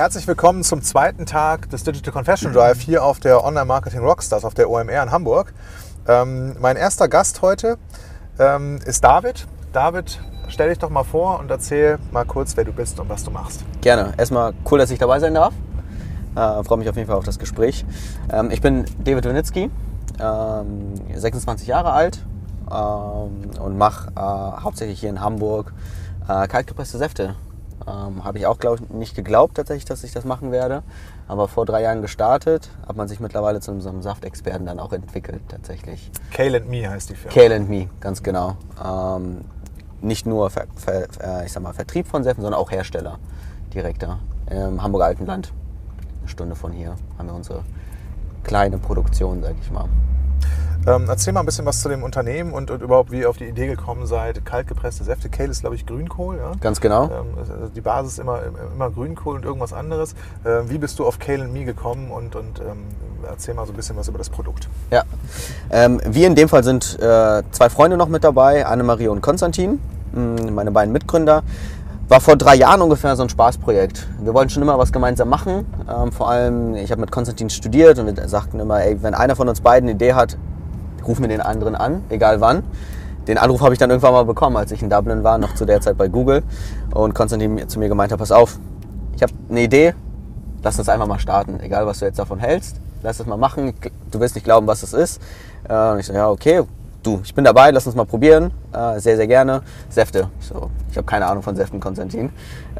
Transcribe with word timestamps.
Herzlich 0.00 0.26
willkommen 0.26 0.64
zum 0.64 0.80
zweiten 0.80 1.26
Tag 1.26 1.68
des 1.68 1.84
Digital 1.84 2.10
Confession 2.10 2.54
Drive 2.54 2.80
hier 2.80 3.04
auf 3.04 3.20
der 3.20 3.44
Online 3.44 3.66
Marketing 3.66 4.00
Rockstars 4.00 4.46
auf 4.46 4.54
der 4.54 4.70
OMR 4.70 5.02
in 5.02 5.10
Hamburg. 5.10 5.52
Ähm, 6.08 6.56
mein 6.58 6.76
erster 6.76 7.06
Gast 7.06 7.42
heute 7.42 7.76
ähm, 8.38 8.78
ist 8.86 9.04
David. 9.04 9.46
David, 9.74 10.18
stell 10.48 10.70
dich 10.70 10.78
doch 10.78 10.88
mal 10.88 11.04
vor 11.04 11.38
und 11.38 11.50
erzähl 11.50 11.98
mal 12.12 12.24
kurz, 12.24 12.56
wer 12.56 12.64
du 12.64 12.72
bist 12.72 12.98
und 12.98 13.10
was 13.10 13.24
du 13.24 13.30
machst. 13.30 13.62
Gerne. 13.82 14.14
Erstmal 14.16 14.54
cool, 14.70 14.78
dass 14.78 14.90
ich 14.90 14.98
dabei 14.98 15.20
sein 15.20 15.34
darf. 15.34 15.52
Äh, 16.34 16.64
Freue 16.64 16.78
mich 16.78 16.88
auf 16.88 16.96
jeden 16.96 17.06
Fall 17.06 17.18
auf 17.18 17.26
das 17.26 17.38
Gespräch. 17.38 17.84
Ähm, 18.32 18.50
ich 18.50 18.62
bin 18.62 18.86
David 19.04 19.26
Winitzki, 19.26 19.70
ähm, 20.18 20.94
26 21.14 21.68
Jahre 21.68 21.92
alt 21.92 22.24
ähm, 22.70 23.60
und 23.60 23.76
mache 23.76 24.10
äh, 24.16 24.62
hauptsächlich 24.62 24.98
hier 24.98 25.10
in 25.10 25.20
Hamburg 25.20 25.74
äh, 26.26 26.48
kaltgepresste 26.48 26.96
Säfte. 26.96 27.34
Ähm, 27.86 28.24
Habe 28.24 28.38
ich 28.38 28.46
auch 28.46 28.58
glaub, 28.58 28.90
nicht 28.90 29.14
geglaubt 29.14 29.56
tatsächlich, 29.56 29.84
dass 29.84 30.04
ich 30.04 30.12
das 30.12 30.24
machen 30.24 30.52
werde. 30.52 30.82
Aber 31.28 31.48
vor 31.48 31.66
drei 31.66 31.82
Jahren 31.82 32.02
gestartet, 32.02 32.70
hat 32.86 32.96
man 32.96 33.08
sich 33.08 33.20
mittlerweile 33.20 33.60
zu 33.60 33.78
so 33.80 33.88
einem 33.88 34.02
Saftexperten 34.02 34.66
dann 34.66 34.80
auch 34.80 34.92
entwickelt 34.92 35.42
tatsächlich. 35.48 36.10
Kale 36.32 36.58
and 36.58 36.68
Me 36.68 36.88
heißt 36.88 37.10
die 37.10 37.14
Firma. 37.14 37.34
Kale 37.34 37.56
and 37.56 37.70
Me, 37.70 37.88
ganz 38.00 38.22
genau. 38.22 38.56
Ähm, 38.84 39.44
nicht 40.00 40.26
nur 40.26 40.50
Ver, 40.50 40.66
Ver, 40.74 41.08
äh, 41.22 41.46
ich 41.46 41.52
sag 41.52 41.62
mal, 41.62 41.72
Vertrieb 41.72 42.06
von 42.06 42.24
Säften, 42.24 42.42
sondern 42.42 42.60
auch 42.60 42.70
Hersteller 42.70 43.18
direkter. 43.72 44.18
Im 44.50 44.82
Hamburger 44.82 45.06
Altenland, 45.06 45.52
eine 46.20 46.28
Stunde 46.28 46.56
von 46.56 46.72
hier, 46.72 46.96
haben 47.18 47.28
wir 47.28 47.34
unsere 47.34 47.62
kleine 48.42 48.78
Produktion, 48.78 49.42
sag 49.42 49.54
ich 49.60 49.70
mal. 49.70 49.88
Ähm, 50.86 51.04
erzähl 51.08 51.32
mal 51.32 51.40
ein 51.40 51.46
bisschen 51.46 51.66
was 51.66 51.82
zu 51.82 51.88
dem 51.88 52.02
Unternehmen 52.02 52.52
und, 52.52 52.70
und, 52.70 52.80
überhaupt, 52.80 53.10
wie 53.10 53.20
ihr 53.20 53.30
auf 53.30 53.36
die 53.36 53.46
Idee 53.46 53.66
gekommen 53.66 54.06
seid. 54.06 54.44
Kaltgepresste 54.44 55.04
Säfte. 55.04 55.28
Kale 55.28 55.50
ist, 55.50 55.60
glaube 55.60 55.76
ich, 55.76 55.84
Grünkohl. 55.84 56.38
Ja? 56.38 56.52
Ganz 56.60 56.80
genau. 56.80 57.04
Ähm, 57.04 57.38
also 57.38 57.52
die 57.74 57.80
Basis 57.80 58.14
ist 58.14 58.18
immer, 58.18 58.40
immer 58.74 58.90
Grünkohl 58.90 59.36
und 59.36 59.44
irgendwas 59.44 59.72
anderes. 59.72 60.14
Ähm, 60.46 60.70
wie 60.70 60.78
bist 60.78 60.98
du 60.98 61.06
auf 61.06 61.18
Kale 61.18 61.46
Me 61.48 61.64
gekommen 61.64 62.10
und, 62.10 62.34
und 62.34 62.60
ähm, 62.60 62.84
erzähl 63.28 63.54
mal 63.54 63.66
so 63.66 63.72
ein 63.72 63.76
bisschen 63.76 63.96
was 63.96 64.08
über 64.08 64.18
das 64.18 64.30
Produkt. 64.30 64.68
Ja, 64.90 65.04
ähm, 65.70 66.00
wir 66.04 66.26
in 66.26 66.34
dem 66.34 66.48
Fall 66.48 66.64
sind 66.64 66.98
äh, 67.00 67.42
zwei 67.50 67.68
Freunde 67.68 67.96
noch 67.96 68.08
mit 68.08 68.24
dabei, 68.24 68.66
Annemarie 68.66 69.08
und 69.08 69.20
Konstantin, 69.20 69.80
mh, 70.12 70.50
meine 70.50 70.70
beiden 70.70 70.92
Mitgründer. 70.92 71.42
War 72.08 72.20
vor 72.20 72.36
drei 72.36 72.56
Jahren 72.56 72.82
ungefähr 72.82 73.14
so 73.14 73.22
ein 73.22 73.28
Spaßprojekt. 73.28 74.08
Wir 74.20 74.34
wollten 74.34 74.50
schon 74.50 74.62
immer 74.62 74.76
was 74.78 74.92
gemeinsam 74.92 75.28
machen. 75.28 75.64
Ähm, 75.88 76.10
vor 76.10 76.28
allem, 76.28 76.74
ich 76.74 76.90
habe 76.90 77.00
mit 77.00 77.12
Konstantin 77.12 77.50
studiert 77.50 78.00
und 78.00 78.16
wir 78.16 78.28
sagten 78.28 78.58
immer, 78.58 78.82
ey, 78.82 79.00
wenn 79.00 79.14
einer 79.14 79.36
von 79.36 79.48
uns 79.48 79.60
beiden 79.60 79.88
eine 79.88 79.94
Idee 79.94 80.14
hat, 80.14 80.36
rufen 81.10 81.22
wir 81.22 81.28
den 81.28 81.40
anderen 81.40 81.74
an, 81.74 82.04
egal 82.08 82.40
wann. 82.40 82.62
Den 83.26 83.36
Anruf 83.36 83.60
habe 83.62 83.74
ich 83.74 83.80
dann 83.80 83.90
irgendwann 83.90 84.12
mal 84.12 84.24
bekommen, 84.24 84.56
als 84.56 84.70
ich 84.70 84.80
in 84.80 84.88
Dublin 84.88 85.24
war, 85.24 85.38
noch 85.38 85.56
zu 85.56 85.64
der 85.64 85.80
Zeit 85.80 85.98
bei 85.98 86.06
Google. 86.06 86.44
Und 86.94 87.14
Konstantin 87.14 87.68
zu 87.68 87.80
mir 87.80 87.88
gemeint 87.88 88.12
hat, 88.12 88.20
pass 88.20 88.30
auf, 88.30 88.60
ich 89.16 89.22
habe 89.22 89.32
eine 89.50 89.62
Idee, 89.62 89.94
lass 90.62 90.78
uns 90.78 90.88
einfach 90.88 91.08
mal 91.08 91.18
starten. 91.18 91.58
Egal, 91.60 91.84
was 91.84 91.98
du 91.98 92.04
jetzt 92.04 92.18
davon 92.20 92.38
hältst, 92.38 92.76
lass 93.02 93.18
es 93.18 93.26
mal 93.26 93.36
machen. 93.36 93.74
Du 94.12 94.20
wirst 94.20 94.36
nicht 94.36 94.44
glauben, 94.44 94.68
was 94.68 94.84
es 94.84 94.92
ist. 94.92 95.20
Äh, 95.68 95.90
und 95.90 95.98
ich 95.98 96.06
so, 96.06 96.12
ja, 96.12 96.30
okay, 96.30 96.62
du, 97.02 97.20
ich 97.24 97.34
bin 97.34 97.44
dabei, 97.44 97.70
lass 97.70 97.86
uns 97.86 97.96
mal 97.96 98.04
probieren. 98.04 98.50
Äh, 98.72 99.00
sehr, 99.00 99.16
sehr 99.16 99.26
gerne. 99.26 99.62
Säfte. 99.88 100.28
So, 100.40 100.70
ich 100.90 100.96
habe 100.96 101.06
keine 101.06 101.26
Ahnung 101.26 101.42
von 101.42 101.56
Säften, 101.56 101.80
Konstantin. 101.80 102.30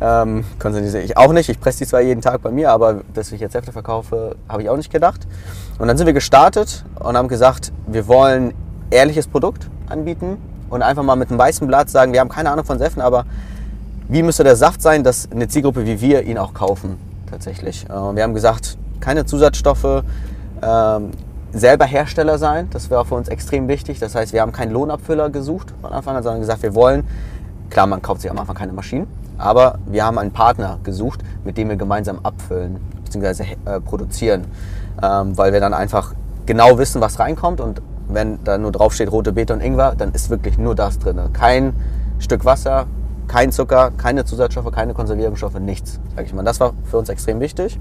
Ähm, 0.00 0.44
Konstantin 0.58 1.00
ich 1.02 1.16
auch 1.16 1.32
nicht. 1.32 1.48
Ich 1.48 1.60
presse 1.60 1.78
die 1.78 1.86
zwar 1.86 2.00
jeden 2.00 2.20
Tag 2.20 2.42
bei 2.42 2.50
mir, 2.50 2.70
aber 2.70 3.00
dass 3.14 3.32
ich 3.32 3.40
jetzt 3.40 3.52
Säfte 3.52 3.72
verkaufe, 3.72 4.36
habe 4.48 4.62
ich 4.62 4.68
auch 4.68 4.76
nicht 4.76 4.92
gedacht. 4.92 5.26
Und 5.78 5.88
dann 5.88 5.96
sind 5.96 6.06
wir 6.06 6.14
gestartet 6.14 6.84
und 6.98 7.16
haben 7.16 7.28
gesagt, 7.28 7.72
wir 7.86 8.06
wollen 8.08 8.54
ehrliches 8.90 9.26
Produkt 9.26 9.68
anbieten 9.88 10.36
und 10.68 10.82
einfach 10.82 11.02
mal 11.02 11.16
mit 11.16 11.30
einem 11.30 11.38
weißen 11.38 11.66
Blatt 11.66 11.90
sagen, 11.90 12.12
wir 12.12 12.20
haben 12.20 12.28
keine 12.28 12.50
Ahnung 12.50 12.64
von 12.64 12.78
Säften, 12.78 13.02
aber 13.02 13.24
wie 14.08 14.22
müsste 14.22 14.44
der 14.44 14.56
Saft 14.56 14.82
sein, 14.82 15.04
dass 15.04 15.30
eine 15.30 15.48
Zielgruppe 15.48 15.86
wie 15.86 16.00
wir 16.00 16.22
ihn 16.22 16.38
auch 16.38 16.54
kaufen 16.54 16.98
tatsächlich. 17.30 17.84
Äh, 17.84 17.92
wir 17.92 18.22
haben 18.22 18.34
gesagt, 18.34 18.76
keine 19.00 19.24
Zusatzstoffe, 19.24 20.04
ähm, 20.62 21.10
selber 21.52 21.84
Hersteller 21.84 22.38
sein, 22.38 22.68
das 22.70 22.90
wäre 22.90 23.04
für 23.04 23.14
uns 23.14 23.28
extrem 23.28 23.68
wichtig. 23.68 23.98
Das 23.98 24.14
heißt, 24.14 24.32
wir 24.32 24.40
haben 24.40 24.52
keinen 24.52 24.72
Lohnabfüller 24.72 25.30
gesucht 25.30 25.72
von 25.80 25.92
Anfang 25.92 26.16
an, 26.16 26.22
sondern 26.22 26.40
gesagt, 26.40 26.62
wir 26.62 26.74
wollen, 26.74 27.04
klar, 27.70 27.86
man 27.86 28.02
kauft 28.02 28.22
sich 28.22 28.30
am 28.30 28.38
Anfang 28.38 28.56
keine 28.56 28.72
Maschinen, 28.72 29.06
aber 29.38 29.78
wir 29.86 30.04
haben 30.04 30.18
einen 30.18 30.32
Partner 30.32 30.78
gesucht, 30.84 31.20
mit 31.44 31.56
dem 31.56 31.68
wir 31.68 31.76
gemeinsam 31.76 32.20
abfüllen 32.22 32.78
bzw. 33.04 33.56
Äh, 33.64 33.80
produzieren, 33.80 34.46
ähm, 35.02 35.36
weil 35.36 35.52
wir 35.52 35.60
dann 35.60 35.74
einfach 35.74 36.14
genau 36.46 36.78
wissen, 36.78 37.00
was 37.00 37.18
reinkommt 37.18 37.60
und 37.60 37.82
wenn 38.08 38.42
da 38.44 38.58
nur 38.58 38.72
drauf 38.72 38.92
steht 38.92 39.10
rote 39.10 39.32
Beete 39.32 39.52
und 39.52 39.60
Ingwer, 39.60 39.94
dann 39.96 40.12
ist 40.12 40.30
wirklich 40.30 40.58
nur 40.58 40.74
das 40.74 40.98
drin. 40.98 41.20
Kein 41.32 41.74
Stück 42.18 42.44
Wasser, 42.44 42.86
kein 43.28 43.52
Zucker, 43.52 43.92
keine 43.96 44.24
Zusatzstoffe, 44.24 44.72
keine 44.72 44.94
Konservierungsstoffe, 44.94 45.60
nichts, 45.60 46.00
sag 46.16 46.26
ich 46.26 46.34
mal. 46.34 46.42
Das 46.42 46.58
war 46.58 46.72
für 46.84 46.98
uns 46.98 47.08
extrem 47.08 47.38
wichtig. 47.38 47.78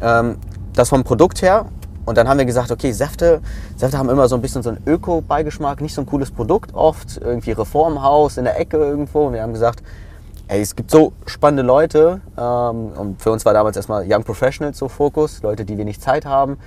Ähm, 0.00 0.36
das 0.74 0.88
vom 0.88 1.04
Produkt 1.04 1.42
her 1.42 1.66
und 2.04 2.18
dann 2.18 2.28
haben 2.28 2.38
wir 2.38 2.44
gesagt, 2.44 2.70
okay, 2.70 2.92
Säfte, 2.92 3.40
Säfte 3.76 3.96
haben 3.96 4.10
immer 4.10 4.28
so 4.28 4.34
ein 4.34 4.42
bisschen 4.42 4.62
so 4.62 4.70
einen 4.70 4.82
Öko-Beigeschmack, 4.86 5.80
nicht 5.80 5.94
so 5.94 6.02
ein 6.02 6.06
cooles 6.06 6.30
Produkt 6.30 6.74
oft, 6.74 7.18
irgendwie 7.18 7.52
Reformhaus 7.52 8.38
in 8.38 8.44
der 8.44 8.58
Ecke 8.58 8.76
irgendwo. 8.76 9.26
Und 9.26 9.34
wir 9.34 9.42
haben 9.42 9.52
gesagt, 9.52 9.82
ey, 10.48 10.60
es 10.60 10.74
gibt 10.74 10.90
so 10.90 11.12
spannende 11.26 11.62
Leute. 11.62 12.20
Ähm, 12.36 12.92
und 12.96 13.22
für 13.22 13.30
uns 13.30 13.44
war 13.44 13.54
damals 13.54 13.76
erstmal 13.76 14.04
Young 14.08 14.24
Professionals 14.24 14.78
so 14.78 14.88
Fokus, 14.88 15.42
Leute, 15.42 15.64
die 15.64 15.78
wenig 15.78 16.00
Zeit 16.00 16.26
haben. 16.26 16.58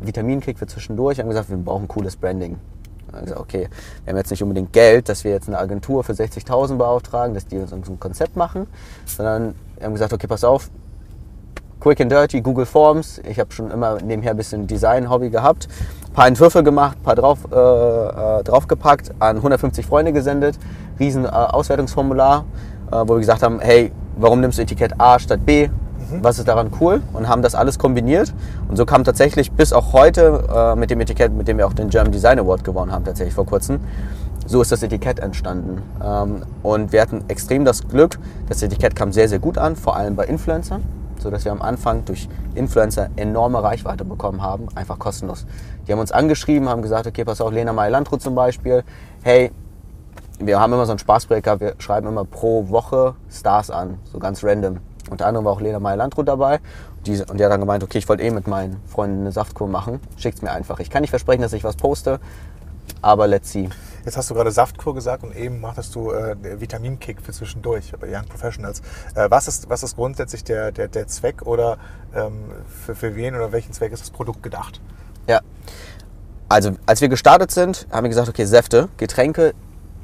Vitaminkick 0.00 0.58
für 0.58 0.66
zwischendurch. 0.66 1.18
Wir 1.18 1.24
haben 1.24 1.30
gesagt, 1.30 1.50
wir 1.50 1.56
brauchen 1.58 1.86
cooles 1.86 2.16
Branding. 2.16 2.56
Wir 3.10 3.18
haben 3.18 3.26
gesagt, 3.26 3.40
okay, 3.42 3.68
wir 4.04 4.12
haben 4.12 4.16
jetzt 4.16 4.30
nicht 4.30 4.42
unbedingt 4.42 4.72
Geld, 4.72 5.10
dass 5.10 5.22
wir 5.22 5.32
jetzt 5.32 5.48
eine 5.48 5.58
Agentur 5.58 6.02
für 6.02 6.12
60.000 6.12 6.76
beauftragen, 6.76 7.34
dass 7.34 7.46
die 7.46 7.58
uns 7.58 7.72
ein 7.72 8.00
Konzept 8.00 8.36
machen, 8.36 8.66
sondern 9.04 9.54
wir 9.76 9.84
haben 9.84 9.92
gesagt, 9.92 10.14
okay, 10.14 10.26
pass 10.26 10.44
auf, 10.44 10.70
Quick 11.82 12.00
and 12.00 12.12
Dirty, 12.12 12.40
Google 12.40 12.64
Forms. 12.64 13.20
Ich 13.28 13.40
habe 13.40 13.50
schon 13.52 13.68
immer 13.72 13.98
nebenher 14.00 14.30
ein 14.30 14.36
bisschen 14.36 14.68
Design-Hobby 14.68 15.30
gehabt. 15.30 15.66
Ein 16.06 16.12
paar 16.12 16.26
Entwürfe 16.28 16.62
gemacht, 16.62 16.96
ein 17.00 17.02
paar 17.02 17.16
drauf, 17.16 17.38
äh, 17.50 17.56
äh 17.56 18.44
draufgepackt, 18.44 19.10
an 19.18 19.38
150 19.38 19.84
Freunde 19.84 20.12
gesendet. 20.12 20.60
Riesen 21.00 21.24
äh, 21.24 21.28
Auswertungsformular, 21.28 22.44
äh, 22.86 22.94
wo 22.94 23.14
wir 23.14 23.18
gesagt 23.18 23.42
haben, 23.42 23.58
hey, 23.58 23.90
warum 24.16 24.40
nimmst 24.40 24.58
du 24.58 24.62
Etikett 24.62 24.92
A 25.00 25.18
statt 25.18 25.44
B? 25.44 25.66
Mhm. 25.66 26.22
Was 26.22 26.38
ist 26.38 26.46
daran 26.46 26.70
cool? 26.80 27.02
Und 27.14 27.28
haben 27.28 27.42
das 27.42 27.56
alles 27.56 27.80
kombiniert. 27.80 28.32
Und 28.68 28.76
so 28.76 28.86
kam 28.86 29.02
tatsächlich 29.02 29.50
bis 29.50 29.72
auch 29.72 29.92
heute 29.92 30.44
äh, 30.54 30.76
mit 30.76 30.88
dem 30.88 31.00
Etikett, 31.00 31.32
mit 31.32 31.48
dem 31.48 31.58
wir 31.58 31.66
auch 31.66 31.72
den 31.72 31.88
German 31.88 32.12
Design 32.12 32.38
Award 32.38 32.62
gewonnen 32.62 32.92
haben, 32.92 33.04
tatsächlich 33.04 33.34
vor 33.34 33.46
kurzem, 33.46 33.80
so 34.46 34.62
ist 34.62 34.70
das 34.70 34.84
Etikett 34.84 35.18
entstanden. 35.18 35.82
Ähm, 36.00 36.42
und 36.62 36.92
wir 36.92 37.02
hatten 37.02 37.24
extrem 37.26 37.64
das 37.64 37.88
Glück, 37.88 38.20
das 38.48 38.62
Etikett 38.62 38.94
kam 38.94 39.10
sehr, 39.10 39.28
sehr 39.28 39.40
gut 39.40 39.58
an, 39.58 39.74
vor 39.74 39.96
allem 39.96 40.14
bei 40.14 40.26
Influencern 40.26 40.84
sodass 41.22 41.44
wir 41.44 41.52
am 41.52 41.62
Anfang 41.62 42.04
durch 42.04 42.28
Influencer 42.54 43.08
enorme 43.16 43.62
Reichweite 43.62 44.04
bekommen 44.04 44.42
haben, 44.42 44.68
einfach 44.74 44.98
kostenlos. 44.98 45.46
Die 45.86 45.92
haben 45.92 46.00
uns 46.00 46.12
angeschrieben, 46.12 46.68
haben 46.68 46.82
gesagt, 46.82 47.06
okay, 47.06 47.24
pass 47.24 47.40
auf, 47.40 47.52
Lena 47.52 47.72
Meyer-Landrut 47.72 48.20
zum 48.22 48.34
Beispiel, 48.34 48.84
hey, 49.22 49.50
wir 50.38 50.60
haben 50.60 50.72
immer 50.72 50.86
so 50.86 50.92
ein 50.92 50.98
Spaßprojekt 50.98 51.44
gehabt, 51.44 51.60
wir 51.60 51.74
schreiben 51.78 52.08
immer 52.08 52.24
pro 52.24 52.68
Woche 52.68 53.14
Stars 53.30 53.70
an, 53.70 53.98
so 54.04 54.18
ganz 54.18 54.42
random. 54.42 54.78
Unter 55.10 55.26
anderem 55.26 55.44
war 55.44 55.52
auch 55.52 55.60
Lena 55.60 55.78
Meyer-Landrut 55.78 56.26
dabei 56.26 56.60
die, 57.06 57.20
und 57.20 57.38
die 57.38 57.44
hat 57.44 57.50
dann 57.50 57.60
gemeint, 57.60 57.82
okay, 57.82 57.98
ich 57.98 58.08
wollte 58.08 58.22
eh 58.22 58.30
mit 58.30 58.46
meinen 58.46 58.80
Freunden 58.86 59.20
eine 59.20 59.32
Saftkur 59.32 59.68
machen, 59.68 60.00
schickt's 60.16 60.42
mir 60.42 60.52
einfach. 60.52 60.80
Ich 60.80 60.90
kann 60.90 61.02
nicht 61.02 61.10
versprechen, 61.10 61.42
dass 61.42 61.52
ich 61.52 61.64
was 61.64 61.76
poste, 61.76 62.20
aber 63.00 63.26
let's 63.26 63.50
see. 63.50 63.68
Jetzt 64.04 64.16
hast 64.16 64.30
du 64.30 64.34
gerade 64.34 64.50
Saftkur 64.50 64.94
gesagt 64.94 65.22
und 65.22 65.34
eben 65.36 65.60
machtest 65.60 65.94
du 65.94 66.10
äh, 66.10 66.60
Vitaminkick 66.60 67.22
für 67.22 67.32
zwischendurch 67.32 67.92
bei 68.00 68.08
Young 68.08 68.26
Professionals. 68.26 68.80
Äh, 69.14 69.30
was, 69.30 69.46
ist, 69.46 69.70
was 69.70 69.82
ist 69.82 69.96
grundsätzlich 69.96 70.42
der, 70.42 70.72
der, 70.72 70.88
der 70.88 71.06
Zweck 71.06 71.42
oder 71.42 71.78
ähm, 72.14 72.44
für, 72.66 72.94
für 72.94 73.14
wen 73.14 73.34
oder 73.34 73.52
welchen 73.52 73.72
Zweck 73.72 73.92
ist 73.92 74.02
das 74.02 74.10
Produkt 74.10 74.42
gedacht? 74.42 74.80
Ja, 75.28 75.40
also 76.48 76.72
als 76.84 77.00
wir 77.00 77.08
gestartet 77.08 77.50
sind, 77.50 77.86
haben 77.90 78.04
wir 78.04 78.08
gesagt, 78.08 78.28
okay, 78.28 78.44
Säfte, 78.44 78.88
Getränke, 78.96 79.54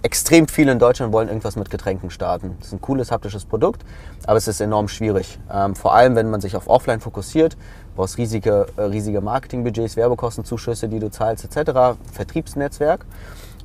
extrem 0.03 0.47
viele 0.47 0.73
in 0.73 0.79
Deutschland 0.79 1.13
wollen 1.13 1.29
irgendwas 1.29 1.57
mit 1.57 1.71
Getränken 1.71 2.11
starten. 2.11 2.55
Das 2.59 2.69
ist 2.69 2.73
ein 2.73 2.81
cooles 2.81 3.11
haptisches 3.11 3.45
Produkt, 3.45 3.85
aber 4.25 4.37
es 4.37 4.47
ist 4.47 4.61
enorm 4.61 4.89
schwierig. 4.89 5.39
Ähm, 5.53 5.75
vor 5.75 5.95
allem, 5.95 6.15
wenn 6.15 6.31
man 6.31 6.41
sich 6.41 6.57
auf 6.57 6.69
Offline 6.69 7.01
fokussiert, 7.01 7.57
brauchst 7.97 8.17
riesige, 8.17 8.69
äh, 8.77 8.83
riesige 8.83 9.21
Marketingbudgets, 9.21 9.97
Werbekostenzuschüsse, 9.97 10.89
die 10.89 11.01
du 11.01 11.11
zahlst, 11.11 11.45
etc., 11.45 11.99
Vertriebsnetzwerk. 12.13 13.05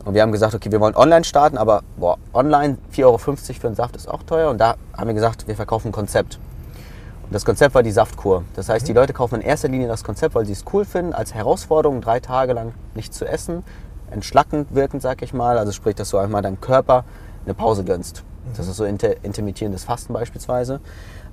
Und 0.05 0.13
wir 0.15 0.21
haben 0.21 0.31
gesagt, 0.31 0.53
okay, 0.53 0.71
wir 0.71 0.81
wollen 0.81 0.95
online 0.95 1.23
starten, 1.23 1.57
aber 1.57 1.81
boah, 1.97 2.17
online 2.33 2.77
4,50 2.94 3.03
Euro 3.05 3.17
für 3.17 3.67
einen 3.67 3.75
Saft 3.75 3.95
ist 3.95 4.09
auch 4.09 4.23
teuer. 4.23 4.50
Und 4.50 4.59
da 4.59 4.75
haben 4.97 5.07
wir 5.07 5.13
gesagt, 5.13 5.47
wir 5.47 5.55
verkaufen 5.55 5.89
ein 5.89 5.91
Konzept. 5.94 6.39
Und 7.23 7.33
das 7.33 7.45
Konzept 7.45 7.73
war 7.73 7.83
die 7.83 7.91
Saftkur. 7.91 8.44
Das 8.55 8.67
heißt, 8.67 8.88
die 8.88 8.91
mhm. 8.91 8.97
Leute 8.97 9.13
kaufen 9.13 9.35
in 9.35 9.41
erster 9.41 9.69
Linie 9.69 9.88
das 9.88 10.03
Konzept, 10.03 10.35
weil 10.35 10.45
sie 10.45 10.51
es 10.51 10.65
cool 10.73 10.83
finden, 10.83 11.13
als 11.13 11.33
Herausforderung 11.33 12.01
drei 12.01 12.19
Tage 12.19 12.53
lang 12.53 12.73
nichts 12.95 13.17
zu 13.17 13.25
essen, 13.25 13.63
entschlackend 14.11 14.75
wirkend, 14.75 15.01
sag 15.01 15.21
ich 15.21 15.33
mal. 15.33 15.57
Also 15.57 15.71
sprich, 15.71 15.95
dass 15.95 16.09
du 16.09 16.17
einmal 16.17 16.41
deinem 16.41 16.59
Körper 16.59 17.06
eine 17.45 17.53
Pause 17.53 17.85
gönnst. 17.85 18.23
Mhm. 18.45 18.57
Das 18.57 18.67
ist 18.67 18.75
so 18.75 18.83
inter 18.83 19.23
intermittierendes 19.23 19.85
Fasten 19.85 20.11
beispielsweise. 20.11 20.81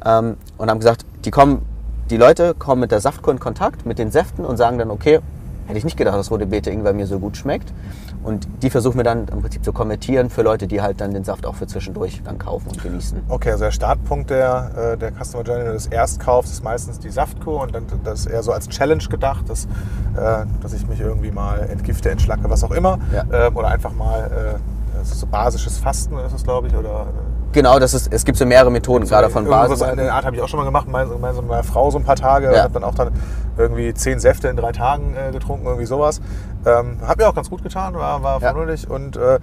Ähm, 0.04 0.36
und 0.58 0.70
haben 0.70 0.78
gesagt, 0.78 1.04
die 1.24 1.32
kommen, 1.32 1.66
die 2.08 2.16
Leute 2.16 2.54
kommen 2.54 2.80
mit 2.80 2.92
der 2.92 3.00
Saftkur 3.00 3.32
in 3.32 3.40
Kontakt, 3.40 3.84
mit 3.84 3.98
den 3.98 4.12
Säften 4.12 4.44
und 4.44 4.58
sagen 4.58 4.78
dann, 4.78 4.92
okay, 4.92 5.18
hätte 5.66 5.78
ich 5.78 5.84
nicht 5.84 5.96
gedacht, 5.96 6.16
dass 6.16 6.30
rote 6.30 6.46
Beete 6.46 6.70
Ingwer 6.70 6.92
mir 6.92 7.06
so 7.06 7.18
gut 7.18 7.36
schmeckt. 7.36 7.72
Und 8.22 8.48
die 8.62 8.70
versuchen 8.70 8.98
wir 8.98 9.04
dann 9.04 9.28
im 9.28 9.40
Prinzip 9.40 9.64
zu 9.64 9.72
konvertieren 9.72 10.30
für 10.30 10.42
Leute, 10.42 10.66
die 10.66 10.82
halt 10.82 11.00
dann 11.00 11.12
den 11.12 11.24
Saft 11.24 11.46
auch 11.46 11.54
für 11.54 11.66
zwischendurch 11.66 12.22
dann 12.22 12.38
kaufen 12.38 12.68
und 12.68 12.82
genießen. 12.82 13.22
Okay, 13.28 13.52
also 13.52 13.64
der 13.64 13.70
Startpunkt 13.70 14.30
der, 14.30 14.94
äh, 14.94 14.98
der 14.98 15.12
Customer 15.12 15.42
Journey 15.42 15.64
des 15.64 15.86
Erstkaufs 15.86 16.50
ist 16.50 16.62
meistens 16.62 16.98
die 16.98 17.10
Saftkur 17.10 17.62
und 17.62 17.74
dann 17.74 17.86
das 18.04 18.20
ist 18.20 18.26
eher 18.26 18.42
so 18.42 18.52
als 18.52 18.68
Challenge 18.68 19.04
gedacht, 19.04 19.48
dass, 19.48 19.64
äh, 19.64 20.44
dass 20.62 20.72
ich 20.72 20.86
mich 20.86 21.00
irgendwie 21.00 21.30
mal 21.30 21.60
entgifte, 21.60 22.10
entschlacke, 22.10 22.48
was 22.50 22.62
auch 22.62 22.72
immer. 22.72 22.98
Ja. 23.12 23.24
Ähm, 23.46 23.56
Oder 23.56 23.68
einfach 23.68 23.92
mal, 23.92 24.58
äh, 24.58 25.02
ist 25.02 25.18
so 25.18 25.26
basisches 25.26 25.78
Fasten 25.78 26.18
ist 26.18 26.34
es, 26.34 26.44
glaube 26.44 26.68
ich, 26.68 26.74
oder 26.74 27.06
Genau, 27.52 27.78
das 27.80 27.94
ist, 27.94 28.12
es 28.12 28.24
gibt 28.24 28.38
so 28.38 28.46
mehrere 28.46 28.70
Methoden, 28.70 29.06
gerade 29.06 29.28
von 29.28 29.44
Basis. 29.44 29.80
in 29.80 29.96
der 29.96 30.14
Art 30.14 30.24
habe 30.24 30.36
ich 30.36 30.42
auch 30.42 30.48
schon 30.48 30.58
mal 30.60 30.64
gemacht, 30.64 30.86
gemeinsam 30.86 31.44
mit 31.44 31.48
meiner 31.48 31.64
Frau 31.64 31.90
so 31.90 31.98
ein 31.98 32.04
paar 32.04 32.16
Tage. 32.16 32.52
Ja. 32.52 32.62
habe 32.62 32.74
dann 32.74 32.84
auch 32.84 32.94
dann 32.94 33.10
irgendwie 33.58 33.92
zehn 33.92 34.20
Säfte 34.20 34.48
in 34.48 34.56
drei 34.56 34.72
Tagen 34.72 35.14
äh, 35.16 35.32
getrunken, 35.32 35.66
irgendwie 35.66 35.86
sowas. 35.86 36.20
Ähm, 36.64 36.98
hat 37.06 37.18
mir 37.18 37.28
auch 37.28 37.34
ganz 37.34 37.50
gut 37.50 37.62
getan, 37.62 37.94
war, 37.94 38.22
war 38.22 38.34
Ja. 38.40 38.52
vernünftig 38.52 38.88
und 38.88 39.16
äh, 39.16 39.38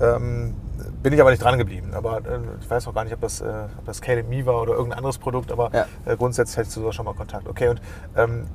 ähm, 0.00 0.54
bin 1.02 1.12
ich 1.14 1.20
aber 1.20 1.30
nicht 1.30 1.42
dran 1.42 1.56
geblieben. 1.56 1.92
Aber 1.94 2.18
äh, 2.18 2.38
ich 2.60 2.68
weiß 2.68 2.86
auch 2.88 2.94
gar 2.94 3.04
nicht, 3.04 3.14
ob 3.14 3.20
das, 3.22 3.40
äh, 3.40 3.44
ob 3.78 3.86
das 3.86 4.02
Caleb 4.02 4.28
Me 4.28 4.44
war 4.44 4.60
oder 4.60 4.72
irgendein 4.74 4.98
anderes 4.98 5.16
Produkt, 5.18 5.50
aber 5.50 5.70
Ja. 5.72 5.86
äh, 6.04 6.16
grundsätzlich 6.16 6.58
hättest 6.58 6.76
du 6.76 6.80
sowas 6.82 6.94
schon 6.94 7.06
mal 7.06 7.14
Kontakt. 7.14 7.48
Okay, 7.48 7.68
und 7.68 7.80
ähm, 8.16 8.46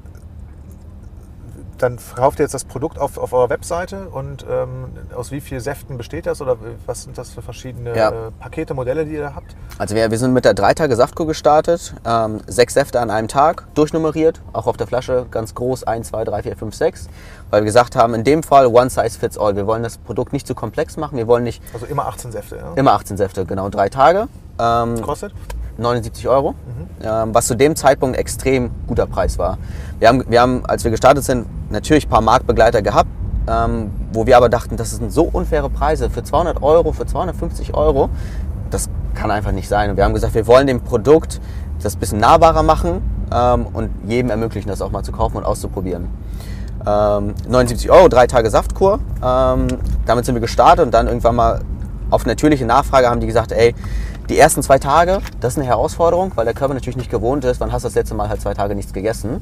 dann 1.82 2.00
verkauft 2.00 2.40
ihr 2.40 2.44
jetzt 2.44 2.54
das 2.54 2.64
Produkt 2.64 3.00
auf, 3.00 3.18
auf 3.18 3.34
eurer 3.34 3.50
Webseite 3.50 4.08
und 4.10 4.46
ähm, 4.50 4.86
aus 5.16 5.32
wie 5.32 5.42
vielen 5.42 5.62
Säften 5.62 5.98
besteht 5.98 6.26
das 6.26 6.42
oder 6.42 6.58
was 6.86 7.04
sind 7.04 7.18
das 7.18 7.30
für 7.32 7.42
verschiedene 7.42 7.96
Ja. 7.96 8.10
äh, 8.10 8.14
Pakete, 8.40 8.74
Modelle, 8.74 9.06
die 9.06 9.14
ihr 9.14 9.22
da 9.22 9.36
habt? 9.36 9.56
Also 9.78 9.96
wir, 9.96 10.12
wir 10.12 10.18
sind 10.18 10.34
mit 10.34 10.46
der 10.46 10.54
3-Tage-Saftkur 10.56 11.28
gestartet, 11.28 11.94
ähm, 12.06 12.42
sechs 12.48 12.74
Säfte 12.74 13.00
an 13.00 13.10
einem 13.10 13.28
Tag, 13.28 13.68
durchnummeriert, 13.74 14.42
auch 14.54 14.68
auf 14.68 14.78
der 14.78 14.88
Flasche 14.88 15.26
ganz 15.32 15.56
groß, 15.56 15.84
1, 15.86 16.10
2, 16.10 16.24
3, 16.26 16.44
4, 16.44 16.58
5, 16.58 16.76
6, 16.76 17.10
weil 17.50 17.62
wir 17.62 17.66
gesagt 17.66 17.96
haben, 17.96 18.14
in 18.14 18.24
dem 18.24 18.44
Fall 18.44 18.68
one 18.68 18.90
size 18.90 19.18
fits 19.20 19.38
all. 19.38 19.56
Wir 19.56 19.66
wollen 19.68 19.84
das 19.84 19.98
Produkt 19.98 20.34
nicht 20.34 20.48
zu 20.48 20.56
komplex 20.56 20.98
machen, 20.98 21.18
wir 21.18 21.28
wollen 21.28 21.44
nicht 21.44 21.62
Also 21.74 21.86
immer 21.86 22.06
18 22.08 22.32
Säfte, 22.32 22.58
ja? 22.58 22.74
immer 22.76 22.94
18 22.94 23.18
Säfte, 23.18 23.46
genau, 23.46 23.70
drei 23.70 23.90
Tage, 23.90 24.28
ähm, 24.60 25.02
Kostet? 25.02 25.34
79 25.78 26.28
Euro, 26.28 26.56
ähm, 27.04 27.34
was 27.34 27.48
zu 27.48 27.56
dem 27.56 27.76
Zeitpunkt 27.76 28.16
ein 28.16 28.20
extrem 28.20 28.72
guter 28.88 29.08
Preis 29.08 29.38
war. 29.38 29.58
Wir 30.00 30.08
haben, 30.08 30.24
wir 30.28 30.42
haben, 30.42 30.66
als 30.66 30.84
wir 30.84 30.92
gestartet 30.92 31.24
sind, 31.24 31.46
natürlich 31.72 32.08
ein 32.08 32.10
paar 32.10 32.22
Marktbegleiter 32.22 32.82
gehabt, 32.82 33.10
ähm, 33.48 33.92
wo 34.14 34.26
wir 34.26 34.38
aber 34.38 34.50
dachten, 34.50 34.78
das 34.78 34.92
sind 34.92 35.12
so 35.12 35.24
unfaire 35.24 35.70
Preise 35.70 36.10
für 36.10 36.24
200 36.24 36.62
Euro, 36.62 36.92
für 36.92 37.06
250 37.06 37.74
Euro. 37.74 38.10
Das 38.70 38.90
kann 39.16 39.32
einfach 39.32 39.52
nicht 39.52 39.68
sein. 39.68 39.90
Und 39.90 39.98
wir 39.98 40.04
haben 40.04 40.14
gesagt, 40.14 40.34
wir 40.34 40.48
wollen 40.48 40.68
dem 40.68 40.82
Produkt 40.82 41.42
das 41.82 41.96
ein 41.96 42.00
bisschen 42.00 42.20
nahbarer 42.20 42.64
machen 42.64 43.02
ähm, 43.34 43.66
und 43.74 43.90
jedem 44.08 44.30
ermöglichen, 44.30 44.70
das 44.70 44.82
auch 44.82 44.92
mal 44.92 45.04
zu 45.04 45.12
kaufen 45.12 45.38
und 45.38 45.46
auszuprobieren. 45.46 46.08
Ähm, 46.86 47.34
79 47.48 47.92
Euro, 47.92 48.08
drei 48.08 48.28
Tage 48.28 48.50
Saftkur. 48.50 49.00
Ähm, 49.24 49.68
damit 50.06 50.26
sind 50.26 50.36
wir 50.36 50.42
gestartet 50.42 50.86
und 50.86 50.94
dann 50.94 51.08
irgendwann 51.08 51.36
mal 51.36 51.62
auf 52.10 52.26
natürliche 52.26 52.66
Nachfrage 52.66 53.10
haben 53.10 53.20
die 53.20 53.28
gesagt, 53.28 53.52
ey, 53.52 53.74
die 54.32 54.40
ersten 54.40 54.64
zwei 54.64 54.80
Tage, 54.80 55.20
das 55.42 55.54
ist 55.54 55.60
eine 55.60 55.68
Herausforderung, 55.68 56.32
weil 56.36 56.46
der 56.46 56.54
Körper 56.54 56.74
natürlich 56.74 56.96
nicht 56.96 57.12
gewohnt 57.12 57.44
ist. 57.44 57.60
Wann 57.60 57.74
hast 57.74 57.84
du 57.84 57.90
das 57.90 57.96
letzte 57.96 58.16
Mal 58.16 58.30
halt 58.30 58.40
zwei 58.40 58.54
Tage 58.54 58.76
nichts 58.76 58.94
gegessen? 58.94 59.42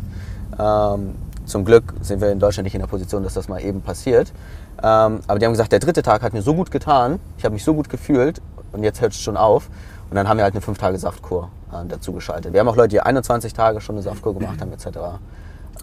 Ähm, 0.57 1.13
zum 1.45 1.63
Glück 1.63 1.93
sind 2.01 2.21
wir 2.21 2.31
in 2.31 2.39
Deutschland 2.39 2.63
nicht 2.63 2.73
in 2.73 2.81
der 2.81 2.87
Position, 2.87 3.21
dass 3.21 3.35
das 3.35 3.47
mal 3.47 3.61
eben 3.61 3.81
passiert. 3.81 4.33
Ähm, 4.81 5.19
aber 5.27 5.37
die 5.37 5.45
haben 5.45 5.53
gesagt, 5.53 5.71
der 5.71 5.77
dritte 5.77 6.01
Tag 6.01 6.23
hat 6.23 6.33
mir 6.33 6.41
so 6.41 6.55
gut 6.55 6.71
getan, 6.71 7.19
ich 7.37 7.45
habe 7.45 7.53
mich 7.53 7.63
so 7.63 7.75
gut 7.75 7.87
gefühlt 7.87 8.41
und 8.71 8.83
jetzt 8.83 8.99
hört 8.99 9.13
es 9.13 9.21
schon 9.21 9.37
auf. 9.37 9.69
Und 10.09 10.15
dann 10.15 10.27
haben 10.27 10.37
wir 10.37 10.43
halt 10.43 10.55
eine 10.55 10.61
5 10.61 10.79
Tage 10.79 10.97
Saftkur 10.97 11.49
äh, 11.71 11.87
dazu 11.87 12.11
geschaltet. 12.11 12.53
Wir 12.53 12.59
haben 12.59 12.67
auch 12.67 12.75
Leute, 12.75 12.89
die 12.89 13.01
21 13.01 13.53
Tage 13.53 13.81
schon 13.81 13.93
eine 13.93 14.01
Saftkur 14.01 14.33
gemacht 14.33 14.59
haben, 14.59 14.73
etc. 14.73 14.87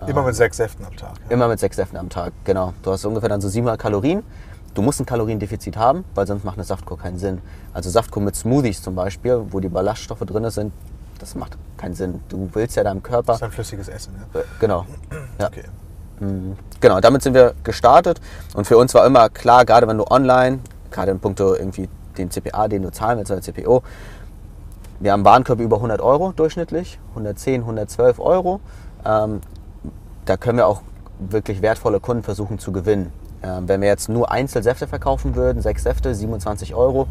Immer 0.08 0.24
mit 0.24 0.34
sechs 0.34 0.56
Säften 0.56 0.84
am 0.84 0.96
Tag. 0.96 1.12
Ja. 1.26 1.30
Immer 1.30 1.46
mit 1.46 1.60
sechs 1.60 1.76
Säften 1.76 1.96
am 1.96 2.08
Tag, 2.08 2.32
genau. 2.42 2.72
Du 2.82 2.90
hast 2.90 3.04
ungefähr 3.04 3.28
dann 3.28 3.40
so 3.40 3.48
700 3.48 3.80
Kalorien. 3.80 4.24
Du 4.76 4.82
musst 4.82 5.00
ein 5.00 5.06
Kaloriendefizit 5.06 5.78
haben, 5.78 6.04
weil 6.14 6.26
sonst 6.26 6.44
macht 6.44 6.58
eine 6.58 6.64
Saftkur 6.64 6.98
keinen 6.98 7.18
Sinn. 7.18 7.40
Also 7.72 7.88
Saftkur 7.88 8.22
mit 8.22 8.36
Smoothies 8.36 8.82
zum 8.82 8.94
Beispiel, 8.94 9.40
wo 9.48 9.58
die 9.58 9.70
Ballaststoffe 9.70 10.20
drin 10.20 10.50
sind, 10.50 10.70
das 11.18 11.34
macht 11.34 11.56
keinen 11.78 11.94
Sinn. 11.94 12.20
Du 12.28 12.50
willst 12.52 12.76
ja 12.76 12.84
deinem 12.84 13.02
Körper... 13.02 13.32
Das 13.32 13.36
ist 13.36 13.42
ein 13.44 13.52
flüssiges 13.52 13.88
Essen. 13.88 14.12
Ja. 14.34 14.40
Äh, 14.40 14.44
Genau. 14.60 14.84
Ja. 15.40 15.46
Okay. 15.46 15.64
Genau, 16.80 17.00
damit 17.00 17.22
sind 17.22 17.32
wir 17.32 17.54
gestartet. 17.64 18.20
Und 18.54 18.66
für 18.66 18.76
uns 18.76 18.92
war 18.92 19.06
immer 19.06 19.30
klar, 19.30 19.64
gerade 19.64 19.88
wenn 19.88 19.96
du 19.96 20.04
online, 20.10 20.58
gerade 20.90 21.10
in 21.10 21.20
puncto 21.20 21.54
irgendwie 21.54 21.88
den 22.18 22.30
CPA, 22.30 22.68
den 22.68 22.82
du 22.82 22.92
zahlen 22.92 23.18
willst, 23.18 23.32
oder 23.32 23.40
CPO, 23.40 23.82
wir 25.00 25.12
haben 25.12 25.24
Warenkorb 25.24 25.60
über 25.60 25.76
100 25.76 26.02
Euro 26.02 26.32
durchschnittlich, 26.32 26.98
110, 27.10 27.62
112 27.62 28.18
Euro. 28.18 28.60
Ähm, 29.06 29.40
da 30.26 30.36
können 30.36 30.58
wir 30.58 30.66
auch 30.66 30.82
wirklich 31.18 31.62
wertvolle 31.62 31.98
Kunden 31.98 32.22
versuchen 32.22 32.58
zu 32.58 32.72
gewinnen. 32.72 33.10
Ähm, 33.46 33.68
wenn 33.68 33.80
wir 33.80 33.88
jetzt 33.88 34.08
nur 34.08 34.30
Einzelsäfte 34.30 34.86
verkaufen 34.86 35.36
würden, 35.36 35.62
sechs 35.62 35.84
Säfte, 35.84 36.14
27 36.14 36.74
Euro, 36.74 37.06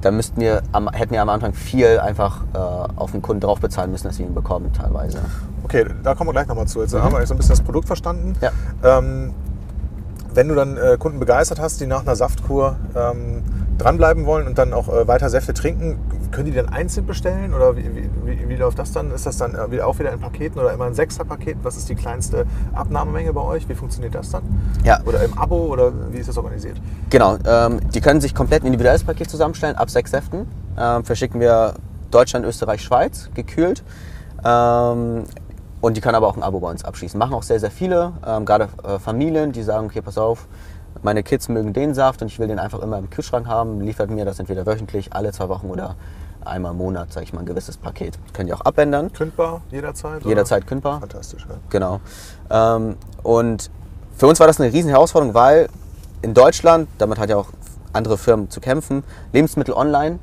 dann 0.00 0.16
müssten 0.16 0.40
wir 0.40 0.62
am, 0.72 0.88
hätten 0.90 1.12
wir 1.12 1.22
am 1.22 1.28
Anfang 1.28 1.52
viel 1.54 1.98
einfach 1.98 2.42
äh, 2.54 2.58
auf 2.58 3.12
den 3.12 3.22
Kunden 3.22 3.40
drauf 3.40 3.60
bezahlen 3.60 3.90
müssen, 3.90 4.08
dass 4.08 4.18
wir 4.18 4.26
ihn 4.26 4.34
bekommen 4.34 4.72
teilweise. 4.72 5.18
okay, 5.64 5.84
da 6.02 6.14
kommen 6.14 6.28
wir 6.28 6.32
gleich 6.32 6.46
nochmal 6.46 6.66
zu. 6.66 6.80
Jetzt 6.80 6.94
haben 6.94 7.12
wir 7.12 7.24
so 7.26 7.34
ein 7.34 7.36
bisschen 7.36 7.56
das 7.56 7.62
Produkt 7.62 7.86
verstanden. 7.86 8.34
Ja. 8.40 8.50
Ähm, 8.98 9.34
wenn 10.34 10.48
du 10.48 10.54
dann 10.54 10.76
äh, 10.76 10.96
Kunden 10.98 11.18
begeistert 11.18 11.60
hast, 11.60 11.80
die 11.80 11.86
nach 11.86 12.02
einer 12.02 12.14
Saftkur 12.14 12.76
ähm, 12.94 13.42
dranbleiben 13.76 14.26
wollen 14.26 14.46
und 14.46 14.58
dann 14.58 14.72
auch 14.72 14.88
äh, 14.88 15.08
weiter 15.08 15.30
Säfte 15.30 15.54
trinken, 15.54 15.98
können 16.30 16.46
die 16.46 16.52
dann 16.52 16.68
einzeln 16.68 17.06
bestellen 17.06 17.54
oder 17.54 17.76
wie, 17.76 17.84
wie, 18.24 18.48
wie, 18.48 18.56
läuft 18.56 18.78
das 18.78 18.92
dann? 18.92 19.10
Ist 19.10 19.26
das 19.26 19.36
dann 19.38 19.54
äh, 19.54 19.70
wieder- 19.70 19.86
auch 19.86 19.98
wieder 19.98 20.12
in 20.12 20.20
Paketen 20.20 20.60
oder 20.60 20.72
immer 20.72 20.84
ein 20.84 20.94
Sechserpaket? 20.94 21.58
Was 21.62 21.76
ist 21.76 21.88
die 21.88 21.94
kleinste 21.94 22.46
Abnahmemenge 22.72 23.32
bei 23.32 23.40
euch? 23.42 23.68
Wie 23.68 23.74
funktioniert 23.74 24.14
das 24.14 24.30
dann? 24.30 24.42
Ja. 24.84 25.00
Oder 25.04 25.22
im 25.24 25.36
Abo 25.38 25.56
oder 25.66 25.92
wie 26.12 26.18
ist 26.18 26.28
das 26.28 26.36
organisiert? 26.36 26.76
Genau, 27.10 27.36
ähm, 27.46 27.80
die 27.92 28.00
können 28.00 28.20
sich 28.20 28.34
komplett 28.34 28.62
ein 28.62 28.66
individuelles 28.66 29.04
Paket 29.04 29.30
zusammenstellen, 29.30 29.76
ab 29.76 29.90
sechs 29.90 30.10
Säften. 30.10 30.46
Ähm, 30.78 31.04
verschicken 31.04 31.40
wir 31.40 31.74
Deutschland, 32.10 32.46
Österreich, 32.46 32.82
Schweiz, 32.82 33.30
gekühlt. 33.34 33.82
Ähm, 34.44 35.24
und 35.80 35.96
die 35.96 36.00
können 36.00 36.16
aber 36.16 36.26
auch 36.26 36.36
ein 36.36 36.42
Abo 36.42 36.60
bei 36.60 36.70
uns 36.70 36.84
abschließen. 36.84 37.18
Machen 37.18 37.34
auch 37.34 37.42
sehr, 37.42 37.60
sehr 37.60 37.70
viele, 37.70 38.12
ähm, 38.26 38.44
gerade 38.44 38.68
äh, 38.82 38.98
Familien, 38.98 39.52
die 39.52 39.62
sagen, 39.62 39.86
okay, 39.86 40.00
pass 40.00 40.18
auf, 40.18 40.46
meine 41.02 41.22
Kids 41.22 41.48
mögen 41.48 41.72
den 41.72 41.94
Saft 41.94 42.22
und 42.22 42.28
ich 42.28 42.38
will 42.38 42.48
den 42.48 42.58
einfach 42.58 42.80
immer 42.80 42.98
im 42.98 43.10
Kühlschrank 43.10 43.46
haben. 43.46 43.80
Liefert 43.80 44.10
mir 44.10 44.24
das 44.24 44.38
entweder 44.38 44.66
wöchentlich, 44.66 45.12
alle 45.12 45.32
zwei 45.32 45.48
Wochen 45.48 45.68
oder 45.68 45.96
einmal 46.44 46.72
im 46.72 46.78
Monat, 46.78 47.12
sage 47.12 47.24
ich 47.24 47.32
mal, 47.32 47.40
ein 47.40 47.46
gewisses 47.46 47.76
Paket. 47.76 48.18
Können 48.32 48.46
die 48.46 48.54
auch 48.54 48.62
abändern, 48.62 49.12
Kündbar 49.12 49.60
jederzeit? 49.70 50.20
oder? 50.20 50.28
jederzeit 50.28 50.66
kündbar. 50.66 51.00
Fantastisch. 51.00 51.46
Ja. 51.48 51.56
Genau. 51.70 52.00
Ähm, 52.50 52.96
und 53.22 53.70
für 54.16 54.26
uns 54.26 54.40
war 54.40 54.46
das 54.46 54.60
eine 54.60 54.72
riesen 54.72 54.90
Herausforderung, 54.90 55.34
weil 55.34 55.68
in 56.22 56.34
Deutschland, 56.34 56.88
damit 56.98 57.18
hat 57.18 57.30
ja 57.30 57.36
auch 57.36 57.50
andere 57.92 58.18
Firmen 58.18 58.50
zu 58.50 58.60
kämpfen, 58.60 59.04
Lebensmittel 59.32 59.74
online 59.74 60.18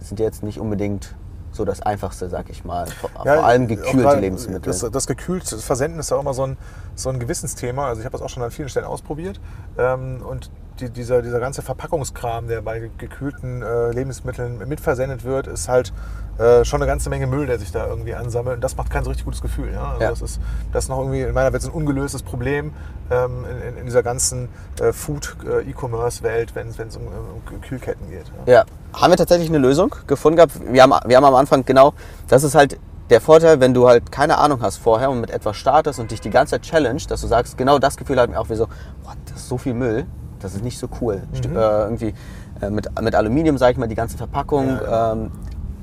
sind 0.00 0.20
jetzt 0.20 0.42
nicht 0.42 0.58
unbedingt 0.58 1.14
so 1.58 1.66
das 1.66 1.82
Einfachste, 1.82 2.30
sag 2.30 2.48
ich 2.48 2.64
mal. 2.64 2.86
Vor, 2.86 3.10
Ja, 3.24 3.34
vor 3.34 3.44
allem 3.44 3.68
gekühlte 3.68 4.18
Lebensmittel. 4.18 4.72
Das, 4.72 4.80
das 4.90 5.06
gekühlte 5.06 5.58
Versenden 5.58 6.00
ist 6.00 6.10
ja 6.10 6.16
auch 6.16 6.22
immer 6.22 6.32
so 6.32 6.44
ein, 6.44 6.56
so 6.94 7.10
ein 7.10 7.18
Gewissensthema. 7.18 7.88
Also 7.88 8.00
ich 8.00 8.06
habe 8.06 8.12
das 8.12 8.22
auch 8.22 8.30
schon 8.30 8.42
an 8.42 8.50
vielen 8.50 8.70
Stellen 8.70 8.86
ausprobiert. 8.86 9.38
Ähm, 9.76 10.22
und 10.26 10.50
die, 10.80 10.90
dieser, 10.90 11.22
dieser 11.22 11.40
ganze 11.40 11.62
Verpackungskram, 11.62 12.48
der 12.48 12.62
bei 12.62 12.90
gekühlten 12.98 13.62
äh, 13.62 13.90
Lebensmitteln 13.90 14.66
mitversendet 14.68 15.24
wird, 15.24 15.46
ist 15.46 15.68
halt 15.68 15.92
äh, 16.38 16.64
schon 16.64 16.80
eine 16.80 16.86
ganze 16.86 17.10
Menge 17.10 17.26
Müll, 17.26 17.46
der 17.46 17.58
sich 17.58 17.72
da 17.72 17.86
irgendwie 17.86 18.14
ansammelt. 18.14 18.56
Und 18.56 18.60
das 18.62 18.76
macht 18.76 18.90
kein 18.90 19.04
so 19.04 19.10
richtig 19.10 19.24
gutes 19.24 19.42
Gefühl. 19.42 19.72
Ja? 19.72 19.90
Also 19.90 20.02
Ja. 20.02 20.10
Das, 20.10 20.22
ist, 20.22 20.40
das 20.72 20.84
ist 20.84 20.88
noch 20.88 20.98
irgendwie 20.98 21.22
in 21.22 21.34
meiner 21.34 21.52
Welt 21.52 21.62
so 21.62 21.70
ein 21.70 21.74
ungelöstes 21.74 22.22
Problem 22.22 22.72
ähm, 23.10 23.44
in, 23.44 23.78
in, 23.78 23.84
dieser 23.86 24.02
ganzen 24.02 24.48
äh, 24.80 24.92
Food-E-Commerce-Welt, 24.92 26.54
wenn 26.54 26.68
es 26.68 26.96
um, 26.96 27.06
um 27.06 27.60
Kühlketten 27.60 28.08
geht. 28.10 28.26
Ja? 28.46 28.52
Ja, 28.52 28.64
haben 28.92 29.10
wir 29.12 29.16
tatsächlich 29.16 29.48
eine 29.48 29.58
Lösung 29.58 29.94
gefunden 30.06 30.36
gehabt. 30.36 30.52
Wir 30.70 30.82
haben, 30.82 30.94
wir 31.06 31.16
haben 31.16 31.24
am 31.24 31.34
Anfang 31.34 31.64
genau, 31.64 31.94
das 32.28 32.44
ist 32.44 32.54
halt 32.54 32.78
der 33.10 33.20
Vorteil, 33.20 33.60
wenn 33.60 33.74
du 33.74 33.88
halt 33.88 34.12
keine 34.12 34.38
Ahnung 34.38 34.60
hast 34.60 34.76
vorher 34.76 35.10
und 35.10 35.20
mit 35.20 35.30
etwas 35.30 35.56
startest 35.56 35.98
und 35.98 36.10
dich 36.10 36.20
die 36.20 36.30
ganze 36.30 36.52
Zeit 36.52 36.62
challenge, 36.62 37.02
dass 37.08 37.22
du 37.22 37.26
sagst, 37.26 37.56
genau 37.56 37.78
das 37.78 37.96
Gefühl 37.96 38.20
hat 38.20 38.30
mir 38.30 38.38
auch 38.38 38.50
wie 38.50 38.54
so, 38.54 38.66
boah, 39.02 39.14
das 39.26 39.38
ist 39.38 39.48
so 39.48 39.56
viel 39.56 39.74
Müll, 39.74 40.06
das 40.40 40.54
ist 40.54 40.62
nicht 40.64 40.78
so 40.78 40.88
cool. 41.00 41.22
St- 41.34 41.46
Äh, 41.54 41.82
irgendwie 41.84 42.14
äh, 42.60 42.70
mit, 42.70 42.88
mit 43.00 43.14
Aluminium, 43.14 43.58
sag 43.58 43.72
ich 43.72 43.78
mal, 43.78 43.88
die 43.88 43.94
ganze 43.94 44.16
Verpackung, 44.16 44.66
Ja, 44.68 44.82
ja. 44.82 45.12
ähm, 45.12 45.30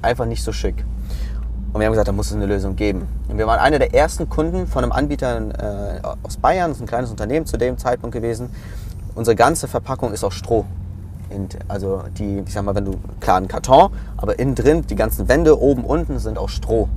einfach 0.02 0.26
nicht 0.26 0.44
so 0.44 0.52
schick. 0.52 0.84
Und 1.74 1.80
wir 1.82 1.88
haben 1.88 1.94
gesagt, 1.94 2.08
da 2.08 2.14
muss 2.14 2.28
es 2.28 2.36
eine 2.36 2.46
Lösung 2.46 2.76
geben. 2.78 3.06
Und 3.28 3.38
wir 3.38 3.48
waren 3.48 3.60
einer 3.60 3.80
der 3.80 3.94
ersten 3.94 4.30
Kunden 4.30 4.66
von 4.66 4.84
einem 4.84 4.94
Anbieter 4.94 5.38
äh, 5.38 6.08
aus 6.24 6.38
Bayern, 6.38 6.70
das 6.72 6.78
ist 6.78 6.84
ein 6.84 6.88
kleines 6.88 7.12
Unternehmen 7.12 7.46
zu 7.46 7.58
dem 7.58 7.78
Zeitpunkt 7.78 8.14
gewesen. 8.14 8.50
Unsere 9.14 9.36
ganze 9.36 9.68
Verpackung 9.68 10.14
ist 10.14 10.24
aus 10.24 10.34
Stroh. 10.36 10.64
Und 11.30 11.58
also 11.68 12.04
die, 12.18 12.44
ich 12.46 12.54
sag 12.54 12.64
mal, 12.64 12.76
wenn 12.76 12.86
du, 12.86 12.94
klar 13.20 13.38
ein 13.38 13.48
Karton, 13.50 13.90
aber 14.16 14.38
innen 14.40 14.56
drin, 14.56 14.86
die 14.88 14.96
ganzen 14.96 15.28
Wände 15.28 15.60
oben, 15.60 15.84
unten 15.84 16.20
sind 16.20 16.38
aus 16.38 16.52
Stroh. 16.52 16.88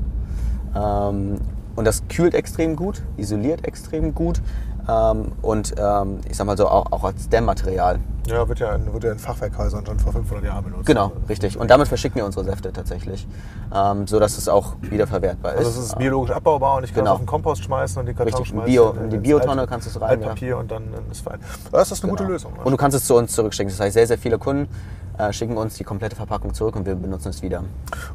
Ähm, 0.76 1.38
und 1.74 1.84
das 1.84 2.02
kühlt 2.08 2.34
extrem 2.34 2.76
gut, 2.76 3.02
isoliert 3.16 3.64
extrem 3.66 4.14
gut. 4.14 4.40
Ähm, 4.88 5.33
und 5.42 5.75
ähm, 5.78 6.21
ich 6.28 6.37
sag 6.37 6.47
mal 6.47 6.57
so 6.57 6.66
auch, 6.68 6.90
auch 6.92 7.04
als 7.04 7.28
Dämmmaterial. 7.28 7.99
Ja, 8.26 8.47
wird 8.47 8.59
ja, 8.59 8.75
in, 8.75 8.92
wird 8.92 9.04
ja 9.04 9.12
in 9.12 9.18
Fachwerkhäusern 9.18 9.87
schon 9.87 9.99
vor 9.99 10.12
500 10.12 10.45
Jahren 10.45 10.64
benutzt. 10.64 10.87
Genau, 10.87 11.12
richtig. 11.28 11.59
Und 11.59 11.71
damit 11.71 11.88
verschicken 11.88 12.16
wir 12.16 12.26
unsere 12.26 12.45
Säfte 12.45 12.73
tatsächlich, 12.73 13.26
ähm, 13.75 14.07
sodass 14.07 14.37
es 14.37 14.49
auch 14.49 14.75
wiederverwertbar 14.83 15.52
ist. 15.54 15.59
Also 15.66 15.71
es 15.80 15.87
ist 15.87 15.99
biologisch 15.99 16.30
abbaubar 16.33 16.76
und 16.76 16.85
ich 16.85 16.90
kann 16.92 17.04
Genau. 17.04 17.12
es 17.12 17.14
auf 17.14 17.21
den 17.23 17.26
Kompost 17.26 17.64
schmeißen 17.64 18.00
und 18.00 18.07
die 18.07 18.12
Karton 18.12 18.26
Richtig, 18.35 18.50
in 18.52 18.57
schmeißen. 18.59 18.73
Bio- 18.73 18.90
in- 19.02 19.11
die 19.11 19.16
Biotonne 19.18 19.66
kannst 19.66 19.87
du 19.87 19.90
es 19.90 19.97
reinwerfen. 20.00 20.25
Altpapier 20.25 20.59
und 20.59 20.71
dann 20.71 20.83
ist 21.11 21.23
fein. 21.23 21.38
Das 21.73 21.90
ist 21.90 22.02
eine 22.02 22.11
gute 22.11 22.25
Genau. 22.25 22.33
Lösung. 22.35 22.52
Und 22.64 22.71
du 22.71 22.76
kannst 22.76 22.97
es 22.97 23.04
zu 23.07 23.14
uns 23.16 23.33
zurückschicken. 23.35 23.71
Das 23.73 23.80
heißt, 23.80 23.95
sehr, 23.95 24.07
sehr 24.07 24.18
viele 24.18 24.38
Kunden 24.38 24.68
äh, 25.16 25.33
schicken 25.33 25.57
uns 25.57 25.75
die 25.76 25.85
komplette 25.85 26.14
Verpackung 26.14 26.52
zurück 26.54 26.76
und 26.76 26.85
wir 26.87 26.95
benutzen 26.95 27.30
es 27.30 27.40
wieder. 27.42 27.64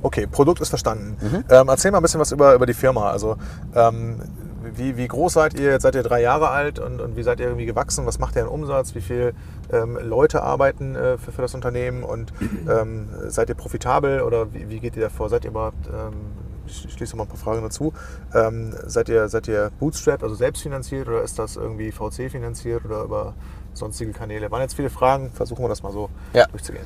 Okay, 0.04 0.26
Produkt 0.28 0.62
ist 0.62 0.70
verstanden. 0.70 1.18
Mhm. 1.20 1.44
Ähm, 1.50 1.68
erzähl 1.70 1.92
mal 1.92 1.98
ein 1.98 2.02
bisschen 2.04 2.20
was 2.22 2.32
über, 2.32 2.54
über 2.54 2.66
die 2.66 2.74
Firma. 2.74 3.10
Also, 3.10 3.36
ähm, 3.76 4.22
wie, 4.78 4.98
wie 4.98 5.08
groß 5.08 5.34
seid 5.34 5.60
ihr? 5.60 5.72
Jetzt 5.72 5.84
seid 5.84 5.96
ihr 5.96 6.04
drei 6.04 6.22
Jahre 6.22 6.50
alt 6.50 6.80
und, 6.80 7.02
und 7.02 7.16
wie 7.16 7.24
seid 7.24 7.40
ihr 7.40 7.48
irgendwie 7.48 7.66
gewachsen? 7.66 8.06
Was 8.06 8.20
macht 8.20 8.36
ihr 8.36 8.44
an 8.44 8.48
Umsatz? 8.50 8.96
Wie 8.96 9.02
viele 9.02 9.34
ähm, 9.72 9.98
Leute 10.02 10.44
arbeiten 10.44 10.96
äh, 10.96 11.18
für, 11.18 11.32
für 11.32 11.42
das 11.42 11.54
Unternehmen? 11.56 12.04
Und 12.04 12.34
ähm, 12.70 13.10
seid 13.28 13.50
ihr 13.50 13.56
profitabel 13.56 14.22
oder 14.22 14.54
wie, 14.54 14.70
wie 14.70 14.80
geht 14.80 14.96
ihr 14.96 15.04
davor? 15.04 15.30
Seid 15.30 15.46
ihr 15.46 15.52
überhaupt, 15.52 15.88
ähm, 15.88 16.14
ich 16.66 16.88
schließe 16.94 17.14
noch 17.18 17.18
mal 17.18 17.24
ein 17.24 17.30
paar 17.30 17.38
Fragen 17.38 17.62
dazu, 17.62 17.94
ähm, 18.34 18.74
seid, 18.86 19.10
ihr, 19.10 19.28
seid 19.30 19.48
ihr 19.48 19.72
bootstrapped, 19.80 20.24
also 20.24 20.36
selbstfinanziert 20.36 21.08
oder 21.08 21.22
ist 21.24 21.38
das 21.40 21.56
irgendwie 21.56 21.92
VC 21.92 22.32
finanziert 22.32 22.86
oder 22.86 23.04
über 23.04 23.34
sonstige 23.74 24.12
Kanäle? 24.14 24.50
Waren 24.52 24.62
jetzt 24.62 24.76
viele 24.76 24.90
Fragen, 24.90 25.32
versuchen 25.34 25.64
wir 25.64 25.70
das 25.70 25.84
mal 25.84 25.92
so 25.92 26.10
Ja. 26.34 26.46
durchzugehen. 26.48 26.86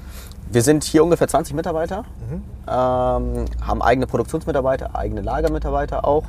Wir 0.50 0.62
sind 0.62 0.84
hier 0.86 1.03
ungefähr 1.03 1.27
20 1.27 1.53
Mitarbeiter, 1.53 2.03
Mhm. 2.29 2.44
ähm, 2.67 3.46
haben 3.65 3.82
eigene 3.82 4.08
Produktionsmitarbeiter, 4.08 4.96
eigene 4.96 5.22
Lagermitarbeiter 5.22 6.06
auch, 6.06 6.24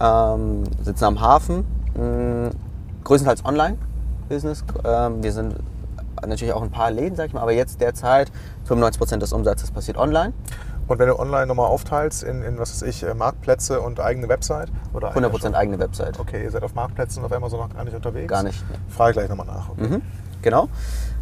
ähm, 0.00 0.64
sitzen 0.82 1.04
am 1.04 1.20
Hafen, 1.20 1.64
mh, 1.96 2.50
größtenteils 3.04 3.44
Online-Business. 3.44 4.64
Ähm, 4.84 5.22
wir 5.22 5.32
sind 5.32 5.56
natürlich 6.26 6.52
auch 6.52 6.62
in 6.62 6.68
ein 6.68 6.72
paar 6.72 6.90
Läden, 6.90 7.16
sag 7.16 7.26
ich 7.26 7.32
mal, 7.32 7.40
aber 7.42 7.52
jetzt 7.52 7.80
derzeit 7.80 8.30
95% 8.68 9.18
des 9.18 9.32
Umsatzes 9.32 9.70
passiert 9.70 9.96
online. 9.98 10.32
Und 10.88 10.98
wenn 10.98 11.08
du 11.08 11.18
online 11.18 11.46
nochmal 11.46 11.66
aufteilst 11.66 12.22
in, 12.24 12.42
in 12.42 12.58
was 12.58 12.72
weiß 12.72 12.88
ich, 12.88 13.02
äh, 13.02 13.12
Marktplätze 13.12 13.80
und 13.80 14.00
eigene 14.00 14.28
Website? 14.28 14.70
Oder 14.94 15.12
100% 15.14 15.52
eigene 15.54 15.78
Website. 15.78 16.18
Okay, 16.18 16.42
ihr 16.42 16.50
seid 16.50 16.62
auf 16.62 16.74
Marktplätzen 16.74 17.22
auf 17.24 17.32
Amazon 17.32 17.60
noch 17.60 17.74
gar 17.74 17.84
nicht 17.84 17.94
unterwegs? 17.94 18.28
Gar 18.28 18.42
nicht. 18.42 18.64
nee. 18.70 18.76
Frage 18.88 19.12
gleich 19.12 19.28
nochmal 19.28 19.46
nach. 19.46 19.68
Okay. 19.68 19.86
Mhm, 19.86 20.02
genau. 20.40 20.68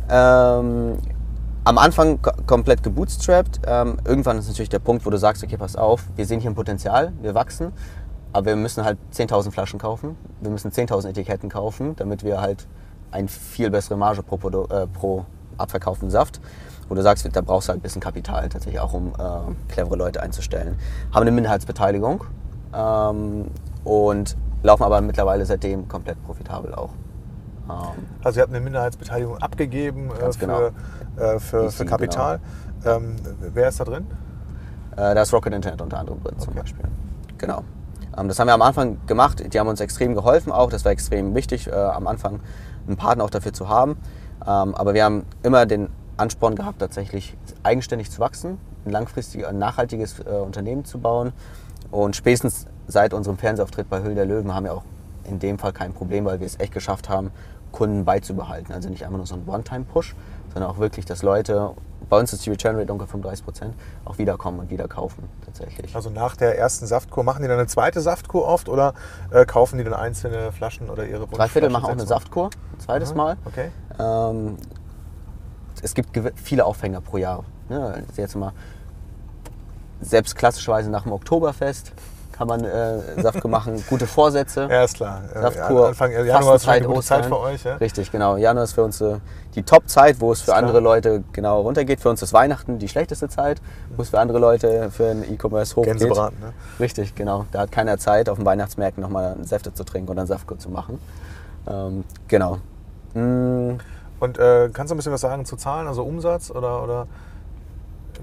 Ähm, 0.09 0.99
am 1.65 1.79
Anfang 1.79 2.23
ko- 2.23 2.31
komplett 2.47 2.85
gebootstrapped. 2.85 3.61
Ähm, 3.67 3.97
irgendwann 4.05 4.39
ist 4.39 4.47
natürlich 4.47 4.69
der 4.69 4.79
Punkt, 4.79 5.05
wo 5.05 5.11
du 5.11 5.17
sagst, 5.19 5.43
okay, 5.43 5.57
pass 5.57 5.75
auf, 5.75 6.05
wir 6.15 6.25
sehen 6.27 6.39
hier 6.39 6.51
ein 6.51 6.55
Potenzial, 6.55 7.13
wir 7.21 7.35
wachsen, 7.35 7.73
aber 8.33 8.47
wir 8.47 8.57
müssen 8.57 8.85
halt 8.85 8.99
10.000 9.15 9.51
Flaschen 9.51 9.79
kaufen, 9.79 10.17
wir 10.41 10.51
müssen 10.51 10.71
10.000 10.71 11.09
Etiketten 11.11 11.49
kaufen, 11.49 11.97
damit 11.97 12.25
wir 12.25 12.41
halt 12.41 12.67
eine 13.11 13.29
viel 13.29 13.71
bessere 13.71 13.97
Marge 13.97 14.23
pro, 14.23 14.37
äh, 14.69 14.87
pro 14.87 15.25
abverkauften 15.59 16.11
Saft, 16.11 16.41
wo 16.89 16.95
du 16.95 17.03
sagst, 17.03 17.29
da 17.33 17.41
brauchst 17.41 17.69
du 17.69 17.71
halt 17.73 17.81
ein 17.81 17.83
bisschen 17.83 18.03
Kapital 18.03 18.49
tatsächlich 18.49 18.81
auch, 18.81 18.93
um 18.93 19.09
äh, 19.19 19.73
clevere 19.73 19.97
Leute 19.97 20.23
einzustellen. 20.23 20.79
Haben 21.13 21.23
eine 21.23 21.31
Minderheitsbeteiligung 21.33 22.25
ähm, 22.75 23.47
und 23.85 24.37
laufen 24.63 24.83
aber 24.83 25.01
mittlerweile 25.01 25.47
seitdem 25.47 25.89
komplett 25.89 26.23
profitabel 26.25 26.75
auch. 26.75 26.91
Ähm, 27.69 27.75
Also 28.23 28.39
ihr 28.41 28.43
habt 28.43 28.53
eine 28.55 28.63
Minderheitsbeteiligung 28.63 29.39
abgegeben 29.39 30.11
äh, 30.11 30.21
Ganz 30.21 30.37
für, 30.37 30.47
genau. 30.47 30.71
äh, 31.17 31.39
für, 31.41 31.71
für 31.71 31.85
Kapital. 31.87 32.41
Ähm, 32.85 33.17
wer 33.41 33.69
ist 33.69 33.81
da 33.81 33.85
drin? 33.85 34.07
Äh, 34.93 35.15
da 35.15 35.23
ist 35.23 35.33
Rocket 35.33 35.55
Internet 35.55 35.81
unter 35.81 35.99
anderem 35.99 36.23
drin 36.23 36.39
zum 36.39 36.51
Okay. 36.51 36.61
Beispiel. 36.61 36.85
Genau. 37.39 37.63
Ähm, 38.19 38.29
das 38.29 38.39
haben 38.39 38.49
wir 38.49 38.55
am 38.55 38.63
Anfang 38.63 38.99
gemacht. 39.07 39.43
Die 39.53 39.59
haben 39.59 39.69
uns 39.69 39.81
extrem 39.81 40.15
geholfen 40.15 40.53
auch. 40.53 40.71
Das 40.71 40.85
war 40.85 40.93
extrem 40.93 41.35
wichtig, 41.35 41.69
äh, 41.69 41.73
am 41.73 42.07
Anfang 42.07 42.41
einen 42.87 42.97
Partner 42.97 43.25
auch 43.25 43.31
dafür 43.31 43.53
zu 43.53 43.69
haben. 43.69 43.97
Ähm, 44.43 44.75
aber 44.75 44.95
wir 44.95 45.05
haben 45.05 45.25
immer 45.43 45.67
den 45.67 45.89
Ansporn 46.17 46.55
gehabt, 46.55 46.79
tatsächlich 46.79 47.37
eigenständig 47.63 48.11
zu 48.11 48.21
wachsen, 48.21 48.59
ein 48.85 48.93
langfristiges, 48.93 49.47
ein 49.47 49.59
nachhaltiges 49.59 50.21
äh, 50.21 50.31
Unternehmen 50.31 50.85
zu 50.85 50.99
bauen. 50.99 51.33
Und 51.91 52.17
spätestens 52.17 52.67
seit 52.87 53.13
unserem 53.13 53.37
Fernsehauftritt 53.37 53.89
bei 53.91 54.01
Höhle 54.01 54.15
der 54.15 54.27
Löwen 54.27 54.55
haben 54.55 54.65
wir 54.65 54.75
auch 54.75 54.85
in 55.25 55.39
dem 55.39 55.59
Fall 55.59 55.73
kein 55.73 55.93
Problem, 55.93 56.25
weil 56.25 56.41
wir 56.41 56.47
es 56.47 56.59
echt 56.61 56.73
geschafft 56.73 57.09
haben, 57.09 57.31
Kunden 57.73 58.05
beizubehalten. 58.05 58.73
Also 58.73 58.89
nicht 58.89 59.05
einfach 59.05 59.19
nur 59.19 59.27
so 59.27 59.35
ein 59.35 59.43
One-Time-Push, 59.47 60.15
sondern 60.55 60.71
auch 60.71 60.79
wirklich, 60.79 61.05
dass 61.05 61.23
Leute, 61.23 61.73
bei 62.09 62.19
uns 62.19 62.33
ist 62.33 62.45
die 62.47 62.51
Return 62.51 62.77
Rate 62.77 62.93
ungefähr 62.93 63.13
35 63.13 63.45
Prozent, 63.45 63.75
auch 64.05 64.19
wieder 64.19 64.37
kommen 64.37 64.61
und 64.61 64.71
wieder 64.71 64.87
kaufen 64.89 65.29
tatsächlich. 65.45 65.95
Also 65.95 66.11
nach 66.11 66.37
der 66.37 66.59
ersten 66.59 66.87
Saftkur, 66.87 67.25
machen 67.25 67.43
die 67.43 67.49
dann 67.49 67.59
eine 67.59 67.67
zweite 67.67 68.01
Saftkur 68.01 68.47
oft 68.47 68.69
oder 68.69 68.95
äh, 69.31 69.45
kaufen 69.45 69.79
die 69.79 69.85
dann 69.85 69.95
einzelne 69.95 70.53
Flaschen 70.53 70.89
oder 70.91 71.07
ihre 71.07 71.27
Drei 71.27 71.49
Viertel 71.49 71.71
machen 71.71 71.85
auch 71.87 71.91
eine? 71.91 72.07
Saftkur, 72.07 72.51
ein 72.75 72.81
zweites 72.81 73.11
Mhm, 73.11 73.17
Mal. 73.17 73.37
Okay. 73.45 73.71
Ähm, 73.99 74.57
es 75.83 75.95
gibt 75.95 76.11
viele 76.37 76.65
Aufhänger 76.65 77.01
pro 77.01 77.17
Jahr. 77.19 77.45
Ne? 77.69 78.05
Jetzt 78.17 78.37
mal 78.37 78.53
selbst 80.01 80.37
klassischerweise 80.37 80.91
nach 80.91 81.03
dem 81.03 81.13
Oktoberfest 81.13 81.93
kann 82.37 82.49
man 82.49 82.65
äh, 82.65 83.21
Saftkur 83.23 83.51
machen, 83.51 83.83
gute 83.89 84.07
Vorsätze. 84.07 84.69
Ja, 84.71 84.85
ist 84.85 84.97
klar. 84.97 85.23
Äh, 85.35 85.41
Saftkur, 85.41 85.89
Anfang 85.89 86.13
Januar 86.13 86.57
ist 86.57 86.69
eine 86.69 86.87
gute 86.87 87.01
Zeit 87.01 87.27
für 87.27 87.39
euch. 87.39 87.65
Ja? 87.65 87.77
Richtig, 87.77 88.13
genau. 88.13 88.37
Januar 88.37 88.65
ist 88.65 88.75
für 88.75 88.85
uns 88.85 89.01
äh, 89.01 89.17
die 89.55 89.63
Top-Zeit, 89.63 90.21
wo 90.21 90.33
es 90.33 90.43
für 90.43 90.51
Ist 90.51 90.57
andere 90.57 90.81
klar. 90.81 90.95
Leute 90.95 91.25
genau 91.33 91.63
runtergeht. 91.63 92.01
Für 92.01 92.11
uns 92.11 92.21
ist 92.21 92.35
Weihnachten 92.35 92.79
die 92.79 92.89
schlechteste 92.89 93.29
Zeit, 93.29 93.63
wo 93.97 94.03
es 94.03 94.11
für 94.11 94.21
andere 94.21 94.39
Leute 94.39 94.91
für 94.91 95.11
ein 95.11 95.25
E-Commerce 95.25 95.77
hochgeht. 95.77 95.99
Gänsebraten, 95.99 96.39
ne? 96.41 96.53
Richtig, 96.79 97.15
genau. 97.15 97.47
Da 97.53 97.61
hat 97.61 97.73
keiner 97.73 97.97
Zeit, 97.97 98.29
auf 98.29 98.37
den 98.37 98.45
Weihnachtsmärkten 98.45 99.03
nochmal 99.03 99.37
Säfte 99.43 99.73
zu 99.73 99.85
trinken 99.85 100.11
oder 100.11 100.21
einen 100.21 100.29
Saftkur 100.29 100.59
zu 100.59 100.69
machen. 100.69 100.99
Ähm, 101.67 102.05
genau. 102.29 102.59
Mm, 103.15 103.79
Und 104.21 104.39
äh, 104.39 104.69
kannst 104.73 104.91
du 104.91 104.95
ein 104.95 104.99
bisschen 104.99 105.13
was 105.13 105.23
sagen 105.23 105.47
zu 105.47 105.57
Zahlen, 105.57 105.87
also 105.87 106.03
Umsatz 106.03 106.51
oder, 106.51 106.83
oder 106.83 107.07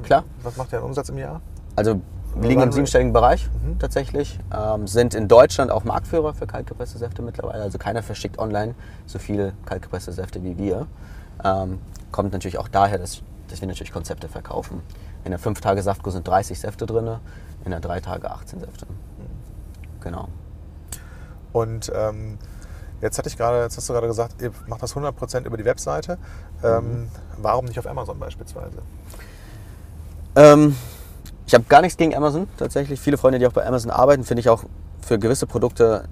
Klar. 0.03 0.23
was 0.43 0.55
macht 0.55 0.71
an 0.73 0.83
Umsatz 0.83 1.09
im 1.09 1.17
Jahr? 1.17 1.41
Also 1.75 1.99
wir 2.35 2.49
liegen 2.49 2.61
im 2.61 2.71
siebenstelligen 2.71 3.13
Bereich 3.13 3.49
Mhm. 3.63 3.79
tatsächlich. 3.79 4.39
Ähm, 4.55 4.87
sind 4.87 5.13
in 5.13 5.27
Deutschland 5.27 5.71
auch 5.71 5.83
Marktführer 5.83 6.33
für 6.33 6.47
kaltgepresste 6.47 6.97
Säfte 6.97 7.21
mittlerweile. 7.21 7.61
Also 7.63 7.77
keiner 7.77 8.03
verschickt 8.03 8.39
online 8.39 8.75
so 9.05 9.19
viele 9.19 9.53
kaltgepresste 9.65 10.11
Säfte 10.11 10.43
wie 10.43 10.57
wir. 10.57 10.87
Ähm, 11.43 11.79
kommt 12.11 12.33
natürlich 12.33 12.57
auch 12.57 12.67
daher, 12.67 12.97
dass, 12.99 13.21
dass 13.49 13.61
wir 13.61 13.67
natürlich 13.67 13.91
Konzepte 13.91 14.27
verkaufen. 14.27 14.81
In 15.25 15.31
der 15.31 15.39
5-Tage-Saftkur 15.39 16.11
sind 16.11 16.27
30 16.27 16.59
Säfte 16.59 16.85
drin, 16.85 17.09
in 17.65 17.71
der 17.71 17.79
3 17.79 18.01
Tage 18.01 18.29
18 18.29 18.59
Säfte. 18.59 18.85
Genau. 20.01 20.27
Und 21.53 21.91
ähm, 21.95 22.37
jetzt 23.01 23.17
hatte 23.17 23.29
ich 23.29 23.37
gerade, 23.37 23.61
jetzt 23.61 23.77
hast 23.77 23.87
du 23.87 23.93
gerade 23.93 24.07
gesagt, 24.07 24.41
ihr 24.41 24.51
macht 24.67 24.83
das 24.83 24.95
100% 24.95 25.45
über 25.45 25.55
die 25.57 25.65
Webseite. 25.65 26.17
Ähm, 26.63 27.09
warum 27.37 27.65
nicht 27.65 27.79
auf 27.79 27.87
Amazon 27.87 28.19
beispielsweise? 28.19 28.77
Ich 31.45 31.53
habe 31.53 31.65
gar 31.65 31.81
nichts 31.81 31.97
gegen 31.97 32.15
Amazon 32.15 32.47
tatsächlich. 32.57 32.99
Viele 32.99 33.17
Freunde, 33.17 33.39
die 33.39 33.47
auch 33.47 33.53
bei 33.53 33.65
Amazon 33.65 33.91
arbeiten, 33.91 34.23
finde 34.23 34.41
ich 34.41 34.49
auch 34.49 34.63
für 35.01 35.19
gewisse 35.19 35.45
Produkte 35.45 36.05